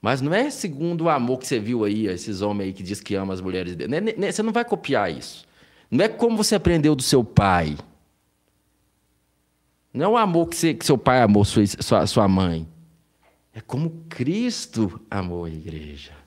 Mas 0.00 0.20
não 0.20 0.32
é 0.32 0.48
segundo 0.48 1.04
o 1.04 1.08
amor 1.08 1.38
que 1.38 1.46
você 1.46 1.58
viu 1.58 1.84
aí, 1.84 2.06
esses 2.06 2.40
homens 2.40 2.68
aí 2.68 2.72
que 2.72 2.82
diz 2.82 3.00
que 3.00 3.14
ama 3.14 3.34
as 3.34 3.40
mulheres 3.40 3.74
dele. 3.74 3.94
É, 3.96 4.32
você 4.32 4.42
não 4.42 4.52
vai 4.52 4.64
copiar 4.64 5.10
isso. 5.10 5.44
Não 5.90 6.04
é 6.04 6.08
como 6.08 6.36
você 6.36 6.54
aprendeu 6.54 6.94
do 6.94 7.02
seu 7.02 7.24
pai. 7.24 7.76
Não 9.92 10.04
é 10.04 10.08
o 10.08 10.16
amor 10.16 10.48
que, 10.48 10.56
você, 10.56 10.74
que 10.74 10.86
seu 10.86 10.96
pai 10.96 11.22
amou 11.22 11.44
sua, 11.44 11.66
sua, 11.66 12.06
sua 12.06 12.28
mãe. 12.28 12.68
É 13.52 13.60
como 13.60 14.04
Cristo 14.08 15.00
amou 15.10 15.46
a 15.46 15.50
igreja. 15.50 16.17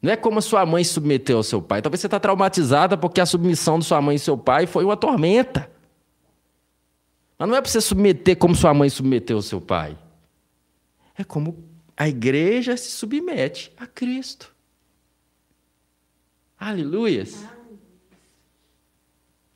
Não 0.00 0.12
é 0.12 0.16
como 0.16 0.38
a 0.38 0.42
sua 0.42 0.64
mãe 0.64 0.82
submeteu 0.82 1.38
ao 1.38 1.42
seu 1.42 1.60
pai. 1.60 1.82
Talvez 1.82 2.00
você 2.00 2.06
está 2.06 2.18
traumatizada 2.18 2.96
porque 2.96 3.20
a 3.20 3.26
submissão 3.26 3.78
de 3.78 3.84
sua 3.84 4.00
mãe 4.00 4.16
e 4.16 4.18
seu 4.18 4.36
pai 4.36 4.66
foi 4.66 4.84
uma 4.84 4.96
tormenta. 4.96 5.70
Mas 7.38 7.48
não 7.48 7.56
é 7.56 7.60
para 7.60 7.70
você 7.70 7.80
submeter 7.80 8.36
como 8.36 8.54
sua 8.54 8.72
mãe 8.72 8.88
submeteu 8.88 9.36
ao 9.36 9.42
seu 9.42 9.60
pai. 9.60 9.98
É 11.16 11.24
como 11.24 11.64
a 11.96 12.08
igreja 12.08 12.76
se 12.76 12.90
submete 12.90 13.72
a 13.76 13.86
Cristo. 13.86 14.54
Aleluias. 16.58 17.44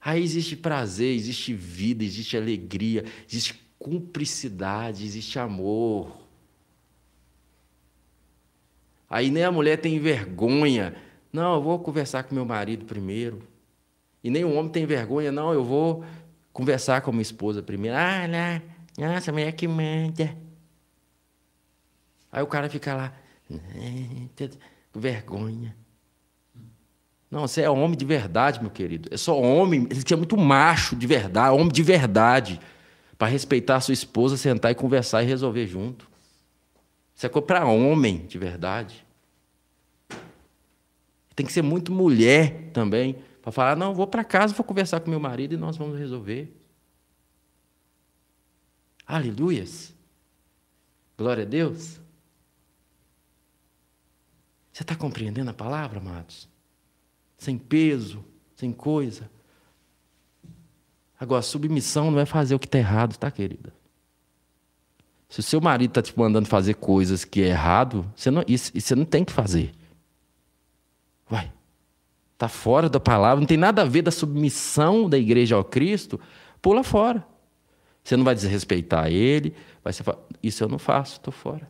Aí 0.01 0.23
existe 0.23 0.55
prazer, 0.57 1.15
existe 1.15 1.55
vida, 1.55 2.05
existe 2.05 2.37
alegria, 2.37 3.07
existe 3.27 3.59
cumplicidade, 3.79 5.05
existe 5.05 5.39
amor. 5.39 6.24
Aí 9.15 9.31
nem 9.31 9.45
a 9.45 9.53
mulher 9.53 9.77
tem 9.77 9.97
vergonha. 10.01 10.93
Não, 11.33 11.55
eu 11.55 11.63
vou 11.63 11.79
conversar 11.79 12.25
com 12.25 12.35
meu 12.35 12.45
marido 12.45 12.85
primeiro. 12.85 13.47
E 14.25 14.29
nem 14.29 14.45
o 14.45 14.53
homem 14.53 14.73
tem 14.73 14.85
vergonha, 14.85 15.31
não, 15.31 15.53
eu 15.53 15.63
vou 15.63 16.05
conversar 16.53 17.01
com 17.01 17.13
minha 17.13 17.23
esposa 17.23 17.63
primeiro. 17.63 17.97
Ah, 17.97 18.27
não, 18.27 19.07
nossa, 19.07 19.31
a 19.31 19.33
mulher 19.33 19.53
que 19.53 19.69
manda. 19.69 20.37
Aí 22.33 22.43
o 22.43 22.47
cara 22.49 22.69
fica 22.69 22.93
lá, 22.93 23.13
vergonha. 24.93 25.77
Não, 27.31 27.47
você 27.47 27.63
é 27.63 27.71
homem 27.71 27.97
de 27.97 28.05
verdade, 28.05 28.61
meu 28.61 28.71
querido. 28.71 29.09
É 29.13 29.17
só 29.17 29.41
homem, 29.41 29.87
ele 29.93 30.03
é 30.11 30.17
muito 30.17 30.37
macho 30.37 30.97
de 30.97 31.07
verdade, 31.07 31.55
homem 31.55 31.69
de 31.69 31.83
verdade 31.85 32.61
para 33.17 33.29
respeitar 33.29 33.77
a 33.77 33.81
sua 33.81 33.95
esposa, 33.95 34.37
sentar 34.37 34.73
e 34.73 34.75
conversar 34.75 35.23
e 35.23 35.27
resolver 35.27 35.69
junto. 35.69 36.13
Isso 37.15 37.27
é 37.27 37.29
coisa 37.29 37.47
para 37.47 37.65
homem, 37.65 38.27
de 38.27 38.39
verdade. 38.39 39.04
Tem 41.35 41.45
que 41.45 41.53
ser 41.53 41.63
muito 41.63 41.93
mulher 41.93 42.71
também, 42.73 43.19
para 43.43 43.53
falar: 43.53 43.77
não, 43.77 43.95
vou 43.95 44.07
para 44.07 44.25
casa, 44.25 44.55
vou 44.55 44.65
conversar 44.65 45.01
com 45.01 45.11
meu 45.11 45.21
marido 45.21 45.55
e 45.55 45.57
nós 45.57 45.77
vamos 45.77 45.99
resolver. 45.99 46.55
Aleluias. 49.07 49.95
Glória 51.17 51.45
a 51.45 51.47
Deus. 51.47 52.01
Você 54.73 54.83
está 54.83 54.97
compreendendo 54.97 55.51
a 55.51 55.55
palavra, 55.55 56.01
amados? 56.01 56.49
Sem 57.39 57.57
peso, 57.57 58.25
sem 58.57 58.73
coisa. 58.73 59.31
Agora, 61.19 61.43
submissão 61.43 62.11
não 62.11 62.19
é 62.19 62.27
fazer 62.27 62.55
o 62.55 62.59
que 62.59 62.67
está 62.67 62.79
errado, 62.79 63.17
tá, 63.17 63.31
querida? 63.31 63.73
Se 65.29 65.41
o 65.41 65.43
seu 65.43 65.61
marido 65.61 65.91
está 65.91 66.03
te 66.03 66.17
mandando 66.19 66.49
fazer 66.49 66.75
coisas 66.75 67.25
que 67.25 67.43
é 67.43 67.49
errado, 67.49 68.11
você 68.17 68.31
não, 68.31 68.45
isso, 68.49 68.71
isso 68.75 68.89
você 68.89 68.95
não 68.95 69.05
tem 69.05 69.25
que 69.25 69.33
fazer. 69.33 69.73
Vai. 71.29 71.53
Está 72.33 72.49
fora 72.49 72.89
da 72.89 73.01
palavra, 73.01 73.41
não 73.41 73.47
tem 73.47 73.57
nada 73.57 73.83
a 73.83 73.85
ver 73.85 74.03
da 74.03 74.11
submissão 74.11 75.09
da 75.09 75.17
igreja 75.17 75.55
ao 75.57 75.65
Cristo, 75.65 76.21
pula 76.61 76.83
fora. 76.83 77.25
Você 78.03 78.17
não 78.17 78.25
vai 78.25 78.35
desrespeitar 78.35 79.11
ele, 79.11 79.55
vai 79.83 79.93
ser, 79.93 80.05
isso 80.43 80.63
eu 80.63 80.69
não 80.69 80.79
faço, 80.79 81.15
estou 81.15 81.33
fora. 81.33 81.69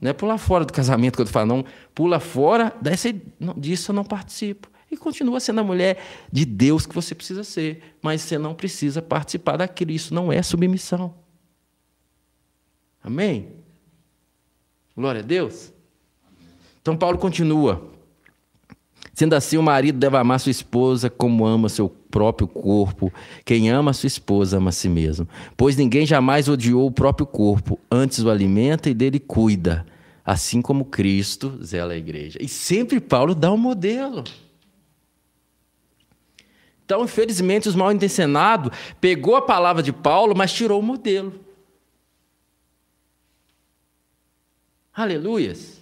Não 0.00 0.10
é 0.10 0.12
pular 0.12 0.38
fora 0.38 0.64
do 0.64 0.72
casamento 0.72 1.20
estou 1.20 1.32
falando, 1.32 1.56
não. 1.56 1.64
Pula 1.94 2.20
fora 2.20 2.72
dessa, 2.80 3.12
disso 3.56 3.90
eu 3.90 3.94
não 3.94 4.04
participo 4.04 4.70
e 4.90 4.96
continua 4.96 5.40
sendo 5.40 5.60
a 5.60 5.64
mulher 5.64 6.02
de 6.30 6.44
Deus 6.44 6.86
que 6.86 6.94
você 6.94 7.14
precisa 7.14 7.42
ser, 7.42 7.96
mas 8.00 8.22
você 8.22 8.38
não 8.38 8.54
precisa 8.54 9.02
participar 9.02 9.56
daquilo. 9.56 9.90
Isso 9.90 10.14
não 10.14 10.32
é 10.32 10.42
submissão. 10.42 11.14
Amém? 13.02 13.52
Glória 14.96 15.20
a 15.20 15.24
Deus. 15.24 15.72
Então 16.80 16.96
Paulo 16.96 17.18
continua. 17.18 17.95
Sendo 19.16 19.32
assim, 19.32 19.56
o 19.56 19.62
marido 19.62 19.98
deve 19.98 20.14
amar 20.18 20.38
sua 20.38 20.50
esposa 20.50 21.08
como 21.08 21.46
ama 21.46 21.70
seu 21.70 21.88
próprio 21.88 22.46
corpo. 22.46 23.10
Quem 23.46 23.70
ama 23.70 23.94
sua 23.94 24.08
esposa 24.08 24.58
ama 24.58 24.68
a 24.68 24.72
si 24.72 24.90
mesmo. 24.90 25.26
Pois 25.56 25.74
ninguém 25.74 26.04
jamais 26.04 26.50
odiou 26.50 26.86
o 26.86 26.90
próprio 26.90 27.26
corpo, 27.26 27.80
antes 27.90 28.22
o 28.22 28.28
alimenta 28.28 28.90
e 28.90 28.94
dele 28.94 29.18
cuida, 29.18 29.86
assim 30.22 30.60
como 30.60 30.84
Cristo 30.84 31.58
zela 31.64 31.94
a 31.94 31.96
igreja. 31.96 32.38
E 32.42 32.46
sempre 32.46 33.00
Paulo 33.00 33.34
dá 33.34 33.50
um 33.50 33.56
modelo. 33.56 34.22
Então, 36.84 37.02
infelizmente, 37.02 37.70
os 37.70 37.74
mal 37.74 37.90
intencionados 37.90 38.70
pegou 39.00 39.34
a 39.34 39.40
palavra 39.40 39.82
de 39.82 39.94
Paulo, 39.94 40.34
mas 40.36 40.52
tirou 40.52 40.78
o 40.78 40.82
modelo. 40.82 41.40
Aleluias. 44.92 45.75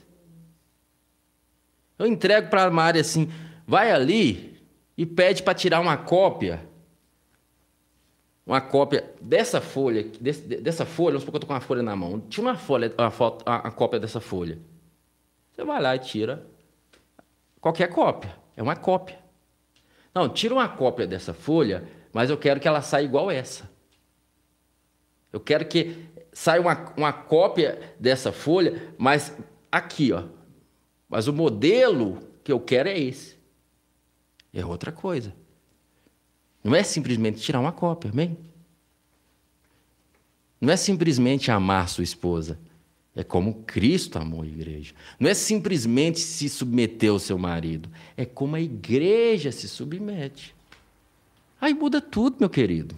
Eu 2.04 2.08
entrego 2.08 2.50
para 2.50 2.64
a 2.64 2.70
Mari 2.70 3.00
assim, 3.00 3.32
vai 3.66 3.90
ali 3.90 4.62
e 4.94 5.06
pede 5.06 5.42
para 5.42 5.54
tirar 5.54 5.80
uma 5.80 5.96
cópia. 5.96 6.60
Uma 8.46 8.60
cópia 8.60 9.10
dessa 9.22 9.58
folha, 9.58 10.04
desse, 10.20 10.42
dessa 10.42 10.84
folha, 10.84 11.12
vamos 11.12 11.22
supor 11.22 11.32
que 11.32 11.36
eu 11.36 11.38
estou 11.38 11.48
com 11.48 11.54
uma 11.54 11.60
folha 11.62 11.82
na 11.82 11.96
mão. 11.96 12.20
Tira 12.20 12.42
uma 12.42 12.56
folha, 12.58 12.92
uma, 12.98 13.10
foto, 13.10 13.42
uma 13.48 13.70
cópia 13.70 13.98
dessa 13.98 14.20
folha. 14.20 14.58
Você 15.50 15.64
vai 15.64 15.80
lá 15.80 15.96
e 15.96 15.98
tira 15.98 16.46
qualquer 17.58 17.88
cópia. 17.88 18.36
É 18.54 18.62
uma 18.62 18.76
cópia. 18.76 19.18
Não, 20.14 20.28
tira 20.28 20.52
uma 20.52 20.68
cópia 20.68 21.06
dessa 21.06 21.32
folha, 21.32 21.88
mas 22.12 22.28
eu 22.28 22.36
quero 22.36 22.60
que 22.60 22.68
ela 22.68 22.82
saia 22.82 23.04
igual 23.04 23.30
essa. 23.30 23.70
Eu 25.32 25.40
quero 25.40 25.64
que 25.64 26.04
saia 26.34 26.60
uma, 26.60 26.92
uma 26.98 27.14
cópia 27.14 27.80
dessa 27.98 28.30
folha, 28.30 28.92
mas 28.98 29.34
aqui, 29.72 30.12
ó. 30.12 30.24
Mas 31.14 31.28
o 31.28 31.32
modelo 31.32 32.18
que 32.42 32.50
eu 32.50 32.58
quero 32.58 32.88
é 32.88 32.98
esse. 32.98 33.36
É 34.52 34.66
outra 34.66 34.90
coisa. 34.90 35.32
Não 36.64 36.74
é 36.74 36.82
simplesmente 36.82 37.40
tirar 37.40 37.60
uma 37.60 37.70
cópia, 37.70 38.10
amém? 38.10 38.36
Não 40.60 40.72
é 40.72 40.76
simplesmente 40.76 41.52
amar 41.52 41.88
sua 41.88 42.02
esposa. 42.02 42.58
É 43.14 43.22
como 43.22 43.62
Cristo 43.62 44.18
amou 44.18 44.42
a 44.42 44.46
igreja. 44.46 44.92
Não 45.20 45.30
é 45.30 45.34
simplesmente 45.34 46.18
se 46.18 46.48
submeter 46.48 47.12
ao 47.12 47.20
seu 47.20 47.38
marido. 47.38 47.88
É 48.16 48.24
como 48.24 48.56
a 48.56 48.60
igreja 48.60 49.52
se 49.52 49.68
submete. 49.68 50.52
Aí 51.60 51.72
muda 51.72 52.00
tudo, 52.00 52.38
meu 52.40 52.50
querido. 52.50 52.96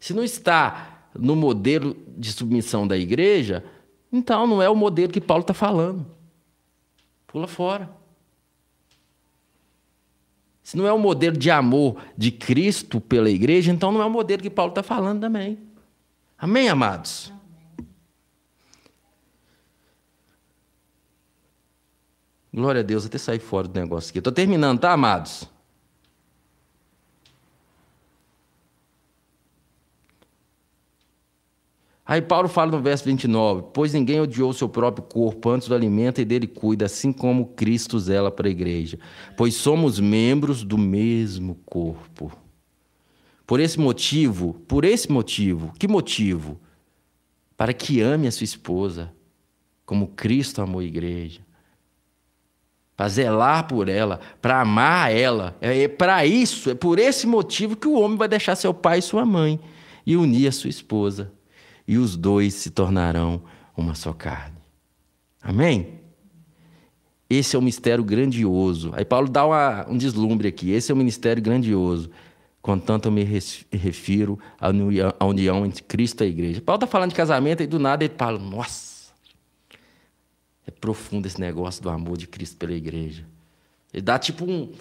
Se 0.00 0.14
não 0.14 0.24
está 0.24 1.10
no 1.14 1.36
modelo 1.36 1.94
de 2.16 2.32
submissão 2.32 2.88
da 2.88 2.96
igreja, 2.96 3.62
então 4.10 4.46
não 4.46 4.62
é 4.62 4.70
o 4.70 4.74
modelo 4.74 5.12
que 5.12 5.20
Paulo 5.20 5.42
está 5.42 5.52
falando. 5.52 6.15
Pula 7.36 7.46
fora. 7.46 7.90
Se 10.62 10.74
não 10.74 10.86
é 10.86 10.92
o 10.94 10.98
modelo 10.98 11.36
de 11.36 11.50
amor 11.50 12.02
de 12.16 12.30
Cristo 12.30 12.98
pela 12.98 13.28
igreja, 13.28 13.70
então 13.70 13.92
não 13.92 14.00
é 14.00 14.06
o 14.06 14.10
modelo 14.10 14.40
que 14.40 14.48
Paulo 14.48 14.70
está 14.70 14.82
falando 14.82 15.20
também. 15.20 15.58
Amém, 16.38 16.70
amados? 16.70 17.30
Glória 22.54 22.80
a 22.80 22.82
Deus, 22.82 23.04
até 23.04 23.18
sair 23.18 23.38
fora 23.38 23.68
do 23.68 23.78
negócio 23.78 24.08
aqui. 24.08 24.18
Estou 24.18 24.32
terminando, 24.32 24.80
tá, 24.80 24.92
amados? 24.92 25.46
Aí 32.06 32.22
Paulo 32.22 32.48
fala 32.48 32.70
no 32.70 32.80
verso 32.80 33.04
29, 33.04 33.64
pois 33.74 33.92
ninguém 33.92 34.20
odiou 34.20 34.50
o 34.50 34.54
seu 34.54 34.68
próprio 34.68 35.04
corpo, 35.04 35.50
antes 35.50 35.66
do 35.66 35.74
alimenta 35.74 36.22
e 36.22 36.24
dele 36.24 36.46
cuida, 36.46 36.86
assim 36.86 37.12
como 37.12 37.46
Cristo 37.46 37.98
zela 37.98 38.30
para 38.30 38.46
a 38.46 38.50
igreja. 38.50 38.98
Pois 39.36 39.54
somos 39.54 39.98
membros 39.98 40.62
do 40.62 40.78
mesmo 40.78 41.56
corpo. 41.66 42.30
Por 43.44 43.58
esse 43.58 43.80
motivo, 43.80 44.54
por 44.68 44.84
esse 44.84 45.10
motivo, 45.10 45.72
que 45.78 45.88
motivo? 45.88 46.60
Para 47.56 47.72
que 47.72 48.00
ame 48.00 48.28
a 48.28 48.32
sua 48.32 48.44
esposa, 48.44 49.12
como 49.84 50.08
Cristo 50.08 50.62
amou 50.62 50.80
a 50.80 50.84
igreja 50.84 51.46
para 52.96 53.08
zelar 53.08 53.68
por 53.68 53.88
ela, 53.88 54.20
para 54.40 54.62
amar 54.62 55.14
ela. 55.14 55.54
É, 55.60 55.82
é 55.82 55.88
para 55.88 56.24
isso, 56.24 56.70
é 56.70 56.74
por 56.74 56.98
esse 56.98 57.26
motivo 57.26 57.76
que 57.76 57.86
o 57.86 58.00
homem 58.00 58.16
vai 58.16 58.26
deixar 58.26 58.56
seu 58.56 58.72
pai 58.72 59.00
e 59.00 59.02
sua 59.02 59.24
mãe 59.26 59.60
e 60.06 60.16
unir 60.16 60.48
a 60.48 60.52
sua 60.52 60.70
esposa. 60.70 61.30
E 61.86 61.98
os 61.98 62.16
dois 62.16 62.54
se 62.54 62.70
tornarão 62.70 63.42
uma 63.76 63.94
só 63.94 64.12
carne. 64.12 64.56
Amém? 65.42 66.00
Esse 67.28 67.56
é 67.56 67.58
um 67.58 67.62
mistério 67.62 68.04
grandioso. 68.04 68.92
Aí 68.94 69.04
Paulo 69.04 69.28
dá 69.28 69.44
uma, 69.44 69.88
um 69.88 69.96
deslumbre 69.96 70.48
aqui. 70.48 70.70
Esse 70.70 70.92
é 70.92 70.94
um 70.94 70.98
ministério 70.98 71.42
grandioso. 71.42 72.10
Contanto 72.62 73.06
eu 73.06 73.12
me 73.12 73.22
refiro 73.22 74.38
à 74.60 74.70
união, 74.70 75.14
à 75.20 75.24
união 75.24 75.64
entre 75.64 75.82
Cristo 75.84 76.22
e 76.22 76.24
a 76.24 76.28
igreja. 76.28 76.60
Paulo 76.60 76.78
está 76.78 76.86
falando 76.86 77.10
de 77.10 77.16
casamento 77.16 77.62
e 77.62 77.66
do 77.66 77.78
nada 77.78 78.04
ele 78.04 78.14
fala: 78.16 78.38
Nossa, 78.38 79.12
é 80.66 80.70
profundo 80.70 81.26
esse 81.26 81.40
negócio 81.40 81.82
do 81.82 81.88
amor 81.90 82.16
de 82.16 82.26
Cristo 82.26 82.56
pela 82.56 82.72
igreja. 82.72 83.24
Ele 83.92 84.02
dá 84.02 84.18
tipo 84.18 84.44
um. 84.44 84.72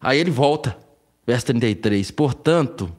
Aí 0.00 0.18
ele 0.18 0.30
volta, 0.30 0.76
verso 1.26 1.46
33. 1.46 2.10
Portanto, 2.10 2.94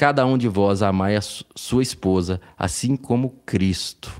cada 0.00 0.24
um 0.24 0.38
de 0.38 0.48
vós 0.48 0.80
amai 0.80 1.14
a 1.14 1.20
sua 1.20 1.82
esposa, 1.82 2.40
assim 2.56 2.96
como 2.96 3.34
Cristo, 3.44 4.10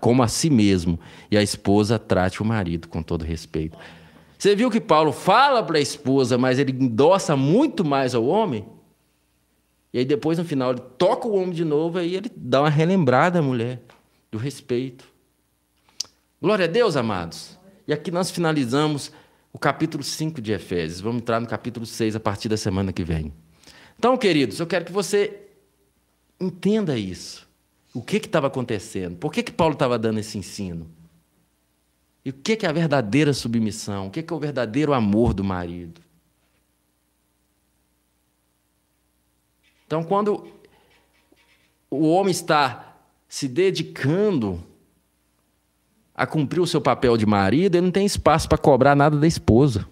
como 0.00 0.24
a 0.24 0.26
si 0.26 0.50
mesmo, 0.50 0.98
e 1.30 1.38
a 1.38 1.42
esposa 1.42 2.00
trate 2.00 2.42
o 2.42 2.44
marido 2.44 2.88
com 2.88 3.00
todo 3.00 3.24
respeito. 3.24 3.78
Você 4.36 4.56
viu 4.56 4.68
que 4.68 4.80
Paulo 4.80 5.12
fala 5.12 5.62
para 5.62 5.78
a 5.78 5.80
esposa, 5.80 6.36
mas 6.36 6.58
ele 6.58 6.72
endossa 6.72 7.36
muito 7.36 7.84
mais 7.84 8.12
ao 8.12 8.26
homem? 8.26 8.66
E 9.94 10.00
aí 10.00 10.04
depois, 10.04 10.36
no 10.36 10.44
final, 10.44 10.72
ele 10.72 10.82
toca 10.98 11.28
o 11.28 11.36
homem 11.36 11.52
de 11.52 11.64
novo, 11.64 12.00
e 12.00 12.16
ele 12.16 12.28
dá 12.34 12.62
uma 12.62 12.68
relembrada 12.68 13.38
à 13.38 13.42
mulher 13.42 13.80
do 14.32 14.36
respeito. 14.36 15.04
Glória 16.42 16.64
a 16.64 16.68
Deus, 16.68 16.96
amados. 16.96 17.56
E 17.86 17.92
aqui 17.92 18.10
nós 18.10 18.32
finalizamos 18.32 19.12
o 19.52 19.60
capítulo 19.60 20.02
5 20.02 20.40
de 20.40 20.50
Efésios. 20.50 21.00
Vamos 21.00 21.22
entrar 21.22 21.38
no 21.38 21.46
capítulo 21.46 21.86
6 21.86 22.16
a 22.16 22.20
partir 22.20 22.48
da 22.48 22.56
semana 22.56 22.92
que 22.92 23.04
vem. 23.04 23.32
Então, 23.98 24.16
queridos, 24.16 24.60
eu 24.60 24.66
quero 24.66 24.84
que 24.84 24.92
você 24.92 25.40
entenda 26.40 26.98
isso. 26.98 27.46
O 27.94 28.02
que 28.02 28.16
estava 28.18 28.46
acontecendo? 28.46 29.16
Por 29.16 29.32
que, 29.32 29.42
que 29.42 29.52
Paulo 29.52 29.72
estava 29.72 29.98
dando 29.98 30.18
esse 30.18 30.36
ensino? 30.36 30.86
E 32.24 32.30
o 32.30 32.32
que, 32.32 32.56
que 32.56 32.66
é 32.66 32.68
a 32.68 32.72
verdadeira 32.72 33.32
submissão? 33.32 34.08
O 34.08 34.10
que, 34.10 34.22
que 34.22 34.32
é 34.32 34.36
o 34.36 34.40
verdadeiro 34.40 34.92
amor 34.92 35.32
do 35.32 35.42
marido? 35.42 36.00
Então, 39.86 40.02
quando 40.02 40.46
o 41.88 42.08
homem 42.10 42.32
está 42.32 42.96
se 43.28 43.48
dedicando 43.48 44.62
a 46.14 46.26
cumprir 46.26 46.60
o 46.60 46.66
seu 46.66 46.80
papel 46.80 47.16
de 47.16 47.24
marido, 47.24 47.76
ele 47.76 47.86
não 47.86 47.92
tem 47.92 48.04
espaço 48.04 48.48
para 48.48 48.58
cobrar 48.58 48.96
nada 48.96 49.16
da 49.16 49.26
esposa. 49.26 49.88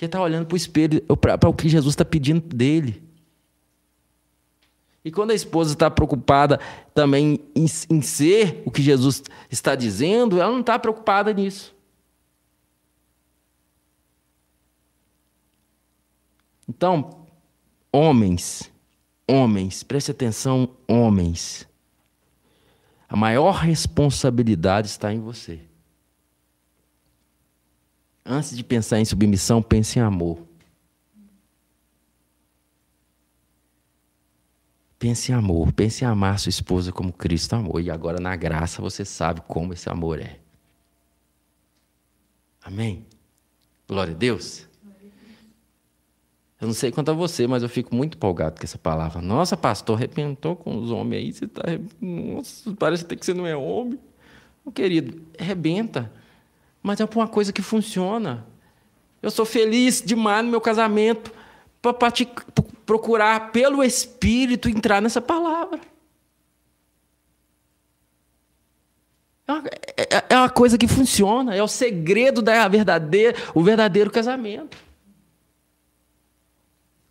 Ele 0.00 0.06
está 0.06 0.20
olhando 0.20 0.46
para 0.46 0.54
o 0.54 0.56
espelho, 0.56 1.02
para 1.16 1.48
o 1.48 1.54
que 1.54 1.68
Jesus 1.68 1.92
está 1.92 2.04
pedindo 2.04 2.40
dele. 2.54 3.02
E 5.04 5.10
quando 5.10 5.30
a 5.30 5.34
esposa 5.34 5.72
está 5.72 5.90
preocupada 5.90 6.60
também 6.94 7.40
em, 7.54 7.66
em, 7.90 8.02
ser 8.02 8.62
o 8.64 8.70
que 8.70 8.82
Jesus 8.82 9.22
está 9.50 9.74
dizendo, 9.74 10.40
ela 10.40 10.52
não 10.52 10.60
está 10.60 10.78
preocupada 10.78 11.32
nisso. 11.32 11.74
Então, 16.68 17.26
homens, 17.90 18.70
homens, 19.26 19.82
preste 19.82 20.10
atenção, 20.10 20.68
homens. 20.86 21.66
A 23.08 23.16
maior 23.16 23.52
responsabilidade 23.52 24.88
está 24.88 25.12
em 25.12 25.20
você. 25.20 25.67
Antes 28.30 28.54
de 28.54 28.62
pensar 28.62 29.00
em 29.00 29.06
submissão, 29.06 29.62
pense 29.62 29.98
em 29.98 30.02
amor. 30.02 30.38
Pense 34.98 35.32
em 35.32 35.34
amor, 35.34 35.72
pense 35.72 36.04
em 36.04 36.06
amar 36.06 36.38
sua 36.38 36.50
esposa 36.50 36.92
como 36.92 37.10
Cristo 37.10 37.54
amou. 37.54 37.80
E 37.80 37.90
agora, 37.90 38.20
na 38.20 38.36
graça, 38.36 38.82
você 38.82 39.02
sabe 39.02 39.40
como 39.48 39.72
esse 39.72 39.88
amor 39.88 40.20
é. 40.20 40.38
Amém? 42.62 43.06
Glória 43.88 44.12
a 44.12 44.16
Deus. 44.16 44.68
Eu 46.60 46.66
não 46.66 46.74
sei 46.74 46.92
quanto 46.92 47.10
a 47.10 47.14
você, 47.14 47.46
mas 47.46 47.62
eu 47.62 47.68
fico 47.68 47.94
muito 47.94 48.18
empolgado 48.18 48.60
com 48.60 48.64
essa 48.64 48.76
palavra. 48.76 49.22
Nossa, 49.22 49.56
pastor, 49.56 49.96
arrebentou 49.96 50.54
com 50.54 50.76
os 50.76 50.90
homens 50.90 51.22
aí. 51.24 51.32
Você 51.32 51.46
tá, 51.46 51.62
Nossa, 51.98 52.74
parece 52.74 53.04
até 53.04 53.16
que 53.16 53.24
você 53.24 53.32
não 53.32 53.46
é 53.46 53.56
homem. 53.56 53.98
Querido, 54.74 55.22
arrebenta. 55.38 56.12
Mas 56.82 57.00
é 57.00 57.04
uma 57.04 57.28
coisa 57.28 57.52
que 57.52 57.62
funciona. 57.62 58.46
Eu 59.20 59.30
sou 59.30 59.44
feliz 59.44 60.02
demais 60.04 60.44
no 60.44 60.50
meu 60.50 60.60
casamento 60.60 61.32
para 61.82 61.92
procurar 62.86 63.50
pelo 63.52 63.82
Espírito 63.82 64.68
entrar 64.68 65.02
nessa 65.02 65.20
palavra. 65.20 65.80
É 69.46 69.52
uma, 69.52 69.62
é, 69.66 70.24
é 70.28 70.36
uma 70.36 70.50
coisa 70.50 70.76
que 70.76 70.86
funciona, 70.86 71.54
é 71.54 71.62
o 71.62 71.68
segredo 71.68 72.42
da 72.42 72.68
verdadeira, 72.68 73.36
o 73.54 73.62
verdadeiro 73.62 74.10
casamento. 74.10 74.76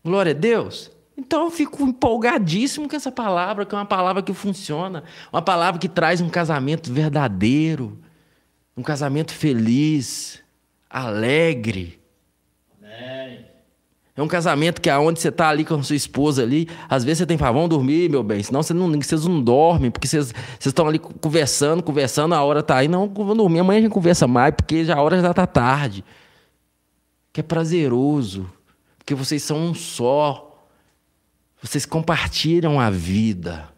Glória 0.06 0.32
a 0.32 0.36
Deus. 0.36 0.92
Então 1.18 1.46
eu 1.46 1.52
fico 1.52 1.82
empolgadíssimo 1.82 2.88
com 2.88 2.96
essa 2.96 3.12
palavra, 3.12 3.66
que 3.66 3.74
é 3.74 3.78
uma 3.78 3.86
palavra 3.86 4.22
que 4.22 4.34
funciona, 4.34 5.04
uma 5.34 5.42
palavra 5.42 5.80
que 5.80 5.90
traz 5.90 6.22
um 6.22 6.30
casamento 6.30 6.94
verdadeiro, 6.94 7.98
um 8.78 8.84
casamento 8.84 9.34
feliz, 9.34 10.40
alegre. 10.88 12.00
Amém. 12.78 13.46
É 14.16 14.22
um 14.22 14.28
casamento 14.28 14.80
que 14.80 14.90
aonde 14.90 15.20
você 15.20 15.30
está 15.30 15.50
ali 15.50 15.66
com 15.66 15.76
a 15.76 15.84
sua 15.84 15.96
esposa 15.96 16.44
ali, 16.44 16.70
às 16.88 17.04
vezes 17.04 17.20
você 17.20 17.26
tem 17.26 17.38
falar, 17.38 17.54
vamos 17.54 17.70
dormir, 17.70 18.10
meu 18.10 18.24
bem, 18.24 18.42
senão 18.42 18.62
você 18.62 18.74
não, 18.74 18.92
vocês 18.92 19.26
não 19.26 19.42
dormem, 19.42 19.90
porque 19.90 20.08
vocês, 20.08 20.28
vocês 20.28 20.68
estão 20.68 20.88
ali 20.88 21.00
conversando, 21.00 21.84
conversando, 21.84 22.34
a 22.34 22.44
hora 22.44 22.60
está 22.60 22.78
aí, 22.78 22.88
não, 22.88 23.08
vamos 23.08 23.38
dormir, 23.38 23.60
amanhã 23.60 23.80
a 23.80 23.82
gente 23.82 23.92
conversa 23.92 24.28
mais, 24.28 24.54
porque 24.56 24.86
já 24.86 24.96
a 24.96 25.02
hora 25.02 25.20
já 25.22 25.32
está 25.32 25.46
tarde. 25.48 26.04
Que 27.34 27.42
é 27.42 27.44
prazeroso, 27.44 28.50
porque 28.98 29.14
vocês 29.14 29.44
são 29.44 29.58
um 29.58 29.74
só. 29.74 30.44
Vocês 31.62 31.86
compartilham 31.86 32.80
a 32.80 32.90
vida. 32.90 33.70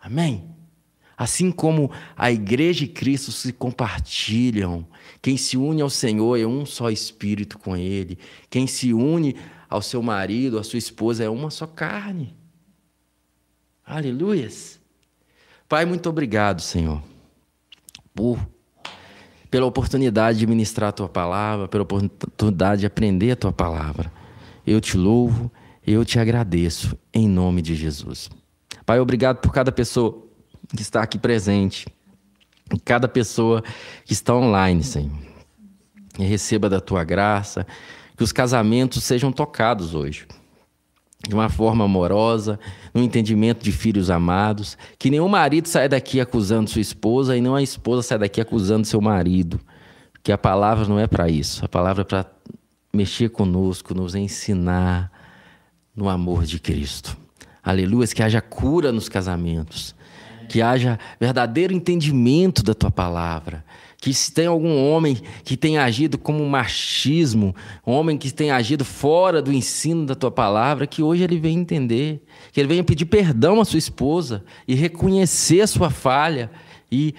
Amém? 0.00 0.47
Assim 1.18 1.50
como 1.50 1.90
a 2.16 2.30
igreja 2.30 2.84
e 2.84 2.88
Cristo 2.88 3.32
se 3.32 3.52
compartilham, 3.52 4.86
quem 5.20 5.36
se 5.36 5.56
une 5.56 5.82
ao 5.82 5.90
Senhor 5.90 6.38
é 6.38 6.46
um 6.46 6.64
só 6.64 6.90
espírito 6.90 7.58
com 7.58 7.76
Ele. 7.76 8.16
Quem 8.48 8.68
se 8.68 8.94
une 8.94 9.34
ao 9.68 9.82
seu 9.82 10.00
marido, 10.00 10.60
à 10.60 10.62
sua 10.62 10.78
esposa, 10.78 11.24
é 11.24 11.28
uma 11.28 11.50
só 11.50 11.66
carne. 11.66 12.36
Aleluias. 13.84 14.78
Pai, 15.68 15.84
muito 15.84 16.08
obrigado, 16.08 16.62
Senhor, 16.62 17.02
por 18.14 18.38
pela 19.50 19.66
oportunidade 19.66 20.38
de 20.38 20.46
ministrar 20.46 20.90
a 20.90 20.92
tua 20.92 21.08
palavra, 21.08 21.66
pela 21.66 21.82
oportunidade 21.82 22.80
de 22.82 22.86
aprender 22.86 23.32
a 23.32 23.36
tua 23.36 23.52
palavra. 23.52 24.12
Eu 24.64 24.80
te 24.80 24.96
louvo, 24.96 25.50
eu 25.84 26.04
te 26.04 26.18
agradeço, 26.20 26.96
em 27.12 27.26
nome 27.26 27.60
de 27.60 27.74
Jesus. 27.74 28.30
Pai, 28.84 29.00
obrigado 29.00 29.38
por 29.38 29.52
cada 29.52 29.72
pessoa 29.72 30.27
que 30.74 30.82
está 30.82 31.02
aqui 31.02 31.18
presente, 31.18 31.86
cada 32.84 33.08
pessoa 33.08 33.62
que 34.04 34.12
está 34.12 34.34
online, 34.34 34.82
Senhor. 34.82 35.16
E 36.18 36.24
receba 36.24 36.68
da 36.68 36.80
tua 36.80 37.04
graça, 37.04 37.66
que 38.16 38.24
os 38.24 38.32
casamentos 38.32 39.04
sejam 39.04 39.30
tocados 39.30 39.94
hoje. 39.94 40.26
De 41.26 41.34
uma 41.34 41.48
forma 41.48 41.84
amorosa, 41.84 42.60
no 42.94 43.02
entendimento 43.02 43.62
de 43.62 43.72
filhos 43.72 44.08
amados, 44.08 44.78
que 44.98 45.10
nenhum 45.10 45.28
marido 45.28 45.66
saia 45.66 45.88
daqui 45.88 46.20
acusando 46.20 46.70
sua 46.70 46.80
esposa 46.80 47.36
e 47.36 47.40
não 47.40 47.54
a 47.54 47.62
esposa 47.62 48.02
saia 48.02 48.20
daqui 48.20 48.40
acusando 48.40 48.86
seu 48.86 49.00
marido. 49.00 49.60
Que 50.22 50.32
a 50.32 50.38
palavra 50.38 50.86
não 50.86 50.98
é 50.98 51.06
para 51.06 51.28
isso, 51.28 51.64
a 51.64 51.68
palavra 51.68 52.02
é 52.02 52.04
para 52.04 52.26
mexer 52.92 53.30
conosco, 53.30 53.94
nos 53.94 54.14
ensinar 54.14 55.10
no 55.94 56.08
amor 56.08 56.44
de 56.44 56.58
Cristo. 56.58 57.16
Aleluia, 57.62 58.06
que 58.06 58.22
haja 58.22 58.40
cura 58.40 58.92
nos 58.92 59.08
casamentos, 59.08 59.94
que 60.48 60.62
haja 60.62 60.98
verdadeiro 61.20 61.72
entendimento 61.72 62.62
da 62.62 62.74
tua 62.74 62.90
palavra. 62.90 63.64
Que 64.00 64.14
se 64.14 64.32
tem 64.32 64.46
algum 64.46 64.76
homem 64.88 65.18
que 65.44 65.56
tenha 65.56 65.82
agido 65.84 66.16
como 66.16 66.48
machismo, 66.48 67.54
homem 67.84 68.16
que 68.16 68.32
tenha 68.32 68.54
agido 68.56 68.84
fora 68.84 69.42
do 69.42 69.52
ensino 69.52 70.06
da 70.06 70.14
tua 70.14 70.30
palavra, 70.30 70.86
que 70.86 71.02
hoje 71.02 71.24
ele 71.24 71.38
venha 71.38 71.60
entender, 71.60 72.22
que 72.52 72.60
ele 72.60 72.68
venha 72.68 72.84
pedir 72.84 73.06
perdão 73.06 73.60
à 73.60 73.64
sua 73.64 73.78
esposa 73.78 74.44
e 74.66 74.74
reconhecer 74.74 75.60
a 75.60 75.66
sua 75.66 75.90
falha 75.90 76.50
e 76.90 77.14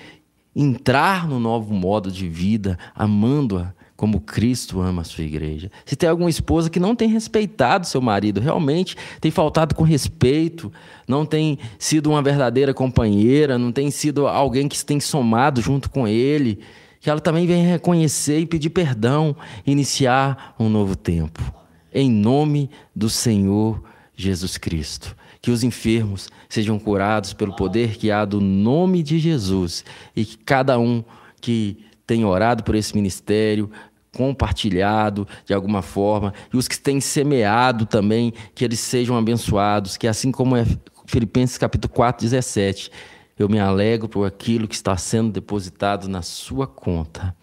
entrar 0.56 1.28
no 1.28 1.40
novo 1.40 1.74
modo 1.74 2.12
de 2.12 2.28
vida, 2.28 2.78
amando-a 2.96 3.74
como 4.00 4.22
Cristo 4.22 4.80
ama 4.80 5.02
a 5.02 5.04
sua 5.04 5.26
igreja. 5.26 5.70
Se 5.86 5.94
tem 5.94 6.10
alguma 6.10 6.30
esposa 6.30 6.70
que 6.70 6.80
não 6.80 6.96
tem 6.96 7.10
respeitado 7.10 7.86
seu 7.86 8.00
marido, 8.00 8.40
realmente 8.40 8.96
tem 9.20 9.30
faltado 9.30 9.76
com 9.76 9.84
respeito, 9.84 10.72
não 11.06 11.26
tem 11.26 11.60
sido 11.78 12.10
uma 12.10 12.22
verdadeira 12.22 12.74
companheira, 12.74 13.58
não 13.58 13.74
tem 13.74 13.92
sido 13.92 14.26
alguém 14.26 14.70
que 14.70 14.86
tem 14.86 15.02
somado 15.02 15.62
junto 15.62 15.90
com 15.90 16.08
ele, 16.08 16.62
que 17.02 17.10
ela 17.10 17.20
também 17.20 17.46
venha 17.46 17.72
reconhecer 17.72 18.40
e 18.40 18.46
pedir 18.46 18.70
perdão, 18.70 19.36
iniciar 19.68 20.56
um 20.58 20.70
novo 20.70 20.96
tempo. 20.96 21.54
Em 21.94 22.10
nome 22.10 22.70
do 22.96 23.10
Senhor 23.10 23.84
Jesus 24.16 24.58
Cristo. 24.58 25.14
Que 25.42 25.52
os 25.52 25.62
enfermos 25.62 26.30
sejam 26.48 26.80
curados 26.80 27.34
pelo 27.34 27.54
poder 27.54 27.98
que 27.98 28.12
há 28.12 28.24
do 28.24 28.40
nome 28.40 29.04
de 29.04 29.20
Jesus 29.20 29.84
e 30.16 30.24
que 30.24 30.38
cada 30.38 30.80
um 30.80 31.04
que 31.42 31.90
tem 32.10 32.26
orado 32.26 32.64
por 32.64 32.74
esse 32.74 32.96
ministério, 32.96 33.70
compartilhado 34.16 35.28
de 35.46 35.54
alguma 35.54 35.82
forma, 35.82 36.34
e 36.54 36.58
os 36.58 36.68
que 36.68 36.80
têm 36.80 37.00
semeado 37.00 37.86
também, 37.86 38.34
que 38.56 38.66
eles 38.66 38.80
sejam 38.80 39.18
abençoados, 39.18 39.98
que 39.98 40.08
assim 40.08 40.32
como 40.32 40.56
é 40.56 40.66
Filipenses 41.06 41.58
capítulo 41.58 41.94
4, 41.94 42.24
17, 42.24 42.92
eu 43.38 43.48
me 43.48 43.60
alegro 43.60 44.08
por 44.08 44.26
aquilo 44.26 44.68
que 44.68 44.76
está 44.76 44.96
sendo 44.98 45.32
depositado 45.32 46.08
na 46.08 46.22
sua 46.22 46.68
conta, 46.68 47.36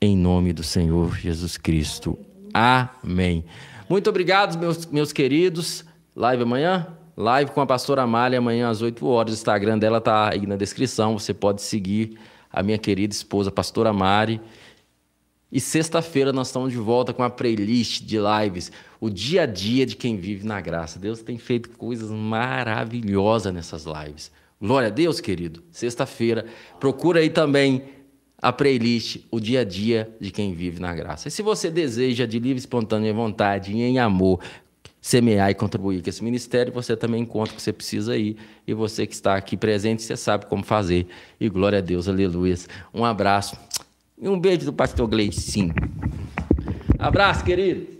em 0.00 0.16
nome 0.16 0.52
do 0.52 0.62
Senhor 0.62 1.16
Jesus 1.16 1.56
Cristo. 1.56 2.18
Amém. 2.52 3.44
Muito 3.88 4.10
obrigado, 4.10 4.58
meus, 4.58 4.86
meus 4.86 5.12
queridos. 5.12 5.84
Live 6.14 6.42
amanhã? 6.42 6.86
Live 7.16 7.50
com 7.50 7.60
a 7.60 7.66
pastora 7.66 8.02
Amália 8.02 8.38
amanhã 8.38 8.68
às 8.68 8.82
8 8.82 9.06
horas. 9.06 9.32
O 9.32 9.36
Instagram 9.36 9.78
dela 9.78 9.98
está 9.98 10.30
aí 10.30 10.46
na 10.46 10.56
descrição. 10.56 11.18
Você 11.18 11.34
pode 11.34 11.62
seguir 11.62 12.18
a 12.50 12.62
minha 12.62 12.78
querida 12.78 13.12
esposa, 13.14 13.50
pastora 13.50 13.92
Mari. 13.92 14.40
E 15.52 15.60
sexta-feira 15.60 16.32
nós 16.32 16.46
estamos 16.46 16.72
de 16.72 16.78
volta 16.78 17.12
com 17.12 17.22
a 17.22 17.28
playlist 17.28 18.02
de 18.04 18.16
lives, 18.18 18.72
o 18.98 19.10
dia 19.10 19.42
a 19.42 19.46
dia 19.46 19.84
de 19.84 19.94
quem 19.94 20.16
vive 20.16 20.46
na 20.46 20.58
graça. 20.62 20.98
Deus 20.98 21.20
tem 21.20 21.36
feito 21.36 21.68
coisas 21.70 22.10
maravilhosas 22.10 23.52
nessas 23.52 23.84
lives. 23.84 24.32
Glória 24.58 24.88
a 24.88 24.90
Deus, 24.90 25.20
querido. 25.20 25.62
Sexta-feira, 25.70 26.46
procura 26.80 27.20
aí 27.20 27.28
também 27.28 27.82
a 28.40 28.50
playlist, 28.50 29.18
o 29.30 29.38
dia 29.38 29.60
a 29.60 29.64
dia 29.64 30.10
de 30.18 30.30
quem 30.30 30.54
vive 30.54 30.80
na 30.80 30.94
graça. 30.94 31.28
E 31.28 31.30
se 31.30 31.42
você 31.42 31.70
deseja 31.70 32.24
de 32.24 32.38
livre, 32.38 32.58
espontânea 32.58 33.12
vontade 33.12 33.72
e 33.72 33.82
em 33.82 33.98
amor 33.98 34.40
semear 35.02 35.50
e 35.50 35.54
contribuir 35.54 36.02
com 36.02 36.08
esse 36.08 36.24
ministério, 36.24 36.72
você 36.72 36.96
também 36.96 37.22
encontra 37.22 37.52
o 37.52 37.56
que 37.56 37.62
você 37.62 37.72
precisa 37.74 38.12
aí. 38.14 38.36
E 38.66 38.72
você 38.72 39.06
que 39.06 39.14
está 39.14 39.36
aqui 39.36 39.56
presente, 39.56 40.02
você 40.02 40.16
sabe 40.16 40.46
como 40.46 40.64
fazer. 40.64 41.08
E 41.38 41.48
glória 41.50 41.78
a 41.78 41.82
Deus, 41.82 42.08
aleluia. 42.08 42.56
Um 42.94 43.04
abraço. 43.04 43.54
E 44.22 44.28
um 44.28 44.38
beijo 44.38 44.66
do 44.66 44.72
pastor 44.72 45.08
Gleicinho. 45.08 45.74
Abraço, 46.96 47.44
querido. 47.44 47.91